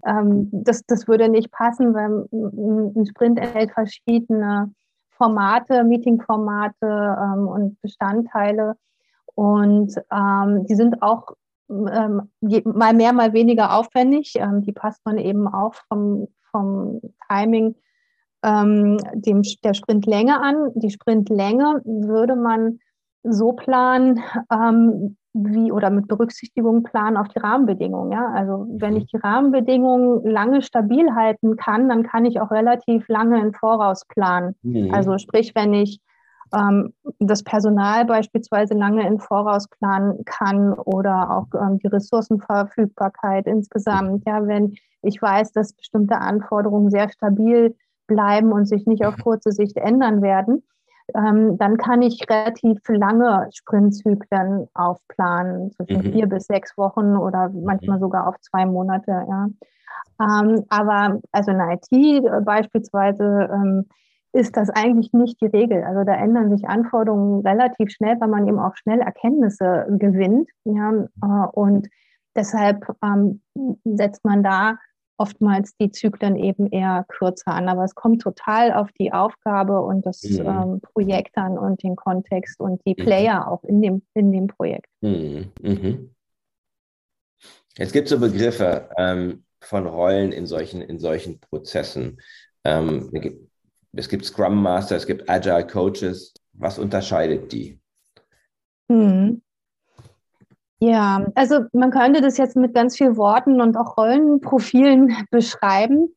ähm, 0.05 0.49
das, 0.51 0.83
das 0.85 1.07
würde 1.07 1.29
nicht 1.29 1.51
passen, 1.51 1.93
weil 1.93 2.27
ein 2.31 3.05
Sprint 3.05 3.39
enthält 3.39 3.71
verschiedene 3.71 4.71
Formate, 5.17 5.83
Meetingformate 5.83 7.17
ähm, 7.21 7.47
und 7.47 7.81
Bestandteile. 7.81 8.75
Und 9.35 9.93
ähm, 10.11 10.65
die 10.65 10.75
sind 10.75 11.01
auch 11.01 11.33
ähm, 11.69 12.29
mal 12.63 12.93
mehr, 12.93 13.13
mal 13.13 13.33
weniger 13.33 13.77
aufwendig. 13.77 14.33
Ähm, 14.35 14.63
die 14.63 14.71
passt 14.71 15.05
man 15.05 15.17
eben 15.17 15.47
auch 15.47 15.75
vom, 15.89 16.27
vom 16.51 17.01
Timing 17.29 17.75
ähm, 18.43 18.97
dem, 19.13 19.41
der 19.63 19.73
Sprintlänge 19.73 20.41
an. 20.41 20.71
Die 20.75 20.91
Sprintlänge 20.91 21.81
würde 21.83 22.35
man 22.35 22.79
so 23.29 23.53
planen, 23.53 24.21
ähm, 24.51 25.17
wie 25.33 25.71
oder 25.71 25.89
mit 25.89 26.07
Berücksichtigung 26.07 26.83
planen 26.83 27.17
auf 27.17 27.27
die 27.27 27.39
Rahmenbedingungen. 27.39 28.11
Ja? 28.11 28.31
Also 28.33 28.65
wenn 28.69 28.93
mhm. 28.93 28.97
ich 28.97 29.05
die 29.07 29.17
Rahmenbedingungen 29.17 30.25
lange 30.25 30.61
stabil 30.61 31.13
halten 31.15 31.55
kann, 31.57 31.89
dann 31.89 32.03
kann 32.03 32.25
ich 32.25 32.39
auch 32.41 32.51
relativ 32.51 33.07
lange 33.07 33.39
im 33.39 33.53
Voraus 33.53 34.05
planen. 34.05 34.55
Mhm. 34.63 34.93
Also 34.93 35.17
sprich, 35.17 35.53
wenn 35.55 35.73
ich 35.73 36.01
ähm, 36.53 36.93
das 37.19 37.43
Personal 37.43 38.05
beispielsweise 38.05 38.73
lange 38.73 39.05
im 39.07 39.19
Voraus 39.19 39.67
planen 39.67 40.23
kann 40.25 40.73
oder 40.73 41.31
auch 41.31 41.47
ähm, 41.59 41.79
die 41.79 41.87
Ressourcenverfügbarkeit 41.87 43.47
insgesamt. 43.47 44.23
Ja, 44.25 44.45
wenn 44.47 44.75
ich 45.01 45.21
weiß, 45.21 45.51
dass 45.51 45.73
bestimmte 45.73 46.17
Anforderungen 46.17 46.89
sehr 46.89 47.09
stabil 47.09 47.75
bleiben 48.07 48.51
und 48.51 48.65
sich 48.65 48.85
nicht 48.85 49.05
auf 49.05 49.17
mhm. 49.17 49.21
kurze 49.21 49.51
Sicht 49.51 49.77
ändern 49.77 50.21
werden, 50.21 50.63
ähm, 51.15 51.57
dann 51.57 51.77
kann 51.77 52.01
ich 52.01 52.21
relativ 52.29 52.79
lange 52.87 53.47
Sprintzyklen 53.51 54.67
aufplanen, 54.73 55.71
zwischen 55.71 55.97
mhm. 55.97 56.11
vier 56.11 56.27
bis 56.27 56.45
sechs 56.45 56.77
Wochen 56.77 57.15
oder 57.15 57.49
manchmal 57.49 57.97
mhm. 57.97 58.01
sogar 58.01 58.27
auf 58.27 58.39
zwei 58.41 58.65
Monate. 58.65 59.11
Ja. 59.11 59.47
Ähm, 60.19 60.65
aber 60.69 61.19
also 61.31 61.51
in 61.51 61.59
IT 61.59 62.45
beispielsweise 62.45 63.49
ähm, 63.51 63.85
ist 64.33 64.57
das 64.57 64.69
eigentlich 64.69 65.13
nicht 65.13 65.41
die 65.41 65.47
Regel. 65.47 65.83
Also 65.83 66.03
da 66.03 66.13
ändern 66.13 66.49
sich 66.49 66.67
Anforderungen 66.67 67.45
relativ 67.45 67.91
schnell, 67.91 68.19
weil 68.19 68.27
man 68.27 68.47
eben 68.47 68.59
auch 68.59 68.75
schnell 68.75 68.99
Erkenntnisse 68.99 69.85
gewinnt. 69.89 70.49
Ja, 70.65 70.91
äh, 70.91 71.47
und 71.53 71.87
deshalb 72.35 72.85
ähm, 73.03 73.41
setzt 73.83 74.25
man 74.25 74.43
da 74.43 74.77
oftmals 75.17 75.75
die 75.77 75.91
Zyklen 75.91 76.35
eben 76.35 76.67
eher 76.67 77.05
kürzer 77.07 77.51
an. 77.51 77.69
Aber 77.69 77.83
es 77.83 77.95
kommt 77.95 78.21
total 78.21 78.73
auf 78.73 78.91
die 78.99 79.11
Aufgabe 79.11 79.81
und 79.81 80.05
das 80.05 80.23
mhm. 80.23 80.45
ähm, 80.45 80.81
Projekt 80.81 81.37
an 81.37 81.57
und 81.57 81.83
den 81.83 81.95
Kontext 81.95 82.59
und 82.59 82.81
die 82.85 82.95
mhm. 82.97 83.03
Player 83.03 83.41
mhm. 83.41 83.47
auch 83.47 83.63
in 83.63 83.81
dem, 83.81 84.01
in 84.13 84.31
dem 84.31 84.47
Projekt. 84.47 84.89
Mhm. 85.01 85.51
mhm. 85.61 86.13
Es 87.79 87.91
gibt 87.91 88.07
so 88.07 88.19
Begriffe 88.19 88.89
ähm, 88.97 89.43
von 89.61 89.85
Rollen 89.85 90.31
in 90.31 90.47
solchen, 90.47 90.81
in 90.81 90.97
solchen 90.97 91.39
Prozessen. 91.39 92.19
Ähm, 92.63 93.11
es 93.93 94.09
gibt 94.09 94.25
Scrum 94.25 94.61
Master, 94.61 94.95
es 94.95 95.05
gibt 95.05 95.29
Agile 95.29 95.67
Coaches. 95.67 96.33
Was 96.53 96.79
unterscheidet 96.79 97.51
die? 97.51 97.79
Mhm. 98.87 99.41
Ja, 100.79 101.25
also 101.33 101.61
man 101.73 101.89
könnte 101.89 102.21
das 102.21 102.37
jetzt 102.37 102.55
mit 102.55 102.75
ganz 102.75 102.97
vielen 102.97 103.17
Worten 103.17 103.61
und 103.61 103.75
auch 103.75 103.97
Rollenprofilen 103.97 105.15
beschreiben. 105.31 106.09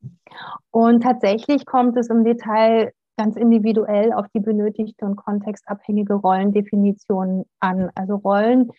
Und 0.70 1.02
tatsächlich 1.02 1.64
kommt 1.64 1.96
es 1.96 2.08
im 2.08 2.24
Detail 2.24 2.92
ganz 3.16 3.36
individuell 3.36 4.12
auf 4.12 4.26
die 4.34 4.40
benötigte 4.40 5.04
und 5.04 5.16
kontextabhängige 5.16 6.14
Rollendefinition 6.14 7.44
an. 7.60 7.90
Also 7.94 8.16
Rollen 8.16 8.70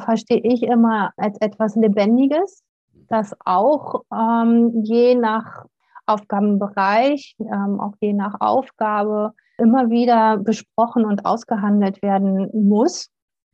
verstehe 0.00 0.40
ich 0.42 0.62
immer 0.62 1.12
als 1.16 1.38
etwas 1.40 1.76
Lebendiges, 1.76 2.62
das 3.08 3.34
auch 3.44 4.02
ähm, 4.12 4.82
je 4.84 5.14
nach 5.14 5.64
Aufgabenbereich, 6.06 7.36
ähm, 7.40 7.80
auch 7.80 7.94
je 8.00 8.12
nach 8.12 8.40
Aufgabe 8.40 9.32
immer 9.58 9.90
wieder 9.90 10.38
besprochen 10.38 11.04
und 11.04 11.24
ausgehandelt 11.24 12.02
werden 12.02 12.48
muss. 12.52 13.10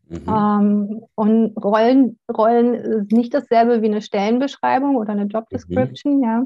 Mhm. 0.09 0.25
Ähm, 0.29 1.03
und 1.15 1.57
Rollen, 1.57 2.19
Rollen 2.35 2.75
ist 2.75 3.13
nicht 3.13 3.35
dasselbe 3.35 3.83
wie 3.83 3.87
eine 3.87 4.03
Stellenbeschreibung 4.03 4.97
oder 4.97 5.13
eine 5.13 5.25
Job 5.25 5.45
mhm. 5.51 5.57
Description, 5.57 6.19
mhm. 6.19 6.25
ja. 6.25 6.45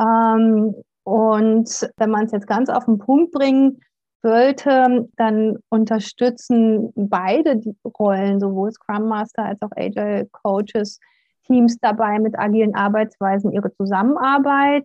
Ähm, 0.00 0.74
und 1.04 1.90
wenn 1.96 2.10
man 2.10 2.26
es 2.26 2.32
jetzt 2.32 2.48
ganz 2.48 2.68
auf 2.68 2.84
den 2.84 2.98
Punkt 2.98 3.32
bringen 3.32 3.80
sollte, 4.22 5.08
dann 5.16 5.58
unterstützen 5.68 6.92
beide 6.96 7.56
die 7.56 7.76
Rollen, 7.98 8.40
sowohl 8.40 8.72
Scrum 8.72 9.08
Master 9.08 9.44
als 9.44 9.62
auch 9.62 9.70
Agile 9.76 10.28
Coaches, 10.32 10.98
Teams 11.46 11.78
dabei 11.78 12.18
mit 12.18 12.36
agilen 12.36 12.74
Arbeitsweisen 12.74 13.52
ihre 13.52 13.72
Zusammenarbeit 13.74 14.84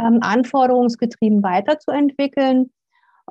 ähm, 0.00 0.20
anforderungsgetrieben 0.22 1.42
weiterzuentwickeln 1.42 2.70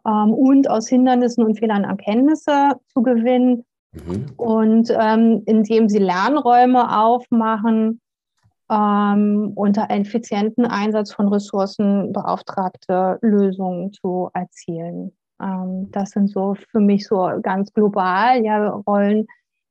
ähm, 0.06 0.34
und 0.34 0.70
aus 0.70 0.88
Hindernissen 0.88 1.44
und 1.44 1.58
Fehlern 1.58 1.84
Erkenntnisse 1.84 2.72
zu 2.94 3.02
gewinnen. 3.02 3.66
Mhm. 3.94 4.26
Und 4.38 4.90
ähm, 4.98 5.44
indem 5.46 5.90
sie 5.90 6.00
Lernräume 6.00 6.98
aufmachen, 7.00 8.02
ähm, 8.70 9.54
unter 9.56 9.90
effizienten 9.90 10.65
Einsatz 10.65 11.13
von 11.13 11.30
Ressourcen 11.30 12.12
beauftragte 12.12 13.17
Lösungen 13.21 13.94
zu 13.94 14.30
erzielen. 14.34 15.15
Ähm, 15.42 15.90
das 15.92 16.12
sind 16.12 16.30
so 16.30 16.56
für 16.71 16.80
mich 16.80 17.08
so 17.08 17.30
ganz 17.42 17.71
global 17.74 18.44
ja, 18.44 18.69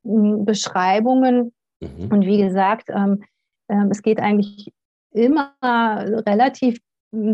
Rollenbeschreibungen. 0.05 1.53
Mhm. 1.81 2.09
Und 2.11 2.25
wie 2.25 2.41
gesagt, 2.41 2.89
ähm, 2.89 3.23
ähm, 3.69 3.89
es 3.91 4.01
geht 4.03 4.19
eigentlich 4.21 4.73
immer 5.13 5.53
relativ 5.63 6.79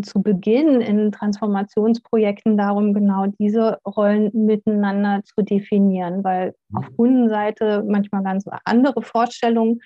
zu 0.02 0.22
Beginn 0.22 0.80
in 0.80 1.12
Transformationsprojekten 1.12 2.56
darum, 2.56 2.94
genau 2.94 3.26
diese 3.38 3.78
Rollen 3.86 4.30
miteinander 4.32 5.22
zu 5.24 5.42
definieren, 5.42 6.22
weil 6.22 6.54
mhm. 6.68 6.76
auf 6.76 6.96
Kundenseite 6.96 7.84
manchmal 7.86 8.22
ganz 8.22 8.44
andere 8.64 9.02
Vorstellungen 9.02 9.80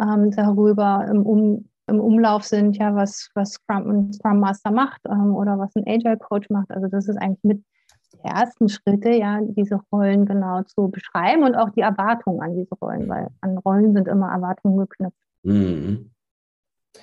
ähm, 0.00 0.30
darüber 0.32 1.06
im, 1.10 1.22
um, 1.22 1.68
im 1.86 2.00
Umlauf 2.00 2.44
sind, 2.44 2.76
ja, 2.76 2.94
was, 2.94 3.30
was 3.34 3.52
Scrum, 3.52 3.88
ein 3.88 4.12
Scrum 4.12 4.40
Master 4.40 4.70
macht 4.70 5.00
ähm, 5.08 5.34
oder 5.34 5.58
was 5.58 5.74
ein 5.76 5.84
Agile 5.86 6.18
Coach 6.18 6.50
macht. 6.50 6.70
Also 6.70 6.88
das 6.88 7.08
ist 7.08 7.16
eigentlich 7.16 7.44
mit 7.44 7.64
die 8.12 8.28
ersten 8.28 8.68
Schritte, 8.68 9.10
ja, 9.10 9.40
diese 9.40 9.80
Rollen 9.90 10.26
genau 10.26 10.62
zu 10.62 10.88
beschreiben 10.88 11.44
und 11.44 11.54
auch 11.54 11.70
die 11.70 11.80
Erwartungen 11.80 12.40
an 12.40 12.56
diese 12.56 12.74
Rollen, 12.74 13.08
weil 13.08 13.28
an 13.40 13.58
Rollen 13.58 13.94
sind 13.94 14.08
immer 14.08 14.30
Erwartungen 14.30 14.78
geknüpft. 14.78 15.16
Mhm. 15.42 16.10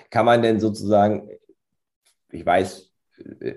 Kann 0.10 0.26
man 0.26 0.42
denn 0.42 0.60
sozusagen, 0.60 1.30
ich 2.32 2.46
weiß, 2.46 2.90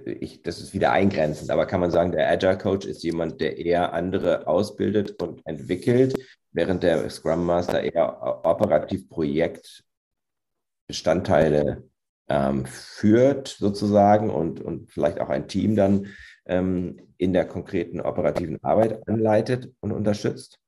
ich, 0.04 0.42
das 0.42 0.60
ist 0.60 0.74
wieder 0.74 0.90
eingrenzend, 0.92 1.50
aber 1.50 1.66
kann 1.66 1.80
man 1.80 1.90
sagen, 1.90 2.12
der 2.12 2.28
Agile 2.28 2.58
Coach 2.58 2.86
ist 2.86 3.02
jemand, 3.02 3.40
der 3.40 3.58
eher 3.58 3.92
andere 3.92 4.46
ausbildet 4.46 5.20
und 5.22 5.44
entwickelt, 5.46 6.14
während 6.50 6.82
der 6.82 7.08
Scrum 7.10 7.46
Master 7.46 7.80
eher 7.80 8.44
operativ 8.44 9.08
Projektbestandteile 9.08 11.84
ähm, 12.28 12.66
führt 12.66 13.48
sozusagen 13.48 14.30
und, 14.30 14.60
und 14.60 14.90
vielleicht 14.90 15.20
auch 15.20 15.28
ein 15.28 15.48
Team 15.48 15.76
dann 15.76 16.08
ähm, 16.46 17.00
in 17.18 17.32
der 17.32 17.46
konkreten 17.46 18.00
operativen 18.00 18.62
Arbeit 18.64 19.06
anleitet 19.08 19.72
und 19.80 19.92
unterstützt? 19.92 20.58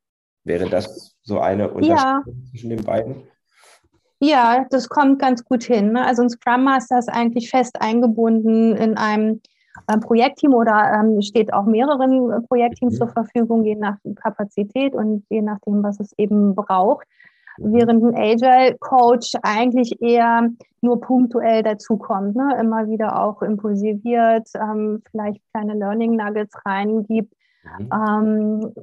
Wäre 0.44 0.68
das 0.68 1.16
so 1.22 1.40
eine 1.40 1.70
Unterscheidung 1.70 2.22
ja. 2.26 2.50
zwischen 2.50 2.70
den 2.70 2.84
beiden? 2.84 3.28
Ja, 4.25 4.64
das 4.70 4.89
kommt 4.89 5.18
ganz 5.18 5.45
gut 5.45 5.64
hin. 5.64 5.93
Ne? 5.93 6.05
Also 6.05 6.22
ein 6.22 6.31
Scrum 6.31 6.64
Master 6.64 6.99
ist 6.99 7.11
eigentlich 7.11 7.51
fest 7.51 7.81
eingebunden 7.81 8.75
in 8.75 8.97
einem 8.97 9.43
äh, 9.87 9.99
Projektteam 9.99 10.55
oder 10.55 10.93
ähm, 10.95 11.20
steht 11.20 11.53
auch 11.53 11.66
mehreren 11.66 12.31
äh, 12.31 12.41
Projektteams 12.41 12.95
mhm. 12.95 12.99
zur 12.99 13.09
Verfügung, 13.09 13.64
je 13.64 13.75
nach 13.77 13.97
Kapazität 14.16 14.95
und 14.95 15.25
je 15.29 15.43
nachdem, 15.43 15.83
was 15.83 16.01
es 16.01 16.12
eben 16.16 16.55
braucht. 16.55 17.07
Mhm. 17.59 17.75
Während 17.75 18.05
ein 18.05 18.16
Agile-Coach 18.16 19.35
eigentlich 19.43 20.01
eher 20.01 20.49
nur 20.81 21.01
punktuell 21.01 21.62
dazukommt, 21.62 22.35
ne? 22.35 22.57
immer 22.59 22.89
wieder 22.89 23.20
auch 23.22 23.43
impulsiviert, 23.43 24.49
ähm, 24.55 25.03
vielleicht 25.11 25.43
kleine 25.53 25.75
Learning 25.75 26.16
Nuggets 26.16 26.55
reingibt, 26.64 27.35
mhm. 27.79 27.91
ähm, 27.93 28.75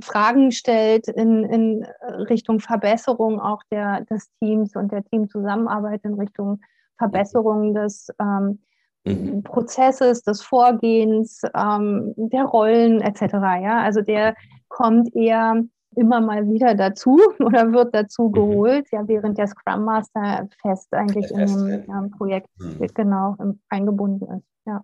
Fragen 0.00 0.52
stellt 0.52 1.08
in, 1.08 1.44
in 1.44 1.86
Richtung 2.28 2.60
Verbesserung 2.60 3.40
auch 3.40 3.62
der, 3.70 4.02
des 4.02 4.30
Teams 4.40 4.74
und 4.76 4.92
der 4.92 5.04
Teamzusammenarbeit 5.04 6.00
in 6.04 6.14
Richtung 6.14 6.60
Verbesserung 6.98 7.74
des 7.74 8.08
ähm, 8.20 8.58
mhm. 9.04 9.42
Prozesses, 9.42 10.22
des 10.22 10.42
Vorgehens, 10.42 11.42
ähm, 11.54 12.14
der 12.16 12.44
Rollen 12.44 13.00
etc. 13.00 13.34
Ja? 13.62 13.80
Also 13.82 14.00
der 14.00 14.34
kommt 14.68 15.14
eher 15.14 15.62
immer 15.96 16.20
mal 16.20 16.48
wieder 16.48 16.74
dazu 16.74 17.20
oder 17.38 17.72
wird 17.72 17.94
dazu 17.94 18.28
mhm. 18.28 18.32
geholt, 18.32 18.86
ja, 18.92 19.06
während 19.06 19.38
der 19.38 19.46
Scrum 19.46 19.84
Master 19.84 20.48
fest 20.60 20.92
eigentlich 20.92 21.28
fest, 21.28 21.56
in 21.56 21.68
dem 21.68 21.84
ja, 21.88 22.08
Projekt 22.16 22.48
mhm. 22.58 22.86
genau 22.94 23.36
eingebunden 23.68 24.38
ist. 24.38 24.46
Ja. 24.66 24.82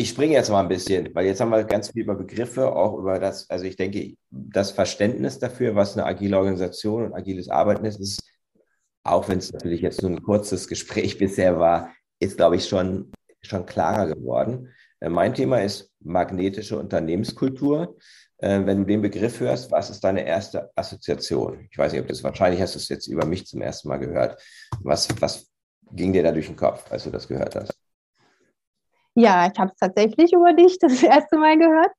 Ich 0.00 0.10
springe 0.10 0.34
jetzt 0.34 0.48
mal 0.48 0.60
ein 0.60 0.68
bisschen, 0.68 1.12
weil 1.12 1.26
jetzt 1.26 1.40
haben 1.40 1.50
wir 1.50 1.64
ganz 1.64 1.90
viel 1.90 2.02
über 2.02 2.14
Begriffe, 2.14 2.72
auch 2.72 2.96
über 2.98 3.18
das, 3.18 3.50
also 3.50 3.64
ich 3.64 3.74
denke, 3.74 4.14
das 4.30 4.70
Verständnis 4.70 5.40
dafür, 5.40 5.74
was 5.74 5.96
eine 5.96 6.06
agile 6.06 6.36
Organisation 6.38 7.06
und 7.06 7.14
agiles 7.14 7.48
Arbeiten 7.48 7.84
ist, 7.84 7.98
ist 7.98 8.22
auch 9.02 9.28
wenn 9.28 9.38
es 9.38 9.52
natürlich 9.52 9.80
jetzt 9.80 10.00
nur 10.00 10.12
ein 10.12 10.22
kurzes 10.22 10.68
Gespräch 10.68 11.18
bisher 11.18 11.58
war, 11.58 11.92
ist, 12.20 12.36
glaube 12.36 12.54
ich, 12.54 12.68
schon, 12.68 13.10
schon 13.42 13.66
klarer 13.66 14.06
geworden. 14.06 14.72
Äh, 15.00 15.08
mein 15.08 15.34
Thema 15.34 15.62
ist 15.62 15.90
magnetische 15.98 16.78
Unternehmenskultur. 16.78 17.96
Äh, 18.36 18.66
wenn 18.66 18.78
du 18.78 18.84
den 18.84 19.02
Begriff 19.02 19.40
hörst, 19.40 19.72
was 19.72 19.90
ist 19.90 20.04
deine 20.04 20.24
erste 20.24 20.70
Assoziation? 20.76 21.66
Ich 21.72 21.76
weiß 21.76 21.90
nicht, 21.90 22.02
ob 22.02 22.06
das 22.06 22.22
wahrscheinlich 22.22 22.62
hast 22.62 22.76
du 22.76 22.78
es 22.78 22.88
jetzt 22.88 23.08
über 23.08 23.26
mich 23.26 23.46
zum 23.48 23.62
ersten 23.62 23.88
Mal 23.88 23.98
gehört. 23.98 24.40
Was, 24.80 25.08
was 25.20 25.50
ging 25.90 26.12
dir 26.12 26.22
da 26.22 26.30
durch 26.30 26.46
den 26.46 26.54
Kopf, 26.54 26.84
als 26.92 27.02
du 27.02 27.10
das 27.10 27.26
gehört 27.26 27.56
hast? 27.56 27.77
Ja, 29.18 29.50
ich 29.52 29.58
habe 29.58 29.72
es 29.72 29.78
tatsächlich 29.78 30.32
über 30.32 30.52
dich 30.52 30.78
das 30.78 31.02
erste 31.02 31.38
Mal 31.38 31.58
gehört. 31.58 31.92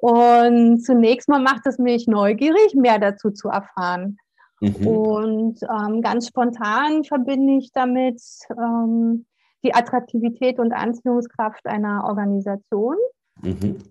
Und 0.00 0.84
zunächst 0.84 1.28
mal 1.28 1.40
macht 1.40 1.66
es 1.66 1.78
mich 1.78 2.06
neugierig, 2.06 2.74
mehr 2.74 2.98
dazu 2.98 3.30
zu 3.30 3.48
erfahren. 3.48 4.18
Mhm. 4.60 4.86
Und 4.86 5.60
ähm, 5.62 6.02
ganz 6.02 6.28
spontan 6.28 7.04
verbinde 7.04 7.58
ich 7.58 7.70
damit 7.72 8.20
ähm, 8.50 9.26
die 9.64 9.74
Attraktivität 9.74 10.58
und 10.58 10.72
Anziehungskraft 10.72 11.66
einer 11.66 12.04
Organisation. 12.04 12.96
Mhm 13.40 13.82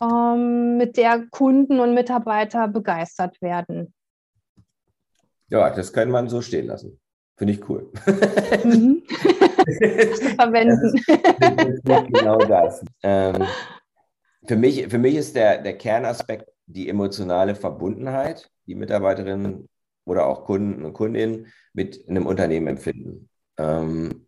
ähm, 0.00 0.76
mit 0.76 0.96
der 0.96 1.26
Kunden 1.30 1.80
und 1.80 1.94
Mitarbeiter 1.94 2.68
begeistert 2.68 3.40
werden. 3.42 3.92
Ja, 5.48 5.70
das 5.70 5.92
kann 5.92 6.10
man 6.10 6.28
so 6.28 6.40
stehen 6.40 6.66
lassen. 6.66 7.00
Finde 7.40 7.54
ich 7.54 7.68
cool. 7.70 7.90
Mhm. 8.64 9.02
verwenden. 10.36 11.02
Das 11.06 11.68
ist, 11.68 11.80
das 11.84 12.02
ist 12.02 12.12
genau 12.12 12.36
das. 12.36 12.84
Ähm, 13.02 13.46
für, 14.46 14.56
mich, 14.56 14.88
für 14.88 14.98
mich 14.98 15.14
ist 15.14 15.34
der, 15.34 15.62
der 15.62 15.78
Kernaspekt 15.78 16.50
die 16.66 16.90
emotionale 16.90 17.54
Verbundenheit, 17.54 18.50
die 18.66 18.74
Mitarbeiterinnen 18.74 19.70
oder 20.04 20.26
auch 20.26 20.44
Kunden 20.44 20.84
und 20.84 20.92
Kundinnen 20.92 21.50
mit 21.72 22.06
einem 22.10 22.26
Unternehmen 22.26 22.66
empfinden. 22.66 23.30
Ähm, 23.56 24.26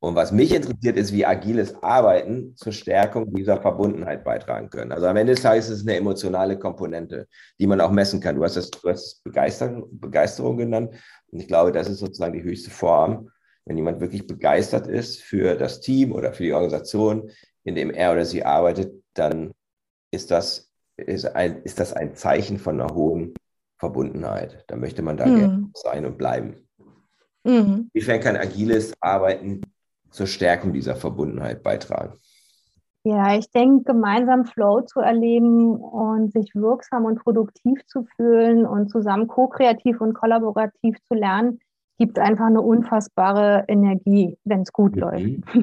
und 0.00 0.14
was 0.14 0.30
mich 0.30 0.54
interessiert, 0.54 0.96
ist, 0.96 1.12
wie 1.12 1.26
agiles 1.26 1.82
Arbeiten 1.82 2.54
zur 2.56 2.72
Stärkung 2.72 3.34
dieser 3.34 3.60
Verbundenheit 3.60 4.22
beitragen 4.22 4.70
können. 4.70 4.92
Also 4.92 5.06
am 5.06 5.16
Ende 5.16 5.32
des 5.32 5.42
Tages 5.42 5.68
ist 5.68 5.80
es 5.80 5.86
eine 5.86 5.96
emotionale 5.96 6.56
Komponente, 6.56 7.26
die 7.58 7.66
man 7.66 7.80
auch 7.80 7.90
messen 7.90 8.20
kann. 8.20 8.36
Du 8.36 8.44
hast 8.44 8.56
das, 8.56 8.70
du 8.70 8.88
hast 8.88 9.24
Begeisterung, 9.24 9.88
Begeisterung 9.90 10.56
genannt. 10.56 10.94
Und 11.32 11.40
ich 11.40 11.48
glaube, 11.48 11.72
das 11.72 11.88
ist 11.88 11.98
sozusagen 11.98 12.32
die 12.32 12.44
höchste 12.44 12.70
Form. 12.70 13.30
Wenn 13.64 13.76
jemand 13.76 14.00
wirklich 14.00 14.26
begeistert 14.26 14.86
ist 14.86 15.20
für 15.20 15.56
das 15.56 15.80
Team 15.80 16.12
oder 16.12 16.32
für 16.32 16.44
die 16.44 16.52
Organisation, 16.52 17.30
in 17.64 17.74
dem 17.74 17.90
er 17.90 18.12
oder 18.12 18.24
sie 18.24 18.44
arbeitet, 18.44 19.02
dann 19.14 19.52
ist 20.12 20.30
das, 20.30 20.70
ist 20.96 21.24
ein, 21.24 21.62
ist 21.64 21.80
das 21.80 21.92
ein 21.92 22.14
Zeichen 22.14 22.58
von 22.58 22.80
einer 22.80 22.94
hohen 22.94 23.34
Verbundenheit. 23.78 24.64
Da 24.68 24.76
möchte 24.76 25.02
man 25.02 25.16
da 25.16 25.26
mhm. 25.26 25.38
gerne 25.38 25.70
sein 25.74 26.06
und 26.06 26.18
bleiben. 26.18 26.68
Mhm. 27.42 27.90
Inwiefern 27.92 28.20
kann 28.20 28.36
agiles 28.36 28.94
Arbeiten 29.00 29.62
zur 30.10 30.26
Stärkung 30.26 30.72
dieser 30.72 30.96
Verbundenheit 30.96 31.62
beitragen? 31.62 32.18
Ja, 33.04 33.36
ich 33.36 33.50
denke, 33.50 33.84
gemeinsam 33.84 34.44
Flow 34.44 34.82
zu 34.82 35.00
erleben 35.00 35.76
und 35.76 36.32
sich 36.32 36.50
wirksam 36.54 37.04
und 37.04 37.20
produktiv 37.20 37.80
zu 37.86 38.04
fühlen 38.16 38.66
und 38.66 38.90
zusammen 38.90 39.28
ko-kreativ 39.28 40.00
und 40.00 40.14
kollaborativ 40.14 40.96
zu 41.06 41.14
lernen, 41.14 41.60
gibt 41.98 42.18
einfach 42.18 42.46
eine 42.46 42.60
unfassbare 42.60 43.64
Energie, 43.68 44.36
wenn 44.44 44.62
es 44.62 44.72
gut 44.72 44.94
mhm. 44.94 45.00
läuft. 45.00 45.54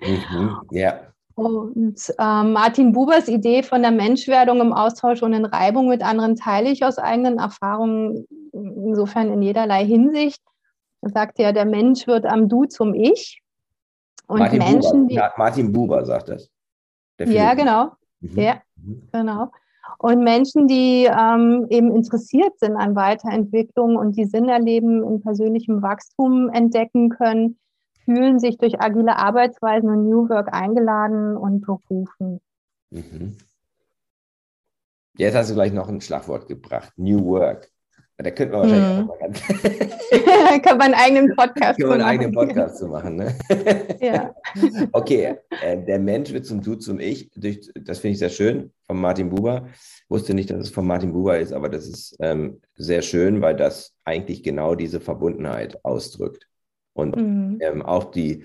Mhm. 0.00 0.60
Ja. 0.70 1.00
Und 1.34 2.14
äh, 2.18 2.42
Martin 2.44 2.92
Bubers 2.92 3.28
Idee 3.28 3.62
von 3.62 3.82
der 3.82 3.90
Menschwerdung 3.90 4.60
im 4.60 4.72
Austausch 4.72 5.22
und 5.22 5.32
in 5.32 5.44
Reibung 5.44 5.88
mit 5.88 6.02
anderen 6.02 6.36
teile 6.36 6.70
ich 6.70 6.84
aus 6.84 6.98
eigenen 6.98 7.38
Erfahrungen, 7.38 8.26
insofern 8.52 9.32
in 9.32 9.42
jederlei 9.42 9.84
Hinsicht. 9.84 10.40
Er 11.02 11.10
sagt 11.10 11.38
ja, 11.38 11.52
der 11.52 11.64
Mensch 11.64 12.06
wird 12.06 12.24
am 12.24 12.48
Du 12.48 12.64
zum 12.64 12.94
Ich. 12.94 13.42
Und 14.26 14.38
Martin 14.38 14.58
Menschen, 14.58 15.06
Buber. 15.06 15.30
die. 15.32 15.38
Martin 15.38 15.72
Buber 15.72 16.04
sagt 16.04 16.28
das. 16.28 16.50
Ja, 17.18 17.54
genau. 17.54 17.92
Mhm. 18.20 18.38
Ja, 18.38 18.62
mhm. 18.76 19.08
genau. 19.12 19.50
Und 19.98 20.24
Menschen, 20.24 20.66
die 20.66 21.04
ähm, 21.04 21.66
eben 21.70 21.94
interessiert 21.94 22.58
sind 22.58 22.76
an 22.76 22.96
Weiterentwicklung 22.96 23.96
und 23.96 24.16
die 24.16 24.24
Sinn 24.24 24.48
erleben 24.48 25.02
in 25.04 25.20
persönlichem 25.20 25.82
Wachstum 25.82 26.48
entdecken 26.50 27.10
können, 27.10 27.58
fühlen 28.04 28.38
sich 28.38 28.58
durch 28.58 28.80
agile 28.80 29.16
Arbeitsweisen 29.16 29.88
und 29.88 30.04
New 30.04 30.28
Work 30.28 30.54
eingeladen 30.54 31.36
und 31.36 31.60
berufen. 31.60 32.40
Mhm. 32.90 33.36
Jetzt 35.16 35.36
hast 35.36 35.50
du 35.50 35.54
gleich 35.54 35.72
noch 35.72 35.88
ein 35.88 36.00
Schlagwort 36.00 36.48
gebracht, 36.48 36.92
New 36.96 37.24
Work. 37.24 37.70
Da 38.16 38.30
könnte 38.30 38.56
man 38.56 38.62
wahrscheinlich 38.62 38.98
hm. 38.98 39.10
auch 39.10 39.18
mal 39.18 39.18
ganz. 40.48 40.62
Kann 40.62 40.78
man 40.78 40.82
einen 40.82 40.94
eigenen 40.94 41.28
Podcast 41.36 41.80
Kann 41.80 41.88
man 41.88 42.00
einen 42.00 42.08
eigenen 42.08 42.32
Podcast 42.32 42.78
zu 42.78 42.86
machen, 42.86 43.16
ne? 43.16 43.36
ja. 44.00 44.34
Okay, 44.92 45.34
äh, 45.62 45.82
der 45.82 45.98
Mensch 45.98 46.32
wird 46.32 46.46
zum 46.46 46.62
Du, 46.62 46.76
zum 46.76 47.00
Ich. 47.00 47.30
Durch, 47.34 47.72
das 47.74 47.98
finde 47.98 48.12
ich 48.12 48.18
sehr 48.20 48.30
schön 48.30 48.72
von 48.86 49.00
Martin 49.00 49.30
Buber. 49.30 49.66
Wusste 50.08 50.32
nicht, 50.32 50.50
dass 50.50 50.60
es 50.60 50.70
von 50.70 50.86
Martin 50.86 51.12
Buber 51.12 51.38
ist, 51.38 51.52
aber 51.52 51.68
das 51.68 51.88
ist 51.88 52.16
ähm, 52.20 52.60
sehr 52.76 53.02
schön, 53.02 53.40
weil 53.40 53.56
das 53.56 53.94
eigentlich 54.04 54.44
genau 54.44 54.76
diese 54.76 55.00
Verbundenheit 55.00 55.84
ausdrückt. 55.84 56.46
Und 56.92 57.16
mhm. 57.16 57.58
ähm, 57.60 57.82
auch, 57.82 58.12
die, 58.12 58.44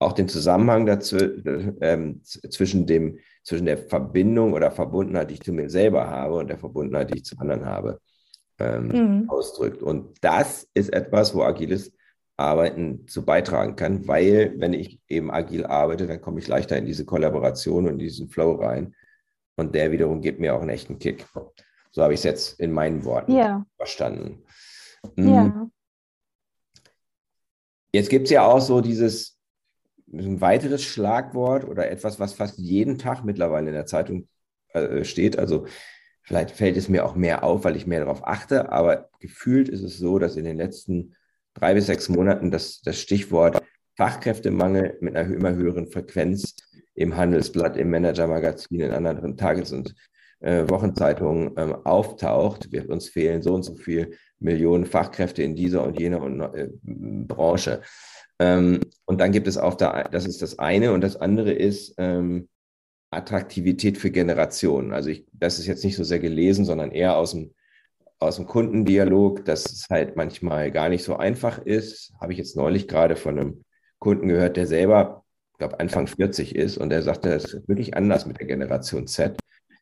auch 0.00 0.14
den 0.14 0.28
Zusammenhang 0.28 0.84
dazu, 0.84 1.16
ähm, 1.80 2.22
zwischen, 2.24 2.86
dem, 2.86 3.20
zwischen 3.44 3.66
der 3.66 3.78
Verbindung 3.78 4.52
oder 4.52 4.72
Verbundenheit, 4.72 5.30
die 5.30 5.34
ich 5.34 5.42
zu 5.42 5.52
mir 5.52 5.70
selber 5.70 6.08
habe 6.08 6.34
und 6.34 6.48
der 6.48 6.58
Verbundenheit, 6.58 7.14
die 7.14 7.18
ich 7.18 7.24
zu 7.24 7.38
anderen 7.38 7.66
habe 7.66 8.00
ähm, 8.58 8.88
mhm. 8.88 9.30
ausdrückt. 9.30 9.82
Und 9.82 10.16
das 10.22 10.68
ist 10.74 10.92
etwas, 10.92 11.34
wo 11.34 11.42
agiles 11.42 11.92
Arbeiten 12.36 13.06
zu 13.08 13.24
beitragen 13.24 13.76
kann, 13.76 14.06
weil 14.06 14.54
wenn 14.58 14.74
ich 14.74 15.00
eben 15.08 15.30
agil 15.30 15.64
arbeite, 15.64 16.06
dann 16.06 16.20
komme 16.20 16.40
ich 16.40 16.48
leichter 16.48 16.76
in 16.76 16.84
diese 16.84 17.04
Kollaboration 17.04 17.88
und 17.88 17.98
diesen 17.98 18.28
Flow 18.28 18.52
rein. 18.52 18.94
Und 19.56 19.74
der 19.74 19.90
wiederum 19.90 20.20
gibt 20.20 20.38
mir 20.38 20.54
auch 20.54 20.60
einen 20.60 20.70
echten 20.70 20.98
Kick. 20.98 21.24
So 21.92 22.02
habe 22.02 22.12
ich 22.12 22.20
es 22.20 22.24
jetzt 22.24 22.60
in 22.60 22.72
meinen 22.72 23.04
Worten 23.04 23.32
ja. 23.32 23.64
verstanden. 23.76 24.44
Mhm. 25.16 25.28
Ja. 25.28 25.70
Jetzt 27.92 28.10
gibt 28.10 28.24
es 28.24 28.30
ja 28.30 28.44
auch 28.44 28.60
so 28.60 28.82
dieses 28.82 29.38
ein 30.12 30.40
weiteres 30.40 30.84
Schlagwort 30.84 31.64
oder 31.64 31.90
etwas, 31.90 32.20
was 32.20 32.34
fast 32.34 32.58
jeden 32.58 32.98
Tag 32.98 33.24
mittlerweile 33.24 33.68
in 33.68 33.74
der 33.74 33.86
Zeitung 33.86 34.28
äh, 34.74 35.04
steht. 35.04 35.38
Also 35.38 35.66
vielleicht 36.26 36.50
fällt 36.50 36.76
es 36.76 36.88
mir 36.88 37.06
auch 37.06 37.14
mehr 37.14 37.44
auf, 37.44 37.64
weil 37.64 37.76
ich 37.76 37.86
mehr 37.86 38.00
darauf 38.00 38.26
achte, 38.26 38.70
aber 38.72 39.08
gefühlt 39.20 39.68
ist 39.68 39.82
es 39.82 39.98
so, 39.98 40.18
dass 40.18 40.36
in 40.36 40.44
den 40.44 40.56
letzten 40.56 41.14
drei 41.54 41.74
bis 41.74 41.86
sechs 41.86 42.08
Monaten 42.08 42.50
das, 42.50 42.82
das 42.82 43.00
Stichwort 43.00 43.62
Fachkräftemangel 43.96 44.98
mit 45.00 45.16
einer 45.16 45.32
immer 45.32 45.54
höheren 45.54 45.86
Frequenz 45.86 46.56
im 46.94 47.16
Handelsblatt, 47.16 47.76
im 47.76 47.90
Managermagazin, 47.90 48.80
in 48.80 48.90
anderen 48.90 49.36
Tages- 49.36 49.72
und 49.72 49.94
äh, 50.40 50.68
Wochenzeitungen 50.68 51.52
ähm, 51.56 51.74
auftaucht, 51.84 52.72
wird 52.72 52.88
uns 52.88 53.08
fehlen 53.08 53.40
so 53.40 53.54
und 53.54 53.62
so 53.62 53.74
viel 53.74 54.16
Millionen 54.38 54.84
Fachkräfte 54.84 55.42
in 55.42 55.54
dieser 55.54 55.82
und 55.82 55.98
jener 55.98 56.20
und, 56.20 56.40
äh, 56.40 56.68
Branche. 56.82 57.80
Ähm, 58.38 58.80
und 59.06 59.20
dann 59.20 59.32
gibt 59.32 59.46
es 59.46 59.56
auch 59.56 59.74
da, 59.74 60.04
das 60.04 60.26
ist 60.26 60.42
das 60.42 60.58
eine 60.58 60.92
und 60.92 61.00
das 61.00 61.16
andere 61.16 61.52
ist 61.52 61.94
ähm, 61.96 62.48
Attraktivität 63.10 63.98
für 63.98 64.10
Generationen. 64.10 64.92
Also 64.92 65.10
ich, 65.10 65.26
das 65.32 65.58
ist 65.58 65.66
jetzt 65.66 65.84
nicht 65.84 65.96
so 65.96 66.04
sehr 66.04 66.18
gelesen, 66.18 66.64
sondern 66.64 66.90
eher 66.90 67.16
aus 67.16 67.32
dem, 67.32 67.54
aus 68.18 68.36
dem 68.36 68.46
Kundendialog, 68.46 69.44
dass 69.44 69.66
es 69.66 69.86
halt 69.90 70.16
manchmal 70.16 70.70
gar 70.70 70.88
nicht 70.88 71.04
so 71.04 71.16
einfach 71.16 71.58
ist. 71.58 72.12
Habe 72.20 72.32
ich 72.32 72.38
jetzt 72.38 72.56
neulich 72.56 72.88
gerade 72.88 73.16
von 73.16 73.38
einem 73.38 73.64
Kunden 73.98 74.28
gehört, 74.28 74.56
der 74.56 74.66
selber, 74.66 75.24
ich 75.52 75.58
glaube, 75.58 75.80
Anfang 75.80 76.06
40 76.06 76.54
ist 76.54 76.78
und 76.78 76.90
der 76.90 77.02
sagte, 77.02 77.32
es 77.32 77.44
ist 77.44 77.68
wirklich 77.68 77.96
anders 77.96 78.26
mit 78.26 78.38
der 78.38 78.46
Generation 78.46 79.06
Z. 79.06 79.38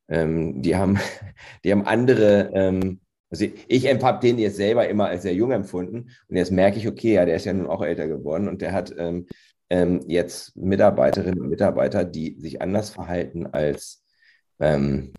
Ähm, 0.08 0.62
die, 0.62 0.76
haben, 0.76 0.98
die 1.64 1.72
haben 1.72 1.86
andere, 1.86 2.50
ähm, 2.54 3.00
also 3.30 3.46
ich 3.66 3.86
habe 3.88 4.20
den 4.20 4.38
jetzt 4.38 4.56
selber 4.56 4.88
immer 4.88 5.06
als 5.06 5.22
sehr 5.22 5.34
jung 5.34 5.50
empfunden 5.50 6.10
und 6.28 6.36
jetzt 6.36 6.52
merke 6.52 6.78
ich, 6.78 6.86
okay, 6.86 7.14
ja, 7.14 7.24
der 7.24 7.36
ist 7.36 7.46
ja 7.46 7.52
nun 7.52 7.66
auch 7.66 7.82
älter 7.82 8.06
geworden 8.06 8.48
und 8.48 8.62
der 8.62 8.72
hat 8.72 8.94
ähm, 8.96 9.26
ähm 9.70 10.00
jetzt 10.06 10.56
Mitarbeiterinnen 10.56 11.40
und 11.40 11.48
Mitarbeiter, 11.48 12.04
die 12.04 12.36
sich 12.40 12.60
anders 12.62 12.90
verhalten 12.90 13.46
als 13.46 14.04
ähm, 14.60 15.12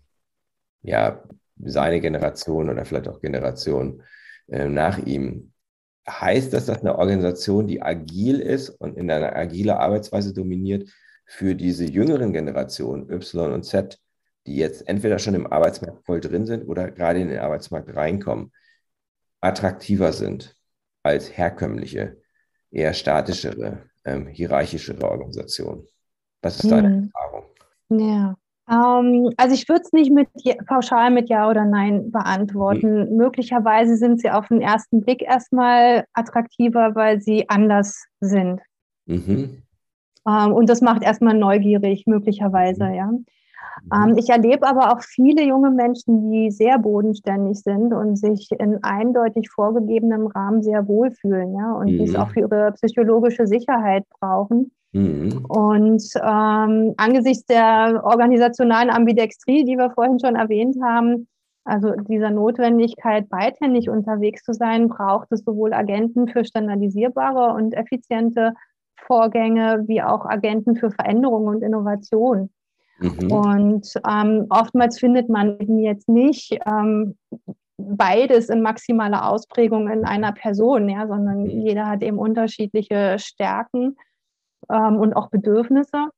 ja, 0.82 1.22
seine 1.58 2.00
Generation 2.00 2.70
oder 2.70 2.84
vielleicht 2.84 3.08
auch 3.08 3.20
Generation 3.20 4.02
äh, 4.48 4.68
nach 4.68 4.98
ihm. 4.98 5.52
Heißt 6.08 6.52
das, 6.52 6.66
dass 6.66 6.80
eine 6.80 6.98
Organisation, 6.98 7.66
die 7.66 7.82
agil 7.82 8.38
ist 8.40 8.70
und 8.70 8.96
in 8.96 9.10
einer 9.10 9.34
agile 9.34 9.78
Arbeitsweise 9.80 10.32
dominiert, 10.32 10.88
für 11.28 11.56
diese 11.56 11.84
jüngeren 11.84 12.32
Generationen 12.32 13.10
Y 13.10 13.52
und 13.52 13.64
Z 13.64 13.98
die 14.46 14.56
jetzt 14.56 14.88
entweder 14.88 15.18
schon 15.18 15.34
im 15.34 15.46
Arbeitsmarkt 15.46 16.04
voll 16.06 16.20
drin 16.20 16.46
sind 16.46 16.64
oder 16.68 16.90
gerade 16.90 17.20
in 17.20 17.28
den 17.28 17.40
Arbeitsmarkt 17.40 17.94
reinkommen, 17.94 18.52
attraktiver 19.40 20.12
sind 20.12 20.56
als 21.02 21.36
herkömmliche, 21.36 22.20
eher 22.70 22.94
statischere, 22.94 23.90
ähm, 24.06 24.26
hierarchischere 24.28 25.10
Organisationen. 25.10 25.86
Was 26.42 26.62
ist 26.62 26.70
deine 26.70 26.88
hm. 26.88 27.12
Erfahrung? 27.12 27.44
Ja. 27.90 28.36
Ähm, 28.70 29.30
also 29.36 29.54
ich 29.54 29.68
würde 29.68 29.82
es 29.82 29.92
nicht 29.92 30.12
mit 30.12 30.28
pauschal 30.66 31.10
mit 31.10 31.28
Ja 31.28 31.50
oder 31.50 31.64
Nein 31.64 32.10
beantworten. 32.10 33.06
Hm. 33.06 33.16
Möglicherweise 33.16 33.96
sind 33.96 34.20
sie 34.20 34.30
auf 34.30 34.48
den 34.48 34.60
ersten 34.62 35.02
Blick 35.02 35.22
erstmal 35.22 36.04
attraktiver, 36.14 36.94
weil 36.94 37.20
sie 37.20 37.48
anders 37.48 38.04
sind. 38.20 38.60
Mhm. 39.06 39.62
Ähm, 40.28 40.52
und 40.52 40.68
das 40.68 40.80
macht 40.80 41.02
erstmal 41.02 41.34
neugierig, 41.34 42.06
möglicherweise, 42.06 42.84
mhm. 42.84 42.94
ja. 42.94 43.10
Ähm, 43.92 44.16
ich 44.16 44.28
erlebe 44.28 44.66
aber 44.66 44.92
auch 44.92 45.02
viele 45.02 45.42
junge 45.44 45.70
Menschen, 45.70 46.30
die 46.30 46.50
sehr 46.50 46.78
bodenständig 46.78 47.60
sind 47.60 47.92
und 47.92 48.16
sich 48.16 48.50
in 48.58 48.82
eindeutig 48.82 49.50
vorgegebenem 49.50 50.26
Rahmen 50.26 50.62
sehr 50.62 50.86
wohlfühlen, 50.88 51.54
ja, 51.54 51.72
und 51.72 51.86
mhm. 51.86 51.98
die 51.98 52.04
es 52.04 52.12
mhm. 52.12 52.16
auch 52.16 52.30
für 52.30 52.40
ihre 52.40 52.72
psychologische 52.72 53.46
Sicherheit 53.46 54.04
brauchen. 54.20 54.72
Mhm. 54.92 55.44
Und 55.48 56.02
ähm, 56.16 56.94
angesichts 56.96 57.46
der 57.46 58.02
organisationalen 58.04 58.90
Ambidextrie, 58.90 59.64
die 59.64 59.76
wir 59.76 59.90
vorhin 59.90 60.18
schon 60.18 60.36
erwähnt 60.36 60.76
haben, 60.82 61.28
also 61.64 61.92
dieser 62.08 62.30
Notwendigkeit, 62.30 63.28
beidhändig 63.28 63.90
unterwegs 63.90 64.44
zu 64.44 64.52
sein, 64.52 64.88
braucht 64.88 65.32
es 65.32 65.44
sowohl 65.44 65.72
Agenten 65.72 66.28
für 66.28 66.44
standardisierbare 66.44 67.54
und 67.54 67.74
effiziente 67.74 68.54
Vorgänge 68.96 69.84
wie 69.86 70.00
auch 70.02 70.24
Agenten 70.24 70.76
für 70.76 70.90
Veränderung 70.90 71.46
und 71.46 71.62
Innovation. 71.62 72.50
Mhm. 72.98 73.30
Und 73.30 73.92
ähm, 74.08 74.46
oftmals 74.50 74.98
findet 74.98 75.28
man 75.28 75.58
eben 75.58 75.78
jetzt 75.78 76.08
nicht 76.08 76.58
ähm, 76.66 77.16
beides 77.78 78.48
in 78.48 78.62
maximaler 78.62 79.28
Ausprägung 79.28 79.88
in 79.88 80.04
einer 80.04 80.32
Person, 80.32 80.88
ja, 80.88 81.06
sondern 81.06 81.42
mhm. 81.42 81.60
jeder 81.60 81.86
hat 81.86 82.02
eben 82.02 82.18
unterschiedliche 82.18 83.18
Stärken 83.18 83.96
ähm, 84.70 84.96
und 84.96 85.14
auch 85.14 85.30
Bedürfnisse. 85.30 86.08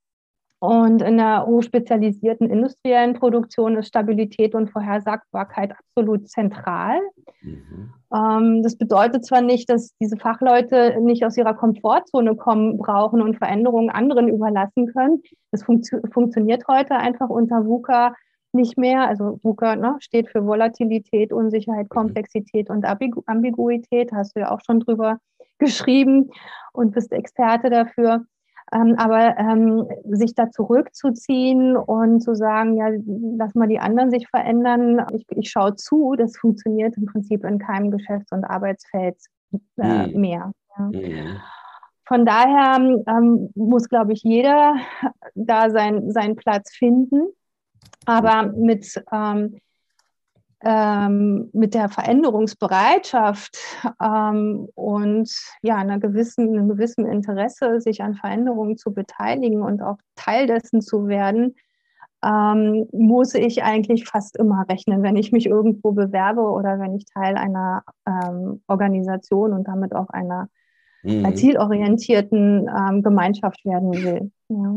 Und 0.60 1.02
in 1.02 1.18
der 1.18 1.46
hochspezialisierten 1.46 2.50
industriellen 2.50 3.14
Produktion 3.14 3.76
ist 3.76 3.88
Stabilität 3.88 4.56
und 4.56 4.70
Vorhersagbarkeit 4.70 5.72
absolut 5.72 6.28
zentral. 6.28 6.98
Mhm. 7.42 7.92
Ähm, 8.12 8.62
das 8.64 8.76
bedeutet 8.76 9.24
zwar 9.24 9.40
nicht, 9.40 9.70
dass 9.70 9.94
diese 10.00 10.16
Fachleute 10.16 11.00
nicht 11.00 11.24
aus 11.24 11.36
ihrer 11.36 11.54
Komfortzone 11.54 12.34
kommen 12.34 12.76
brauchen 12.76 13.22
und 13.22 13.36
Veränderungen 13.36 13.90
anderen 13.90 14.26
überlassen 14.28 14.92
können. 14.92 15.22
Das 15.52 15.62
funktio 15.62 16.00
funktioniert 16.12 16.64
heute 16.66 16.96
einfach 16.96 17.28
unter 17.28 17.64
VUCA 17.64 18.14
nicht 18.52 18.76
mehr. 18.76 19.06
Also 19.06 19.38
VUCA 19.44 19.76
ne, 19.76 19.96
steht 20.00 20.28
für 20.28 20.44
Volatilität, 20.44 21.32
Unsicherheit, 21.32 21.84
mhm. 21.84 21.94
Komplexität 21.94 22.68
und 22.68 22.84
Ambigu 22.84 23.22
Ambiguität. 23.26 24.10
Hast 24.12 24.34
du 24.34 24.40
ja 24.40 24.50
auch 24.50 24.60
schon 24.66 24.80
drüber 24.80 25.18
geschrieben 25.58 26.30
und 26.72 26.94
bist 26.94 27.12
Experte 27.12 27.70
dafür. 27.70 28.24
Ähm, 28.72 28.96
aber 28.98 29.38
ähm, 29.38 29.86
sich 30.04 30.34
da 30.34 30.50
zurückzuziehen 30.50 31.76
und 31.76 32.20
zu 32.20 32.34
sagen, 32.34 32.76
ja, 32.76 32.88
lass 33.36 33.54
mal 33.54 33.68
die 33.68 33.78
anderen 33.78 34.10
sich 34.10 34.28
verändern, 34.28 35.06
ich, 35.14 35.24
ich 35.30 35.50
schaue 35.50 35.76
zu, 35.76 36.14
das 36.16 36.36
funktioniert 36.36 36.96
im 36.96 37.06
Prinzip 37.06 37.44
in 37.44 37.58
keinem 37.58 37.90
Geschäfts- 37.90 38.32
und 38.32 38.44
Arbeitsfeld 38.44 39.16
äh, 39.78 40.08
mhm. 40.08 40.20
mehr. 40.20 40.52
Ja. 40.76 40.84
Mhm. 40.84 41.40
Von 42.04 42.24
daher 42.24 42.76
ähm, 43.06 43.50
muss, 43.54 43.88
glaube 43.88 44.14
ich, 44.14 44.22
jeder 44.22 44.76
da 45.34 45.68
sein, 45.68 46.10
seinen 46.10 46.36
Platz 46.36 46.74
finden. 46.74 47.28
Aber 48.06 48.44
mit 48.44 49.02
ähm, 49.12 49.60
ähm, 50.64 51.50
mit 51.52 51.74
der 51.74 51.88
Veränderungsbereitschaft 51.88 53.58
ähm, 54.02 54.68
und 54.74 55.30
ja, 55.62 55.76
einer 55.76 55.98
gewissen, 55.98 56.48
einem 56.48 56.68
gewissen 56.68 57.06
Interesse, 57.06 57.80
sich 57.80 58.02
an 58.02 58.14
Veränderungen 58.14 58.76
zu 58.76 58.92
beteiligen 58.92 59.62
und 59.62 59.82
auch 59.82 59.98
Teil 60.16 60.46
dessen 60.46 60.80
zu 60.80 61.06
werden, 61.06 61.54
ähm, 62.24 62.88
muss 62.92 63.34
ich 63.34 63.62
eigentlich 63.62 64.06
fast 64.06 64.36
immer 64.36 64.66
rechnen, 64.68 65.02
wenn 65.02 65.16
ich 65.16 65.30
mich 65.30 65.46
irgendwo 65.46 65.92
bewerbe 65.92 66.42
oder 66.42 66.80
wenn 66.80 66.96
ich 66.96 67.04
Teil 67.04 67.36
einer 67.36 67.84
ähm, 68.06 68.62
Organisation 68.66 69.52
und 69.52 69.68
damit 69.68 69.94
auch 69.94 70.08
einer 70.08 70.48
mhm. 71.04 71.36
zielorientierten 71.36 72.68
ähm, 72.68 73.02
Gemeinschaft 73.02 73.64
werden 73.64 73.92
will. 73.92 74.32
Ja. 74.48 74.76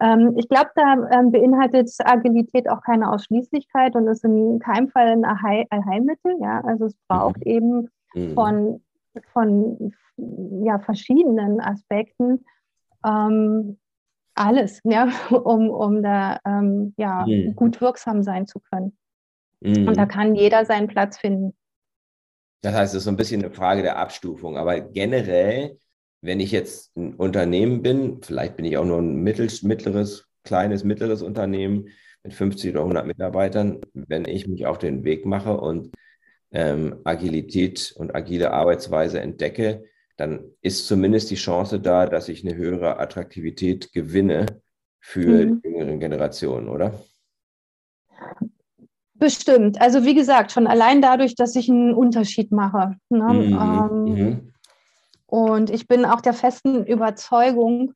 Ähm, 0.00 0.34
ich 0.36 0.48
glaube, 0.48 0.70
da 0.74 1.08
ähm, 1.10 1.32
beinhaltet 1.32 1.90
Agilität 2.04 2.68
auch 2.68 2.82
keine 2.82 3.12
Ausschließlichkeit 3.12 3.96
und 3.96 4.06
ist 4.06 4.24
in 4.24 4.58
keinem 4.58 4.88
Fall 4.88 5.08
ein 5.08 5.24
Allheilmittel. 5.24 6.36
Ja? 6.40 6.60
Also 6.62 6.86
es 6.86 6.96
braucht 7.08 7.44
mhm. 7.44 7.52
eben 7.52 7.90
mhm. 8.14 8.34
von, 8.34 8.82
von 9.32 9.94
ja, 10.64 10.78
verschiedenen 10.78 11.60
Aspekten 11.60 12.44
ähm, 13.04 13.78
alles, 14.34 14.80
ja, 14.84 15.08
um, 15.30 15.70
um 15.70 16.02
da 16.02 16.38
ähm, 16.44 16.94
ja, 16.96 17.26
mhm. 17.26 17.54
gut 17.56 17.80
wirksam 17.80 18.22
sein 18.22 18.46
zu 18.46 18.60
können. 18.60 18.96
Und 19.60 19.96
da 19.96 20.04
mhm. 20.04 20.08
kann 20.08 20.34
jeder 20.36 20.64
seinen 20.64 20.86
Platz 20.86 21.18
finden. 21.18 21.52
Das 22.62 22.74
heißt, 22.74 22.94
es 22.94 22.98
ist 22.98 23.04
so 23.04 23.10
ein 23.10 23.16
bisschen 23.16 23.44
eine 23.44 23.52
Frage 23.52 23.82
der 23.82 23.98
Abstufung, 23.98 24.56
aber 24.56 24.80
generell 24.80 25.78
wenn 26.20 26.40
ich 26.40 26.50
jetzt 26.50 26.96
ein 26.96 27.14
Unternehmen 27.14 27.82
bin, 27.82 28.20
vielleicht 28.22 28.56
bin 28.56 28.64
ich 28.64 28.76
auch 28.76 28.84
nur 28.84 28.98
ein 28.98 29.22
mittleres, 29.22 30.26
kleines, 30.42 30.84
mittleres 30.84 31.22
Unternehmen 31.22 31.88
mit 32.22 32.34
50 32.34 32.72
oder 32.72 32.80
100 32.80 33.06
Mitarbeitern, 33.06 33.80
wenn 33.92 34.24
ich 34.24 34.46
mich 34.48 34.66
auf 34.66 34.78
den 34.78 35.04
Weg 35.04 35.24
mache 35.26 35.56
und 35.56 35.94
ähm, 36.50 37.00
Agilität 37.04 37.94
und 37.96 38.14
agile 38.14 38.52
Arbeitsweise 38.52 39.20
entdecke, 39.20 39.84
dann 40.16 40.50
ist 40.62 40.86
zumindest 40.86 41.30
die 41.30 41.36
Chance 41.36 41.78
da, 41.78 42.06
dass 42.06 42.28
ich 42.28 42.44
eine 42.44 42.56
höhere 42.56 42.98
Attraktivität 42.98 43.92
gewinne 43.92 44.46
für 45.00 45.46
mhm. 45.46 45.62
die 45.62 45.68
jüngeren 45.68 46.00
Generationen, 46.00 46.68
oder? 46.68 47.00
Bestimmt. 49.14 49.80
Also 49.80 50.04
wie 50.04 50.14
gesagt, 50.14 50.52
schon 50.52 50.66
allein 50.66 51.02
dadurch, 51.02 51.34
dass 51.34 51.54
ich 51.56 51.68
einen 51.68 51.94
Unterschied 51.94 52.52
mache. 52.52 52.96
Ne? 53.10 53.32
Mhm. 53.32 53.52
Ähm, 53.52 54.04
mhm. 54.04 54.52
Und 55.30 55.68
ich 55.68 55.86
bin 55.86 56.06
auch 56.06 56.22
der 56.22 56.32
festen 56.32 56.86
Überzeugung, 56.86 57.92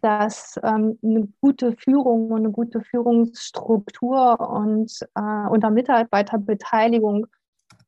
dass 0.00 0.58
ähm, 0.62 0.98
eine 1.02 1.28
gute 1.40 1.76
Führung 1.76 2.30
und 2.30 2.40
eine 2.40 2.50
gute 2.50 2.80
Führungsstruktur 2.80 4.40
und 4.40 4.90
äh, 5.14 5.48
unter 5.50 5.70
Mitarbeiterbeteiligung 5.70 7.26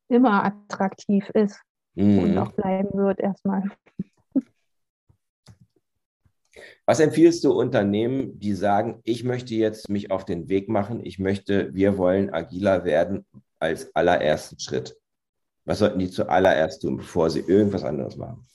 immer 0.09 0.45
attraktiv 0.45 1.29
ist 1.31 1.59
mhm. 1.95 2.18
und 2.18 2.39
auch 2.39 2.53
bleiben 2.53 2.99
wird 2.99 3.18
erstmal. 3.18 3.64
Was 6.85 7.01
empfiehlst 7.01 7.45
du 7.45 7.53
Unternehmen, 7.53 8.39
die 8.39 8.55
sagen, 8.55 9.01
ich 9.05 9.24
möchte 9.24 9.55
jetzt 9.55 9.89
mich 9.89 10.11
auf 10.11 10.24
den 10.27 10.49
Weg 10.51 10.68
machen, 10.68 11.05
ich 11.05 11.18
möchte, 11.18 11.74
wir 11.74 11.97
wollen 11.99 12.33
agiler 12.33 12.85
werden 12.85 13.24
als 13.59 13.95
allerersten 13.97 14.59
Schritt? 14.61 14.97
Was 15.64 15.79
sollten 15.81 15.99
die 15.99 16.11
zuallererst 16.11 16.83
tun, 16.83 16.99
bevor 16.99 17.31
sie 17.31 17.41
irgendwas 17.41 17.83
anderes 17.83 18.16
machen? 18.16 18.47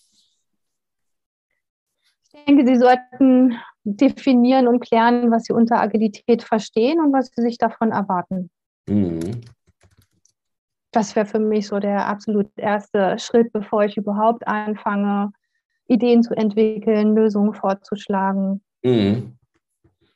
Ich 2.34 2.45
denke, 2.45 2.65
sie 2.65 2.77
sollten 2.77 3.57
definieren 3.84 4.67
und 4.67 4.79
klären, 4.79 5.32
was 5.32 5.43
sie 5.43 5.53
unter 5.53 5.82
Agilität 5.82 6.43
verstehen 6.43 6.99
und 6.99 7.11
was 7.11 7.29
sie 7.36 7.41
sich 7.41 7.57
davon 7.57 7.91
erwarten. 7.91 8.49
Mhm. 8.88 9.41
Das 10.91 11.15
wäre 11.15 11.25
für 11.25 11.39
mich 11.39 11.67
so 11.67 11.79
der 11.79 12.07
absolut 12.07 12.47
erste 12.57 13.17
Schritt, 13.17 13.51
bevor 13.53 13.84
ich 13.84 13.97
überhaupt 13.97 14.47
anfange, 14.47 15.32
Ideen 15.88 16.23
zu 16.23 16.34
entwickeln, 16.34 17.15
Lösungen 17.15 17.53
vorzuschlagen. 17.53 18.61
Mhm. 18.84 19.38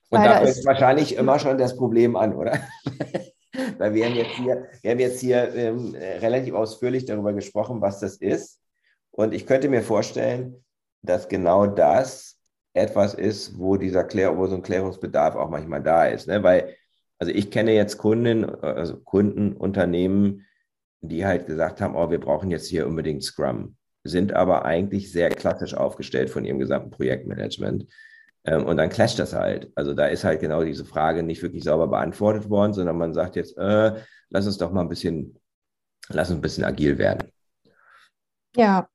Und 0.09 0.23
da 0.23 0.45
fängt 0.45 0.65
wahrscheinlich 0.65 1.15
immer 1.15 1.39
schon 1.39 1.57
das 1.57 1.75
Problem 1.75 2.15
an, 2.15 2.33
oder? 2.35 2.59
Weil 3.77 3.93
wir 3.93 4.05
haben 4.05 4.15
jetzt 4.15 4.35
hier, 4.35 4.67
wir 4.81 4.91
haben 4.91 4.99
jetzt 4.99 5.19
hier 5.19 5.53
ähm, 5.53 5.95
relativ 5.95 6.53
ausführlich 6.53 7.05
darüber 7.05 7.33
gesprochen, 7.33 7.81
was 7.81 7.99
das 7.99 8.17
ist. 8.17 8.61
Und 9.11 9.33
ich 9.33 9.45
könnte 9.45 9.69
mir 9.69 9.81
vorstellen, 9.81 10.64
dass 11.05 11.27
genau 11.27 11.67
das 11.67 12.37
etwas 12.73 13.13
ist, 13.13 13.57
wo 13.57 13.77
dieser 13.77 14.03
Klär, 14.03 14.37
wo 14.37 14.47
so 14.47 14.55
ein 14.55 14.61
Klärungsbedarf 14.61 15.35
auch 15.35 15.49
manchmal 15.49 15.81
da 15.81 16.05
ist. 16.05 16.27
Ne? 16.27 16.43
Weil, 16.43 16.75
also 17.17 17.31
ich 17.33 17.49
kenne 17.51 17.73
jetzt 17.73 17.97
Kunden, 17.97 18.45
also 18.45 18.97
Kunden, 18.97 19.53
Unternehmen, 19.53 20.45
die 21.01 21.25
halt 21.25 21.45
gesagt 21.45 21.81
haben, 21.81 21.95
oh, 21.95 22.09
wir 22.09 22.19
brauchen 22.19 22.51
jetzt 22.51 22.67
hier 22.67 22.87
unbedingt 22.87 23.23
Scrum, 23.23 23.77
sind 24.03 24.33
aber 24.33 24.65
eigentlich 24.65 25.11
sehr 25.11 25.29
klassisch 25.29 25.73
aufgestellt 25.73 26.29
von 26.29 26.43
ihrem 26.43 26.59
gesamten 26.59 26.91
Projektmanagement. 26.91 27.85
Ähm, 28.43 28.65
und 28.65 28.77
dann 28.77 28.89
clasht 28.89 29.19
das 29.19 29.33
halt. 29.33 29.71
Also 29.75 29.93
da 29.93 30.07
ist 30.07 30.23
halt 30.23 30.41
genau 30.41 30.63
diese 30.63 30.85
Frage 30.85 31.23
nicht 31.23 31.41
wirklich 31.41 31.63
sauber 31.63 31.87
beantwortet 31.87 32.49
worden, 32.49 32.73
sondern 32.73 32.97
man 32.97 33.13
sagt 33.13 33.35
jetzt, 33.35 33.57
äh, 33.57 33.93
lass 34.29 34.45
uns 34.45 34.57
doch 34.57 34.71
mal 34.71 34.81
ein 34.81 34.89
bisschen, 34.89 35.39
lass 36.09 36.29
uns 36.29 36.39
ein 36.39 36.41
bisschen 36.41 36.65
agil 36.65 36.97
werden. 36.97 37.31
Ja, 38.55 38.87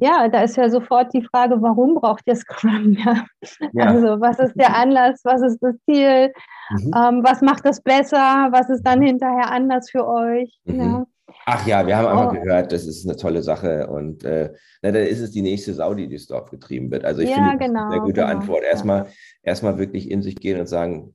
ja, 0.00 0.28
da 0.28 0.42
ist 0.42 0.56
ja 0.56 0.68
sofort 0.68 1.12
die 1.14 1.22
Frage, 1.22 1.60
warum 1.60 1.94
braucht 1.94 2.26
ihr 2.26 2.36
Scrum? 2.36 2.96
Ja. 3.04 3.24
ja. 3.72 3.84
Also 3.86 4.20
was 4.20 4.38
ist 4.38 4.54
der 4.54 4.76
Anlass, 4.76 5.20
was 5.24 5.42
ist 5.42 5.58
das 5.60 5.74
Ziel, 5.84 6.32
mhm. 6.70 6.92
ähm, 6.94 7.24
was 7.24 7.40
macht 7.40 7.64
das 7.64 7.80
besser, 7.80 8.48
was 8.50 8.70
ist 8.70 8.82
dann 8.82 9.02
hinterher 9.02 9.50
anders 9.50 9.90
für 9.90 10.06
euch? 10.06 10.60
Mhm. 10.64 10.80
Ja. 10.80 11.06
Ach 11.46 11.66
ja, 11.66 11.86
wir 11.86 11.96
haben 11.96 12.06
einfach 12.06 12.32
oh. 12.32 12.40
gehört, 12.40 12.72
das 12.72 12.86
ist 12.86 13.06
eine 13.06 13.16
tolle 13.16 13.42
Sache 13.42 13.86
und 13.88 14.24
äh, 14.24 14.52
na, 14.82 14.92
dann 14.92 15.04
ist 15.04 15.20
es 15.20 15.30
die 15.30 15.42
nächste 15.42 15.74
Saudi, 15.74 16.02
die 16.02 16.10
durchs 16.10 16.26
Dorf 16.26 16.50
getrieben 16.50 16.90
wird. 16.90 17.04
Also 17.04 17.22
ich 17.22 17.32
finde, 17.32 17.56
genau, 17.58 17.80
das 17.80 17.88
ist 17.88 17.92
eine 17.92 18.00
gute 18.00 18.20
genau, 18.20 18.26
Antwort. 18.26 18.62
Erstmal, 18.64 19.06
erstmal 19.42 19.78
wirklich 19.78 20.10
in 20.10 20.22
sich 20.22 20.36
gehen 20.36 20.60
und 20.60 20.68
sagen, 20.68 21.14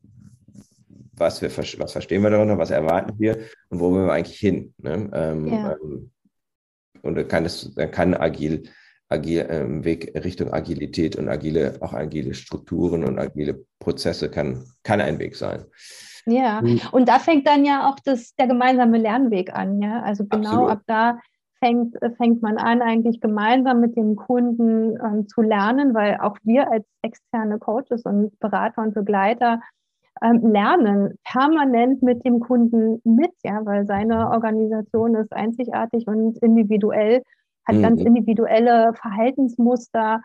was, 1.17 1.41
wir, 1.41 1.55
was 1.57 1.91
verstehen 1.91 2.21
wir 2.21 2.29
darunter, 2.29 2.57
was 2.57 2.71
erwarten 2.71 3.13
wir 3.17 3.37
und 3.69 3.79
wo 3.79 3.91
wollen 3.91 4.05
wir 4.05 4.13
eigentlich 4.13 4.39
hin? 4.39 4.73
Ne? 4.77 5.09
Ähm, 5.13 5.47
ja. 5.47 5.75
ähm, 5.83 6.11
und 7.07 7.15
dann 7.15 7.27
kann 7.27 7.45
es, 7.45 7.73
kann 7.91 8.13
agil, 8.13 8.63
agil 9.09 9.47
ähm, 9.49 9.83
Weg 9.83 10.13
Richtung 10.23 10.53
Agilität 10.53 11.15
und 11.15 11.29
agile, 11.29 11.77
auch 11.81 11.93
agile 11.93 12.33
Strukturen 12.33 13.03
und 13.03 13.19
agile 13.19 13.65
Prozesse 13.79 14.29
kann, 14.29 14.65
kann 14.83 15.01
ein 15.01 15.19
Weg 15.19 15.35
sein. 15.35 15.65
Ja, 16.25 16.59
hm. 16.59 16.81
und 16.91 17.07
da 17.07 17.19
fängt 17.19 17.47
dann 17.47 17.63
ja 17.63 17.89
auch 17.89 17.99
das, 18.03 18.35
der 18.35 18.47
gemeinsame 18.47 18.97
Lernweg 18.97 19.53
an, 19.53 19.81
ja. 19.81 20.01
Also 20.01 20.25
genau 20.25 20.67
Absolut. 20.67 20.69
ab 20.71 20.81
da 20.85 21.19
fängt, 21.59 21.95
fängt 22.17 22.41
man 22.41 22.57
an, 22.57 22.81
eigentlich 22.81 23.21
gemeinsam 23.21 23.79
mit 23.79 23.95
dem 23.95 24.15
Kunden 24.15 24.97
ähm, 25.03 25.27
zu 25.27 25.41
lernen, 25.41 25.93
weil 25.93 26.17
auch 26.19 26.37
wir 26.43 26.71
als 26.71 26.85
externe 27.01 27.59
Coaches 27.59 28.03
und 28.03 28.37
Berater 28.39 28.81
und 28.81 28.93
Begleiter 28.93 29.61
ähm, 30.21 30.51
lernen 30.51 31.17
permanent 31.23 32.01
mit 32.01 32.23
dem 32.25 32.39
Kunden 32.39 33.01
mit, 33.03 33.31
ja, 33.43 33.65
weil 33.65 33.85
seine 33.85 34.29
Organisation 34.31 35.15
ist 35.15 35.33
einzigartig 35.33 36.07
und 36.07 36.37
individuell, 36.39 37.23
hat 37.65 37.75
mhm. 37.75 37.81
ganz 37.81 38.01
individuelle 38.01 38.93
Verhaltensmuster 38.93 40.21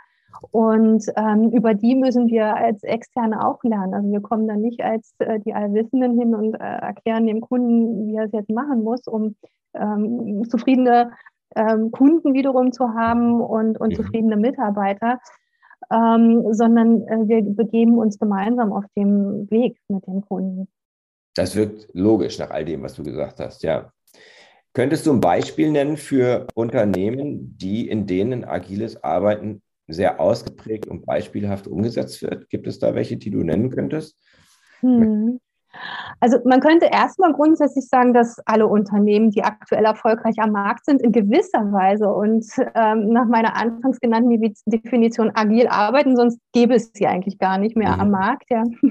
und 0.51 1.05
ähm, 1.17 1.51
über 1.51 1.75
die 1.75 1.95
müssen 1.95 2.29
wir 2.29 2.57
als 2.57 2.83
Externe 2.83 3.47
auch 3.47 3.63
lernen. 3.63 3.95
Also 3.95 4.11
wir 4.11 4.21
kommen 4.21 4.49
dann 4.49 4.61
nicht 4.61 4.83
als 4.83 5.15
äh, 5.19 5.41
die 5.41 5.55
Allwissenden 5.55 6.19
hin 6.19 6.35
und 6.35 6.55
äh, 6.55 6.59
erklären 6.59 7.27
dem 7.27 7.41
Kunden, 7.41 8.07
wie 8.07 8.17
er 8.17 8.25
es 8.25 8.33
jetzt 8.33 8.51
machen 8.51 8.83
muss, 8.83 9.07
um 9.07 9.37
ähm, 9.75 10.45
zufriedene 10.49 11.13
ähm, 11.55 11.91
Kunden 11.91 12.35
wiederum 12.35 12.73
zu 12.73 12.95
haben 12.95 13.41
und, 13.41 13.79
und 13.79 13.91
mhm. 13.91 13.97
zufriedene 13.97 14.37
Mitarbeiter, 14.37 15.19
ähm, 15.91 16.45
sondern 16.53 17.03
äh, 17.09 17.29
wir 17.29 17.43
begeben 17.43 17.99
uns 17.99 18.19
gemeinsam 18.19 18.73
auf 18.73 18.85
dem 18.97 19.51
Weg 19.51 19.79
mit 19.89 20.07
dem 20.07 20.23
Kunden. 20.23 20.69
Das 21.35 21.57
wirkt 21.57 21.89
logisch 21.95 22.39
nach 22.39 22.51
all 22.51 22.65
dem, 22.65 22.83
was 22.83 22.95
du 22.95 23.03
gesagt 23.03 23.41
hast, 23.41 23.63
ja. 23.63 23.91
Könntest 24.75 25.07
du 25.07 25.13
ein 25.13 25.21
Beispiel 25.21 25.71
nennen 25.71 25.97
für 25.97 26.47
Unternehmen, 26.55 27.57
die 27.59 27.89
in 27.89 28.07
denen 28.07 28.45
agiles 28.45 29.03
Arbeiten 29.03 29.63
sehr 29.87 30.19
ausgeprägt 30.19 30.87
und 30.87 31.05
beispielhaft 31.05 31.69
umgesetzt 31.69 32.23
wird? 32.23 32.49
Gibt 32.49 32.67
es 32.67 32.79
da 32.79 32.95
welche, 32.95 33.17
die 33.17 33.31
du 33.31 33.43
nennen 33.43 33.71
könntest? 33.71 34.17
Hm. 34.81 35.41
Also 36.21 36.39
man 36.45 36.61
könnte 36.61 36.87
erstmal 36.87 37.33
grundsätzlich 37.33 37.89
sagen, 37.89 38.15
dass 38.15 38.39
alle 38.47 38.67
Unternehmen, 38.67 39.31
die 39.31 39.43
aktuell 39.43 39.85
erfolgreich 39.85 40.37
am 40.39 40.53
Markt 40.53 40.85
sind, 40.85 41.03
in 41.03 41.13
gewisser 41.13 41.73
Weise 41.73 42.09
und 42.09 42.47
ähm, 42.75 43.09
nach 43.09 43.27
meiner 43.27 43.57
anfangs 43.57 43.99
genannten 44.01 44.55
Definition 44.67 45.33
agil 45.35 45.67
arbeiten, 45.69 46.17
sonst 46.17 46.39
gäbe 46.53 46.75
es 46.75 46.93
sie 46.95 47.07
eigentlich 47.07 47.39
gar 47.39 47.59
nicht 47.59 47.77
mehr 47.77 47.95
mhm. 47.95 48.01
am 48.01 48.11
Markt. 48.11 48.51
Ja. 48.51 48.63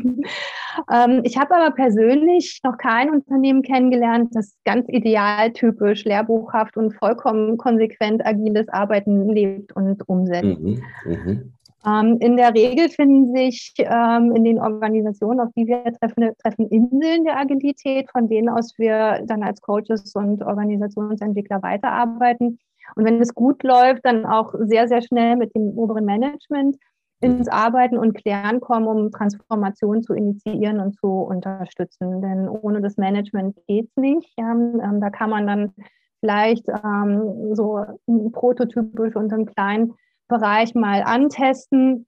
ähm, 0.92 1.22
ich 1.24 1.38
habe 1.38 1.56
aber 1.56 1.74
persönlich 1.74 2.60
noch 2.64 2.78
kein 2.78 3.10
Unternehmen 3.10 3.62
kennengelernt, 3.62 4.32
das 4.34 4.56
ganz 4.66 4.88
idealtypisch, 4.90 6.04
lehrbuchhaft 6.06 6.78
und 6.78 6.94
vollkommen 6.94 7.58
konsequent 7.58 8.26
agiles 8.26 8.68
Arbeiten 8.70 9.30
lebt 9.30 9.76
und 9.76 10.08
umsetzt. 10.08 10.60
Mhm. 10.60 11.54
Ähm, 11.86 12.18
in 12.20 12.38
der 12.38 12.54
Regel 12.54 12.90
finden 12.90 13.36
sich 13.36 13.74
ähm, 13.78 14.36
in 14.36 14.44
den 14.44 14.60
Organisationen, 14.60 15.40
auf 15.40 15.50
die 15.56 15.66
wir 15.66 15.84
treffen, 16.00 16.32
treffen 16.44 16.68
Inseln 16.68 17.24
der 17.24 17.40
Agilität, 17.40 18.10
von 18.12 18.28
denen 18.28 18.50
aus 18.50 18.78
wir 18.78 19.24
dann 19.26 19.42
als 19.42 19.62
Coaches 19.62 20.14
und 20.16 20.44
Organisationsentwickler 20.44 21.64
weiterarbeiten. 21.64 22.60
Und 22.96 23.06
wenn 23.06 23.20
es 23.22 23.34
gut 23.34 23.64
läuft, 23.64 24.06
dann 24.06 24.26
auch 24.26 24.54
sehr, 24.60 24.88
sehr 24.88 25.02
schnell 25.02 25.38
mit 25.38 25.56
dem 25.56 25.78
oberen 25.78 26.06
Management 26.06 26.78
ins 27.22 27.48
Arbeiten 27.48 27.98
und 27.98 28.14
Klären 28.14 28.60
kommen, 28.60 28.88
um 28.88 29.12
Transformation 29.12 30.02
zu 30.02 30.14
initiieren 30.14 30.80
und 30.80 30.96
zu 31.00 31.08
unterstützen. 31.08 32.22
Denn 32.22 32.50
ohne 32.50 32.82
das 32.82 32.98
Management 32.98 33.56
geht 33.68 33.90
es 33.90 33.96
nicht. 33.96 34.34
Ja, 34.38 34.52
ähm, 34.52 35.00
da 35.00 35.10
kann 35.10 35.30
man 35.30 35.48
dann 35.48 35.74
vielleicht 36.20 36.68
ähm, 36.68 37.56
so 37.56 37.86
prototypisch 38.32 39.16
und 39.16 39.32
im 39.32 39.46
Kleinen 39.46 39.94
Bereich 40.32 40.74
mal 40.76 41.04
antesten. 41.04 42.08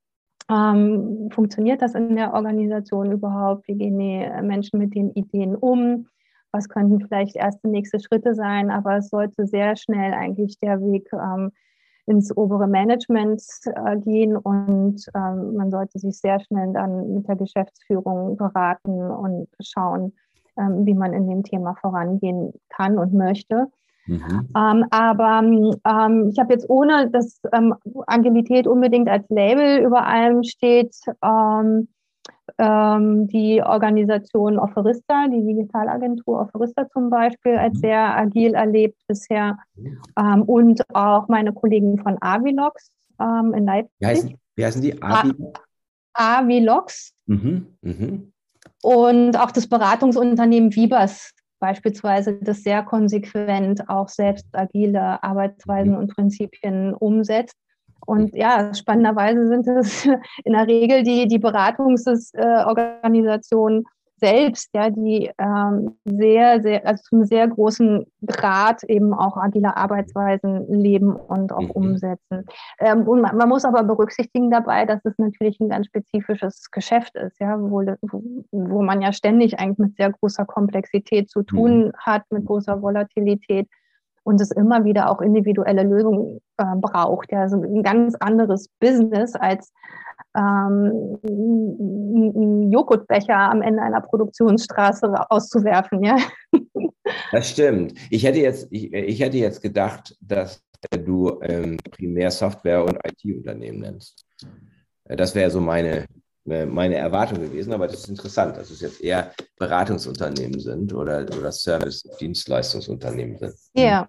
Ähm, 0.49 1.29
funktioniert 1.29 1.81
das 1.81 1.93
in 1.93 2.15
der 2.15 2.33
Organisation 2.33 3.11
überhaupt? 3.11 3.67
Wie 3.67 3.75
gehen 3.75 3.99
die 3.99 4.25
Menschen 4.41 4.79
mit 4.79 4.95
den 4.95 5.11
Ideen 5.11 5.57
um? 5.57 6.07
Was 6.53 6.69
könnten 6.69 7.01
vielleicht 7.01 7.35
erste 7.35 7.67
nächste 7.67 7.99
Schritte 7.99 8.33
sein? 8.33 8.71
Aber 8.71 8.95
es 8.95 9.09
sollte 9.09 9.45
sehr 9.45 9.75
schnell 9.75 10.13
eigentlich 10.13 10.57
der 10.59 10.79
Weg 10.79 11.09
ähm, 11.11 11.51
ins 12.05 12.35
obere 12.35 12.67
Management 12.67 13.43
äh, 13.65 13.97
gehen 13.97 14.37
und 14.37 15.05
ähm, 15.15 15.55
man 15.55 15.69
sollte 15.69 15.99
sich 15.99 16.17
sehr 16.17 16.39
schnell 16.39 16.71
dann 16.71 17.13
mit 17.15 17.27
der 17.27 17.35
Geschäftsführung 17.35 18.37
beraten 18.37 19.01
und 19.11 19.49
schauen, 19.59 20.13
ähm, 20.57 20.85
wie 20.85 20.93
man 20.93 21.11
in 21.11 21.27
dem 21.27 21.43
Thema 21.43 21.75
vorangehen 21.75 22.53
kann 22.69 22.97
und 22.97 23.13
möchte. 23.13 23.67
Mhm. 24.05 24.49
Ähm, 24.55 24.85
aber 24.89 25.39
ähm, 25.39 26.29
ich 26.31 26.39
habe 26.39 26.53
jetzt 26.53 26.69
ohne, 26.69 27.09
dass 27.09 27.39
ähm, 27.53 27.75
Agilität 28.07 28.67
unbedingt 28.67 29.09
als 29.09 29.27
Label 29.29 29.83
über 29.83 30.05
allem 30.05 30.43
steht, 30.43 30.95
ähm, 31.23 31.87
ähm, 32.57 33.27
die 33.27 33.61
Organisation 33.63 34.59
Offerista, 34.59 35.27
die 35.27 35.45
Digitalagentur 35.45 36.41
Offerista 36.41 36.87
zum 36.89 37.09
Beispiel, 37.09 37.55
als 37.55 37.75
mhm. 37.75 37.79
sehr 37.79 38.17
agil 38.17 38.53
erlebt 38.53 38.99
bisher 39.07 39.57
ähm, 40.17 40.43
und 40.43 40.81
auch 40.93 41.27
meine 41.29 41.53
Kollegen 41.53 41.97
von 41.99 42.17
Avilox 42.21 42.91
in 43.19 43.65
Leipzig. 43.65 43.93
Wie 43.99 44.05
heißen, 44.05 44.37
wie 44.55 44.65
heißen 44.65 44.81
die? 44.81 45.01
Avilox. 46.13 47.13
Mhm. 47.25 47.67
Mhm. 47.81 48.33
Und 48.81 49.37
auch 49.39 49.51
das 49.51 49.67
Beratungsunternehmen 49.67 50.75
Vibers 50.75 51.32
beispielsweise 51.63 52.37
das 52.41 52.61
sehr 52.61 52.83
konsequent 52.83 53.87
auch 53.87 54.09
selbst 54.09 54.45
agile 54.51 55.23
Arbeitsweisen 55.23 55.93
mhm. 55.93 55.97
und 55.97 56.13
Prinzipien 56.13 56.93
umsetzt. 56.93 57.55
Und 58.05 58.35
ja, 58.35 58.73
spannenderweise 58.73 59.47
sind 59.47 59.65
es 59.69 60.05
in 60.43 60.51
der 60.51 60.67
Regel 60.67 61.03
die, 61.03 61.29
die 61.29 61.39
Beratungsorganisationen 61.39 63.85
selbst, 64.17 64.69
ja, 64.73 64.89
die 64.89 65.31
ähm, 65.37 65.97
sehr, 66.05 66.61
sehr, 66.61 66.85
also 66.87 67.03
zum 67.03 67.25
sehr 67.25 67.47
großen 67.47 68.05
Grad 68.25 68.83
eben 68.83 69.13
auch 69.13 69.37
agile 69.37 69.75
Arbeitsweisen 69.75 70.67
leben 70.71 71.15
und 71.15 71.51
auch 71.51 71.61
mhm. 71.61 71.71
umsetzen. 71.71 72.45
Ähm, 72.79 73.07
und 73.07 73.21
man, 73.21 73.35
man, 73.35 73.49
muss 73.49 73.65
aber 73.65 73.83
berücksichtigen 73.83 74.49
dabei, 74.49 74.85
dass 74.85 75.03
es 75.03 75.17
natürlich 75.17 75.59
ein 75.59 75.69
ganz 75.69 75.87
spezifisches 75.87 76.71
Geschäft 76.71 77.15
ist, 77.15 77.39
ja, 77.39 77.59
wo, 77.59 77.83
wo 78.51 78.81
man 78.81 79.01
ja 79.01 79.11
ständig 79.13 79.59
eigentlich 79.59 79.79
mit 79.79 79.97
sehr 79.97 80.11
großer 80.11 80.45
Komplexität 80.45 81.29
zu 81.29 81.43
tun 81.43 81.87
mhm. 81.87 81.91
hat, 81.97 82.23
mit 82.31 82.45
großer 82.45 82.81
Volatilität 82.81 83.67
und 84.23 84.41
es 84.41 84.51
immer 84.51 84.85
wieder 84.85 85.09
auch 85.09 85.21
individuelle 85.21 85.83
Lösungen 85.83 86.39
äh, 86.57 86.75
braucht. 86.75 87.31
Ja, 87.31 87.41
also 87.41 87.61
ein 87.61 87.83
ganz 87.83 88.15
anderes 88.15 88.69
Business 88.79 89.35
als 89.35 89.71
ähm, 90.35 91.19
einen 91.23 92.71
Joghurtbecher 92.71 93.37
am 93.37 93.61
Ende 93.61 93.81
einer 93.81 94.01
Produktionsstraße 94.01 95.29
auszuwerfen. 95.29 96.03
Ja? 96.03 96.17
Das 97.31 97.49
stimmt. 97.49 97.93
Ich 98.09 98.23
hätte 98.23 98.39
jetzt, 98.39 98.67
ich, 98.71 98.93
ich 98.93 99.19
hätte 99.19 99.37
jetzt 99.37 99.61
gedacht, 99.61 100.15
dass 100.21 100.63
du 101.05 101.39
ähm, 101.41 101.77
primär 101.91 102.31
Software- 102.31 102.83
und 102.83 102.97
IT-Unternehmen 103.05 103.79
nennst. 103.79 104.25
Das 105.05 105.35
wäre 105.35 105.51
so 105.51 105.59
meine, 105.59 106.03
äh, 106.03 106.05
meine 106.45 106.95
Erwartung 106.95 107.39
gewesen, 107.39 107.73
aber 107.73 107.87
das 107.87 107.99
ist 107.99 108.09
interessant, 108.09 108.57
dass 108.57 108.69
es 108.69 108.81
jetzt 108.81 109.01
eher 109.01 109.31
Beratungsunternehmen 109.57 110.59
sind 110.59 110.93
oder, 110.93 111.25
oder 111.37 111.51
Service-Dienstleistungsunternehmen 111.51 113.37
sind. 113.37 113.53
Ja, 113.73 114.07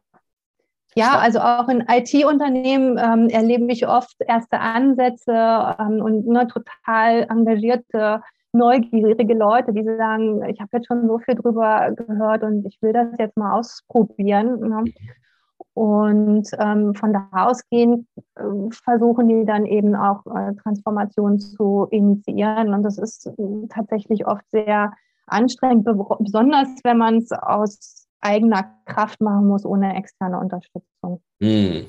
ja, 0.96 1.18
also 1.18 1.40
auch 1.40 1.68
in 1.68 1.84
IT-Unternehmen 1.88 2.98
ähm, 2.98 3.28
erlebe 3.28 3.72
ich 3.72 3.86
oft 3.86 4.14
erste 4.20 4.60
Ansätze 4.60 5.32
ähm, 5.32 6.00
und 6.00 6.26
ne, 6.26 6.46
total 6.46 7.26
engagierte, 7.28 8.22
neugierige 8.52 9.34
Leute, 9.34 9.72
die 9.72 9.82
sagen, 9.82 10.44
ich 10.48 10.60
habe 10.60 10.70
jetzt 10.74 10.86
schon 10.86 11.08
so 11.08 11.18
viel 11.18 11.34
drüber 11.34 11.90
gehört 11.96 12.44
und 12.44 12.64
ich 12.64 12.80
will 12.80 12.92
das 12.92 13.08
jetzt 13.18 13.36
mal 13.36 13.58
ausprobieren. 13.58 14.60
Ne? 14.60 14.84
Und 15.74 16.48
ähm, 16.60 16.94
von 16.94 17.12
da 17.12 17.28
ausgehend 17.32 18.06
äh, 18.36 18.42
versuchen 18.70 19.28
die 19.28 19.44
dann 19.44 19.66
eben 19.66 19.96
auch 19.96 20.24
äh, 20.26 20.54
Transformationen 20.62 21.40
zu 21.40 21.88
initiieren. 21.90 22.72
Und 22.72 22.84
das 22.84 22.96
ist 22.96 23.26
äh, 23.26 23.66
tatsächlich 23.68 24.26
oft 24.26 24.44
sehr 24.52 24.92
anstrengend, 25.26 25.84
besonders 26.20 26.68
wenn 26.84 26.98
man 26.98 27.18
es 27.18 27.32
aus 27.32 28.06
eigener 28.20 28.72
Kraft 28.86 29.20
machen 29.20 29.48
muss, 29.48 29.64
ohne 29.66 29.96
externe 29.96 30.38
Unterstützung. 30.38 31.22
Hm. 31.42 31.86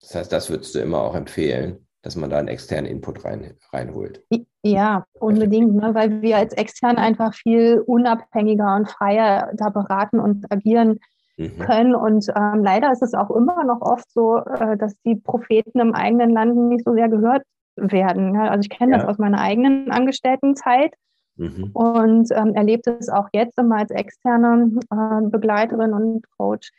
Das 0.00 0.14
heißt, 0.14 0.32
das 0.32 0.48
würdest 0.48 0.74
du 0.74 0.80
immer 0.80 1.00
auch 1.00 1.14
empfehlen, 1.14 1.86
dass 2.02 2.16
man 2.16 2.30
da 2.30 2.38
einen 2.38 2.48
externen 2.48 2.90
Input 2.90 3.24
rein, 3.24 3.54
reinholt. 3.72 4.24
Ja, 4.64 5.04
unbedingt, 5.18 5.74
ne, 5.74 5.94
weil 5.94 6.22
wir 6.22 6.36
als 6.36 6.52
extern 6.54 6.96
einfach 6.96 7.34
viel 7.34 7.82
unabhängiger 7.86 8.76
und 8.76 8.88
freier 8.88 9.52
da 9.54 9.68
beraten 9.70 10.20
und 10.20 10.50
agieren 10.50 11.00
mhm. 11.36 11.58
können. 11.58 11.94
Und 11.94 12.28
ähm, 12.34 12.62
leider 12.62 12.92
ist 12.92 13.02
es 13.02 13.14
auch 13.14 13.30
immer 13.30 13.64
noch 13.64 13.80
oft 13.80 14.10
so, 14.12 14.38
äh, 14.38 14.76
dass 14.76 14.94
die 15.02 15.16
Propheten 15.16 15.80
im 15.80 15.94
eigenen 15.94 16.30
Land 16.30 16.56
nicht 16.56 16.84
so 16.84 16.94
sehr 16.94 17.08
gehört 17.08 17.42
werden. 17.76 18.32
Ne? 18.32 18.50
Also 18.50 18.60
ich 18.60 18.70
kenne 18.70 18.92
ja. 18.92 18.98
das 18.98 19.08
aus 19.08 19.18
meiner 19.18 19.40
eigenen 19.40 19.90
Angestelltenzeit. 19.90 20.94
Mhm. 21.36 21.70
Und 21.72 22.28
ähm, 22.32 22.54
erlebt 22.54 22.86
es 22.86 23.08
auch 23.08 23.28
jetzt 23.32 23.58
immer 23.58 23.78
als 23.78 23.90
externe 23.90 24.70
äh, 24.90 25.28
Begleiterin 25.28 25.94
und 25.94 26.22
Coach. 26.36 26.70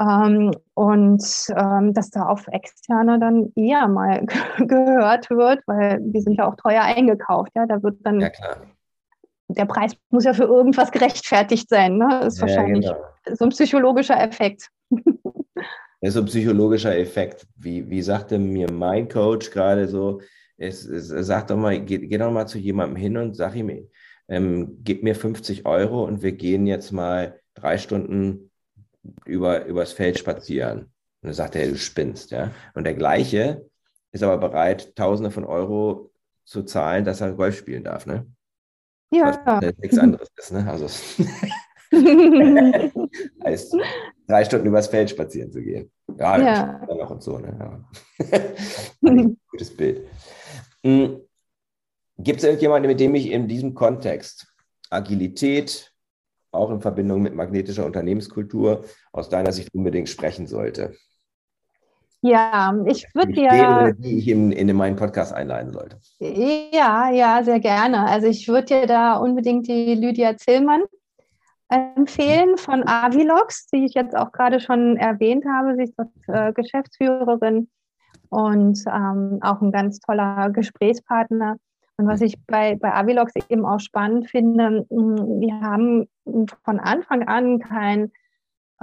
Ähm, 0.00 0.52
und 0.74 1.24
ähm, 1.56 1.94
dass 1.94 2.10
da 2.10 2.24
auf 2.26 2.46
Externe 2.48 3.18
dann 3.18 3.52
eher 3.54 3.86
mal 3.88 4.24
gehört 4.58 5.30
wird, 5.30 5.62
weil 5.66 5.98
die 6.00 6.20
sind 6.20 6.34
ja 6.34 6.48
auch 6.48 6.56
teuer 6.56 6.82
eingekauft. 6.82 7.52
Ja, 7.54 7.66
da 7.66 7.82
wird 7.82 7.98
dann 8.02 8.20
ja, 8.20 8.30
der 9.48 9.66
Preis 9.66 9.92
muss 10.10 10.24
ja 10.24 10.34
für 10.34 10.44
irgendwas 10.44 10.90
gerechtfertigt 10.90 11.68
sein. 11.68 11.96
Ne? 11.98 12.08
Das 12.22 12.34
ist 12.34 12.40
ja, 12.40 12.46
wahrscheinlich 12.46 12.86
genau. 12.86 13.36
so 13.36 13.44
ein 13.44 13.50
psychologischer 13.50 14.20
Effekt. 14.20 14.70
Das 16.00 16.08
ist 16.08 16.14
so 16.14 16.20
ein 16.20 16.26
psychologischer 16.26 16.96
Effekt. 16.96 17.46
Wie, 17.56 17.88
wie 17.88 18.02
sagte 18.02 18.38
mir 18.38 18.70
mein 18.70 19.08
Coach 19.08 19.50
gerade 19.50 19.88
so, 19.88 20.20
es, 20.56 20.84
es, 20.84 21.08
sag 21.08 21.46
doch 21.48 21.56
mal, 21.56 21.80
geh, 21.80 21.98
geh 21.98 22.18
doch 22.18 22.30
mal 22.30 22.46
zu 22.46 22.58
jemandem 22.58 22.96
hin 22.96 23.16
und 23.16 23.34
sag 23.34 23.54
ihm, 23.54 23.88
ähm, 24.28 24.78
gib 24.82 25.02
mir 25.02 25.14
50 25.14 25.66
Euro 25.66 26.04
und 26.04 26.22
wir 26.22 26.32
gehen 26.32 26.66
jetzt 26.66 26.92
mal 26.92 27.40
drei 27.54 27.78
Stunden 27.78 28.50
über, 29.24 29.64
übers 29.66 29.92
Feld 29.92 30.18
spazieren. 30.18 30.80
Und 30.80 31.28
dann 31.28 31.32
sagt 31.32 31.56
er, 31.56 31.68
du 31.68 31.76
spinnst, 31.76 32.30
ja. 32.30 32.50
Und 32.74 32.84
der 32.84 32.94
gleiche 32.94 33.66
ist 34.12 34.22
aber 34.22 34.38
bereit, 34.38 34.94
Tausende 34.96 35.30
von 35.30 35.44
Euro 35.44 36.10
zu 36.44 36.62
zahlen, 36.62 37.04
dass 37.04 37.20
er 37.20 37.32
Golf 37.32 37.56
spielen 37.56 37.84
darf, 37.84 38.06
ne? 38.06 38.26
Ja. 39.10 39.40
Was 39.44 39.74
nichts 39.78 39.98
anderes 39.98 40.28
ist, 40.36 40.52
ne? 40.52 40.68
Also 40.68 40.86
heißt, 43.44 43.76
drei 44.26 44.44
Stunden 44.44 44.66
übers 44.66 44.88
Feld 44.88 45.10
spazieren 45.10 45.52
zu 45.52 45.62
gehen. 45.62 45.90
Ja, 46.18 46.38
ja. 46.38 46.86
noch 46.86 47.10
und 47.10 47.22
so, 47.22 47.38
ne? 47.38 47.84
Gutes 49.50 49.76
Bild. 49.76 50.08
Hm. 50.84 51.20
Gibt 52.18 52.38
es 52.38 52.44
irgendjemanden, 52.44 52.90
mit 52.90 53.00
dem 53.00 53.14
ich 53.14 53.30
in 53.30 53.48
diesem 53.48 53.74
Kontext 53.74 54.46
Agilität, 54.90 55.92
auch 56.52 56.70
in 56.70 56.80
Verbindung 56.80 57.22
mit 57.22 57.34
magnetischer 57.34 57.84
Unternehmenskultur, 57.84 58.84
aus 59.12 59.28
deiner 59.28 59.52
Sicht 59.52 59.74
unbedingt 59.74 60.08
sprechen 60.08 60.46
sollte? 60.46 60.94
Ja, 62.26 62.74
ich 62.86 63.06
würde 63.12 63.32
dir. 63.32 63.94
Die 63.98 64.16
ich 64.16 64.28
in, 64.28 64.50
in 64.50 64.74
meinen 64.74 64.96
Podcast 64.96 65.34
einladen 65.34 65.74
sollte. 65.74 65.98
Ja, 66.18 67.10
ja, 67.10 67.42
sehr 67.44 67.60
gerne. 67.60 68.06
Also 68.06 68.28
ich 68.28 68.48
würde 68.48 68.64
dir 68.64 68.86
da 68.86 69.16
unbedingt 69.16 69.68
die 69.68 69.94
Lydia 69.94 70.34
Zillmann 70.34 70.84
empfehlen 71.68 72.56
von 72.56 72.88
Avilox, 72.88 73.66
die 73.66 73.84
ich 73.84 73.92
jetzt 73.92 74.16
auch 74.16 74.32
gerade 74.32 74.58
schon 74.58 74.96
erwähnt 74.96 75.44
habe. 75.46 75.76
Sie 75.76 75.82
ist 75.82 75.94
äh, 76.28 76.54
Geschäftsführerin 76.54 77.68
und 78.30 78.82
ähm, 78.86 79.38
auch 79.42 79.60
ein 79.60 79.70
ganz 79.70 79.98
toller 80.00 80.48
Gesprächspartner. 80.48 81.56
Und 81.98 82.06
was 82.06 82.22
ich 82.22 82.36
bei, 82.46 82.76
bei 82.76 82.94
Avilox 82.94 83.34
eben 83.50 83.66
auch 83.66 83.80
spannend 83.80 84.30
finde, 84.30 84.86
wir 84.88 85.60
haben 85.60 86.08
von 86.24 86.80
Anfang 86.80 87.28
an 87.28 87.58
kein 87.58 88.12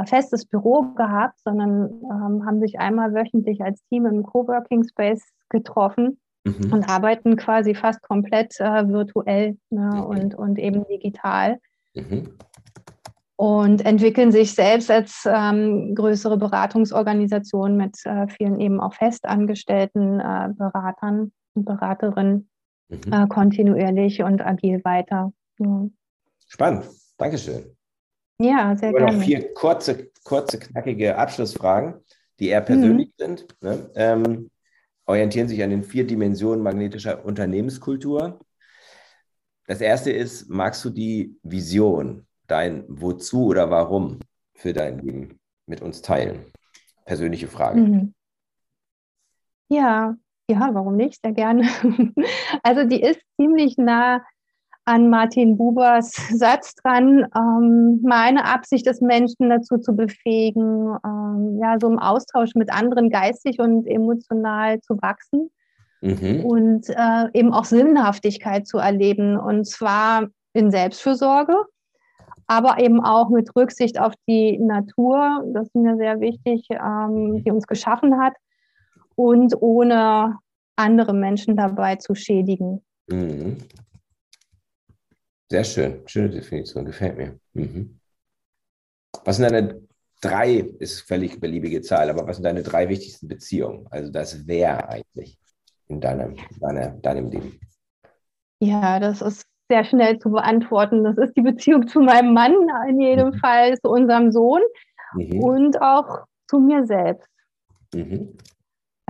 festes 0.06 0.46
Büro 0.46 0.94
gehabt, 0.96 1.40
sondern 1.44 2.02
ähm, 2.04 2.46
haben 2.46 2.60
sich 2.60 2.80
einmal 2.80 3.14
wöchentlich 3.14 3.62
als 3.62 3.84
Team 3.90 4.06
im 4.06 4.24
Coworking 4.24 4.84
Space 4.88 5.24
getroffen 5.50 6.20
mhm. 6.44 6.74
und 6.74 6.90
arbeiten 6.90 7.36
quasi 7.36 7.76
fast 7.76 8.02
komplett 8.02 8.60
äh, 8.60 8.88
virtuell 8.88 9.58
ne, 9.70 9.90
mhm. 9.94 10.04
und, 10.04 10.36
und 10.36 10.60
eben 10.60 10.86
digital. 10.88 11.60
Mhm 11.94 12.38
und 13.42 13.84
entwickeln 13.88 14.32
sich 14.32 14.54
selbst 14.54 14.92
als 14.92 15.24
ähm, 15.26 15.96
größere 15.96 16.38
Beratungsorganisation 16.38 17.76
mit 17.76 17.98
äh, 18.06 18.28
vielen 18.28 18.60
eben 18.60 18.80
auch 18.80 18.94
festangestellten 18.94 20.20
äh, 20.20 20.50
Beratern 20.56 21.32
und 21.56 21.66
Beraterinnen 21.66 22.48
mhm. 22.90 23.12
äh, 23.12 23.26
kontinuierlich 23.28 24.22
und 24.22 24.46
agil 24.46 24.80
weiter. 24.84 25.34
Ja. 25.58 25.88
Spannend, 26.50 26.86
Dankeschön. 27.18 27.64
Ja, 28.42 28.76
sehr 28.76 28.92
gerne. 28.92 29.18
Noch 29.18 29.24
vier 29.24 29.54
kurze, 29.54 30.10
kurze, 30.24 30.58
knackige 30.58 31.16
Abschlussfragen, 31.16 31.96
die 32.40 32.48
eher 32.48 32.62
persönlich 32.62 33.10
mhm. 33.10 33.24
sind. 33.24 33.48
Ne? 33.62 33.92
Ähm, 33.96 34.50
orientieren 35.06 35.48
sich 35.48 35.62
an 35.62 35.70
den 35.70 35.84
vier 35.84 36.08
Dimensionen 36.08 36.64
magnetischer 36.64 37.24
Unternehmenskultur. 37.24 38.40
Das 39.68 39.80
erste 39.80 40.12
ist, 40.12 40.50
magst 40.50 40.84
du 40.84 40.90
die 40.90 41.38
Vision 41.44 42.26
dein 42.48 42.84
Wozu 42.88 43.46
oder 43.46 43.70
Warum 43.70 44.20
für 44.56 44.74
dein 44.74 45.00
Leben 45.00 45.40
mit 45.68 45.82
uns 45.82 46.02
teilen? 46.02 46.46
Persönliche 47.06 47.48
Frage. 47.48 47.80
Mhm. 47.80 48.14
Ja, 49.70 50.16
ja, 50.50 50.70
warum 50.74 50.96
nicht? 50.96 51.22
Sehr 51.22 51.34
gerne. 51.34 51.68
Also 52.64 52.84
die 52.84 53.02
ist 53.02 53.22
ziemlich 53.40 53.78
nah 53.78 54.24
an 54.92 55.10
Martin 55.10 55.58
Bubers 55.58 56.12
Satz 56.34 56.76
dran, 56.76 57.26
ähm, 57.36 58.02
meine 58.04 58.46
Absicht 58.46 58.88
ist, 58.88 59.02
Menschen 59.02 59.50
dazu 59.50 59.78
zu 59.78 59.96
befähigen, 59.96 60.98
ähm, 61.06 61.60
ja, 61.62 61.78
so 61.80 61.88
im 61.90 62.00
Austausch 62.00 62.56
mit 62.56 62.72
anderen 62.72 63.10
geistig 63.10 63.60
und 63.60 63.88
emotional 63.88 64.82
zu 64.82 64.96
wachsen 65.02 65.50
mhm. 66.02 66.46
und 66.46 66.90
äh, 66.90 67.28
eben 67.34 67.54
auch 67.54 67.66
Sinnhaftigkeit 67.66 68.68
zu 68.68 68.78
erleben 68.78 69.38
und 69.38 69.66
zwar 69.66 70.28
in 70.54 70.72
Selbstfürsorge, 70.72 71.56
aber 72.48 72.80
eben 72.80 73.02
auch 73.02 73.30
mit 73.30 73.56
Rücksicht 73.56 73.98
auf 73.98 74.14
die 74.28 74.60
Natur, 74.60 75.46
das 75.54 75.68
ist 75.68 75.76
mir 75.76 75.96
sehr 75.96 76.20
wichtig, 76.20 76.68
ähm, 76.72 77.42
die 77.44 77.52
uns 77.52 77.66
geschaffen 77.66 78.20
hat, 78.20 78.34
und 79.16 79.54
ohne 79.62 80.38
andere 80.76 81.14
Menschen 81.14 81.56
dabei 81.56 81.98
zu 81.98 82.16
schädigen. 82.16 82.82
Mhm. 83.08 83.58
Sehr 85.52 85.66
schön, 85.66 86.02
schöne 86.06 86.30
Definition, 86.30 86.86
gefällt 86.86 87.18
mir. 87.18 87.38
Mhm. 87.52 88.00
Was 89.26 89.36
sind 89.36 89.52
deine 89.52 89.82
drei, 90.22 90.60
ist 90.80 91.02
völlig 91.02 91.42
beliebige 91.42 91.82
Zahl, 91.82 92.10
aber 92.10 92.26
was 92.26 92.38
sind 92.38 92.46
deine 92.46 92.64
drei 92.64 92.88
wichtigsten 92.88 93.28
Beziehungen? 93.28 93.86
Also 93.92 94.10
das 94.14 94.48
Wer 94.48 94.88
eigentlich 94.88 95.38
in 95.90 96.00
deinem, 96.00 96.38
deiner, 96.62 96.92
deinem 96.92 97.30
Leben? 97.30 97.60
Ja, 98.62 99.02
das 99.02 99.22
ist 99.22 99.44
sehr 99.70 99.84
schnell 99.84 100.20
zu 100.20 100.32
beantworten. 100.32 101.04
Das 101.04 101.18
ist 101.18 101.36
die 101.36 101.42
Beziehung 101.42 101.86
zu 101.86 102.00
meinem 102.00 102.34
Mann 102.34 102.56
in 102.88 103.02
jedem 103.02 103.32
mhm. 103.32 103.40
Fall, 103.40 103.78
zu 103.78 103.90
unserem 103.90 104.32
Sohn 104.32 104.62
mhm. 105.16 105.44
und 105.44 105.82
auch 105.82 106.20
zu 106.48 106.60
mir 106.60 106.86
selbst. 106.86 107.28
Mhm. 107.94 108.38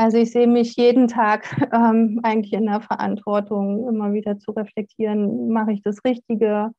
Also 0.02 0.18
ich 0.18 0.32
sehe 0.32 0.48
mich 0.48 0.76
jeden 0.78 1.08
Tag 1.08 1.46
ähm, 1.74 2.20
eigentlich 2.24 2.54
in 2.54 2.66
der 2.66 2.82
Verantwortung, 2.82 3.88
immer 3.88 4.14
wieder 4.14 4.40
zu 4.40 4.50
reflektieren, 4.52 5.50
mache 5.50 5.74
ich 5.74 5.84
das 5.84 6.04
Richtige, 6.04 6.72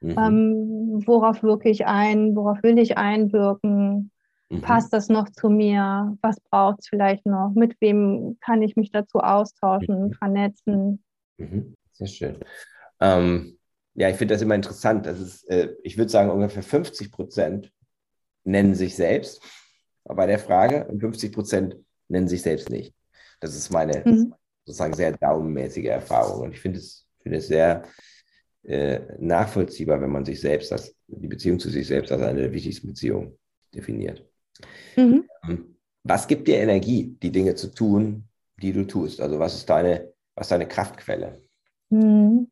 mhm. 0.00 0.16
ähm, 0.18 1.02
worauf 1.06 1.42
wirke 1.42 1.68
ich 1.68 1.84
ein, 1.84 2.34
worauf 2.34 2.62
will 2.62 2.78
ich 2.78 2.96
einwirken, 2.96 4.10
mhm. 4.48 4.62
passt 4.62 4.90
das 4.94 5.10
noch 5.10 5.28
zu 5.28 5.50
mir, 5.50 6.16
was 6.22 6.40
braucht 6.40 6.78
es 6.80 6.88
vielleicht 6.88 7.26
noch, 7.26 7.52
mit 7.54 7.78
wem 7.80 8.38
kann 8.40 8.62
ich 8.62 8.74
mich 8.74 8.90
dazu 8.90 9.18
austauschen, 9.18 10.06
mhm. 10.06 10.12
vernetzen. 10.14 11.04
Mhm. 11.36 11.74
Sehr 11.92 12.06
schön. 12.06 12.36
Ähm, 13.00 13.58
ja, 13.92 14.08
ich 14.08 14.16
finde 14.16 14.32
das 14.32 14.40
immer 14.40 14.54
interessant. 14.54 15.04
Das 15.04 15.20
ist, 15.20 15.46
äh, 15.50 15.74
ich 15.82 15.98
würde 15.98 16.10
sagen, 16.10 16.30
ungefähr 16.30 16.62
50 16.62 17.12
Prozent 17.12 17.70
nennen 18.44 18.74
sich 18.74 18.96
selbst 18.96 19.42
bei 20.04 20.24
der 20.24 20.38
Frage 20.38 20.86
und 20.86 21.00
50 21.00 21.34
Prozent 21.34 21.76
nennen 22.12 22.28
sich 22.28 22.42
selbst 22.42 22.70
nicht. 22.70 22.94
Das 23.40 23.56
ist 23.56 23.70
meine 23.70 24.02
mhm. 24.04 24.34
sozusagen 24.64 24.94
sehr 24.94 25.12
daumenmäßige 25.12 25.86
Erfahrung. 25.86 26.42
Und 26.42 26.52
ich 26.52 26.60
finde 26.60 26.78
es, 26.78 27.06
find 27.20 27.34
es 27.34 27.48
sehr 27.48 27.82
äh, 28.64 29.00
nachvollziehbar, 29.18 30.00
wenn 30.00 30.12
man 30.12 30.24
sich 30.24 30.40
selbst 30.40 30.72
als 30.72 30.94
die 31.08 31.26
Beziehung 31.26 31.58
zu 31.58 31.68
sich 31.68 31.86
selbst 31.86 32.12
als 32.12 32.22
eine 32.22 32.42
der 32.42 32.52
wichtigsten 32.52 32.88
Beziehungen 32.88 33.36
definiert. 33.74 34.24
Mhm. 34.96 35.24
Ähm, 35.48 35.76
was 36.04 36.28
gibt 36.28 36.46
dir 36.46 36.58
Energie, 36.58 37.16
die 37.22 37.32
Dinge 37.32 37.54
zu 37.54 37.68
tun, 37.68 38.28
die 38.60 38.72
du 38.72 38.84
tust? 38.86 39.20
Also 39.20 39.38
was 39.38 39.54
ist 39.54 39.68
deine, 39.68 40.12
was 40.34 40.46
ist 40.46 40.52
deine 40.52 40.68
Kraftquelle? 40.68 41.40
Mhm. 41.90 42.48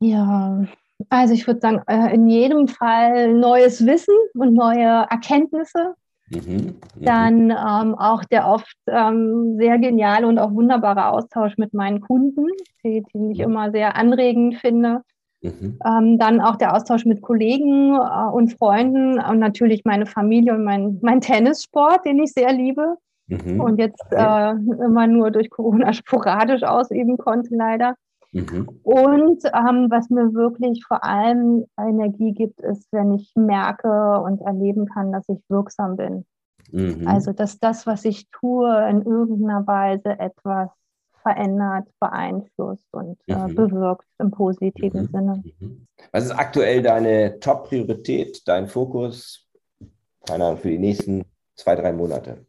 Ja, 0.00 0.66
also 1.08 1.34
ich 1.34 1.46
würde 1.46 1.60
sagen, 1.60 1.80
äh, 1.86 2.14
in 2.14 2.28
jedem 2.28 2.68
Fall 2.68 3.34
neues 3.34 3.84
Wissen 3.86 4.14
und 4.34 4.54
neue 4.54 5.06
Erkenntnisse. 5.10 5.94
Mhm, 6.32 6.74
mhm. 6.96 7.04
Dann 7.04 7.50
ähm, 7.50 7.94
auch 7.94 8.24
der 8.24 8.48
oft 8.48 8.76
ähm, 8.86 9.56
sehr 9.58 9.78
geniale 9.78 10.26
und 10.26 10.38
auch 10.38 10.52
wunderbare 10.52 11.08
Austausch 11.08 11.58
mit 11.58 11.74
meinen 11.74 12.00
Kunden, 12.00 12.46
die, 12.84 13.02
die 13.14 13.32
ich 13.32 13.40
immer 13.40 13.70
sehr 13.70 13.96
anregend 13.96 14.56
finde. 14.56 15.02
Mhm. 15.42 15.78
Ähm, 15.84 16.18
dann 16.18 16.40
auch 16.40 16.56
der 16.56 16.74
Austausch 16.74 17.04
mit 17.04 17.20
Kollegen 17.20 17.94
äh, 17.96 18.30
und 18.32 18.56
Freunden 18.56 19.18
und 19.18 19.38
natürlich 19.38 19.84
meine 19.84 20.06
Familie 20.06 20.54
und 20.54 20.64
mein, 20.64 20.98
mein 21.02 21.20
Tennissport, 21.20 22.06
den 22.06 22.22
ich 22.22 22.32
sehr 22.32 22.52
liebe 22.52 22.96
mhm. 23.26 23.60
und 23.60 23.78
jetzt 23.78 24.06
äh, 24.12 24.50
immer 24.52 25.06
nur 25.06 25.30
durch 25.30 25.50
Corona 25.50 25.92
sporadisch 25.92 26.62
ausüben 26.62 27.18
konnte, 27.18 27.54
leider. 27.54 27.96
Mhm. 28.32 28.80
Und 28.82 29.44
ähm, 29.44 29.88
was 29.90 30.08
mir 30.08 30.32
wirklich 30.32 30.84
vor 30.86 31.04
allem 31.04 31.66
Energie 31.78 32.32
gibt, 32.32 32.60
ist, 32.60 32.88
wenn 32.90 33.12
ich 33.12 33.30
merke 33.36 34.20
und 34.20 34.40
erleben 34.40 34.86
kann, 34.86 35.12
dass 35.12 35.28
ich 35.28 35.38
wirksam 35.48 35.96
bin. 35.96 36.24
Mhm. 36.70 37.06
Also, 37.06 37.32
dass 37.32 37.58
das, 37.58 37.86
was 37.86 38.04
ich 38.04 38.30
tue, 38.30 38.88
in 38.88 39.02
irgendeiner 39.02 39.66
Weise 39.66 40.18
etwas 40.18 40.70
verändert, 41.22 41.86
beeinflusst 42.00 42.88
und 42.92 43.18
äh, 43.28 43.36
mhm. 43.36 43.54
bewirkt 43.54 44.06
im 44.18 44.30
positiven 44.30 45.02
mhm. 45.02 45.08
Sinne. 45.08 45.42
Mhm. 45.60 45.86
Was 46.10 46.24
ist 46.24 46.32
aktuell 46.32 46.82
deine 46.82 47.38
Top-Priorität, 47.38 48.42
dein 48.46 48.66
Fokus, 48.66 49.46
keine 50.26 50.46
Ahnung, 50.46 50.58
für 50.58 50.70
die 50.70 50.78
nächsten 50.78 51.24
zwei, 51.54 51.76
drei 51.76 51.92
Monate? 51.92 52.46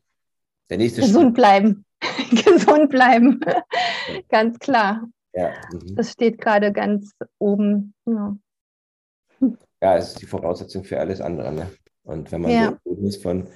Der 0.70 0.78
nächste 0.78 1.02
Gesund 1.02 1.24
Schritt. 1.24 1.34
bleiben. 1.36 1.86
Gesund 2.32 2.90
bleiben. 2.90 3.40
Ganz 4.30 4.58
klar. 4.60 5.04
Ja. 5.34 5.54
Mhm. 5.72 5.96
Das 5.96 6.12
steht 6.12 6.40
gerade 6.40 6.72
ganz 6.72 7.12
oben. 7.40 7.94
Ja. 8.06 8.38
ja, 9.82 9.98
es 9.98 10.10
ist 10.10 10.22
die 10.22 10.26
Voraussetzung 10.26 10.84
für 10.84 11.00
alles 11.00 11.22
andere. 11.22 11.52
Ne? 11.52 11.70
Und 12.04 12.32
wenn 12.32 12.42
man 12.42 12.52
ja. 12.52 12.78
so 12.84 12.96
ist 13.06 13.24
von, 13.24 13.48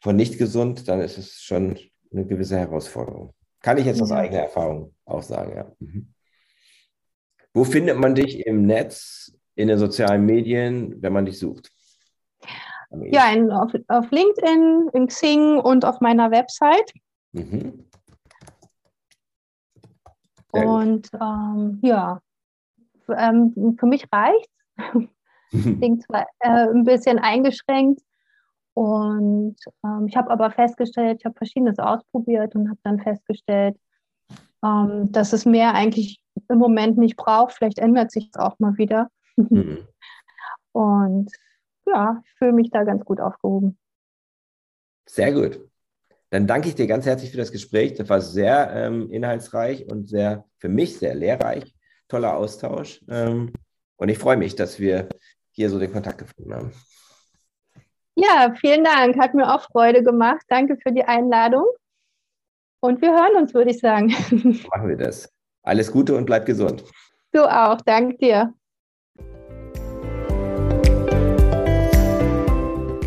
von 0.00 0.16
nicht 0.16 0.38
gesund, 0.38 0.88
dann 0.88 1.00
ist 1.00 1.18
es 1.18 1.40
schon 1.40 1.78
eine 2.12 2.26
gewisse 2.26 2.58
Herausforderung. 2.58 3.32
Kann 3.62 3.78
ich 3.78 3.86
jetzt 3.86 4.02
aus 4.02 4.12
eigener 4.12 4.42
Erfahrung 4.42 4.94
auch 5.04 5.22
sagen, 5.22 5.56
ja. 5.56 5.72
Mhm. 5.80 6.12
Wo 7.52 7.64
findet 7.64 7.98
man 7.98 8.14
dich 8.14 8.46
im 8.46 8.66
Netz, 8.66 9.32
in 9.54 9.68
den 9.68 9.78
sozialen 9.78 10.26
Medien, 10.26 11.00
wenn 11.00 11.12
man 11.12 11.24
dich 11.24 11.38
sucht? 11.38 11.72
Ja, 12.90 13.32
in, 13.32 13.50
auf, 13.50 13.72
auf 13.88 14.10
LinkedIn, 14.10 14.90
in 14.92 15.06
Xing 15.06 15.58
und 15.58 15.84
auf 15.84 16.00
meiner 16.00 16.30
Website. 16.30 16.92
Mhm. 17.32 17.86
Und 20.64 21.10
ähm, 21.20 21.78
ja, 21.82 22.20
ähm, 23.08 23.76
für 23.78 23.86
mich 23.86 24.06
reicht 24.12 24.50
Klingt 25.50 26.02
zwar 26.02 26.26
äh, 26.40 26.68
ein 26.68 26.84
bisschen 26.84 27.18
eingeschränkt. 27.18 28.02
Und 28.74 29.56
ähm, 29.84 30.06
ich 30.06 30.16
habe 30.16 30.30
aber 30.30 30.50
festgestellt, 30.50 31.18
ich 31.20 31.24
habe 31.24 31.36
Verschiedenes 31.36 31.78
ausprobiert 31.78 32.54
und 32.54 32.68
habe 32.68 32.80
dann 32.82 33.00
festgestellt, 33.00 33.76
ähm, 34.62 35.10
dass 35.12 35.32
es 35.32 35.46
mehr 35.46 35.74
eigentlich 35.74 36.20
im 36.48 36.58
Moment 36.58 36.98
nicht 36.98 37.16
braucht. 37.16 37.54
Vielleicht 37.54 37.78
ändert 37.78 38.10
sich 38.10 38.28
es 38.28 38.36
auch 38.38 38.58
mal 38.58 38.76
wieder. 38.76 39.08
Mhm. 39.36 39.86
Und 40.72 41.32
ja, 41.86 42.20
ich 42.22 42.32
fühle 42.34 42.52
mich 42.52 42.68
da 42.70 42.84
ganz 42.84 43.02
gut 43.06 43.18
aufgehoben. 43.18 43.78
Sehr 45.08 45.32
gut. 45.32 45.58
Dann 46.30 46.46
danke 46.46 46.68
ich 46.68 46.74
dir 46.74 46.86
ganz 46.86 47.06
herzlich 47.06 47.30
für 47.30 47.36
das 47.36 47.52
Gespräch. 47.52 47.94
Das 47.94 48.08
war 48.08 48.20
sehr 48.20 48.70
ähm, 48.74 49.10
inhaltsreich 49.10 49.86
und 49.90 50.08
sehr, 50.08 50.44
für 50.58 50.68
mich 50.68 50.98
sehr 50.98 51.14
lehrreich. 51.14 51.74
Toller 52.08 52.36
Austausch. 52.36 53.00
Ähm, 53.08 53.52
und 53.96 54.08
ich 54.08 54.18
freue 54.18 54.36
mich, 54.36 54.56
dass 54.56 54.78
wir 54.78 55.08
hier 55.52 55.70
so 55.70 55.78
den 55.78 55.92
Kontakt 55.92 56.18
gefunden 56.18 56.54
haben. 56.54 56.72
Ja, 58.14 58.54
vielen 58.60 58.84
Dank. 58.84 59.18
Hat 59.18 59.34
mir 59.34 59.54
auch 59.54 59.62
Freude 59.62 60.02
gemacht. 60.02 60.42
Danke 60.48 60.76
für 60.82 60.92
die 60.92 61.04
Einladung. 61.04 61.66
Und 62.80 63.00
wir 63.02 63.12
hören 63.12 63.36
uns, 63.36 63.54
würde 63.54 63.70
ich 63.70 63.78
sagen. 63.78 64.08
Machen 64.70 64.88
wir 64.88 64.96
das. 64.96 65.32
Alles 65.62 65.90
Gute 65.90 66.16
und 66.16 66.26
bleib 66.26 66.46
gesund. 66.46 66.84
Du 67.32 67.44
auch. 67.44 67.80
Danke 67.82 68.16
dir. 68.16 68.54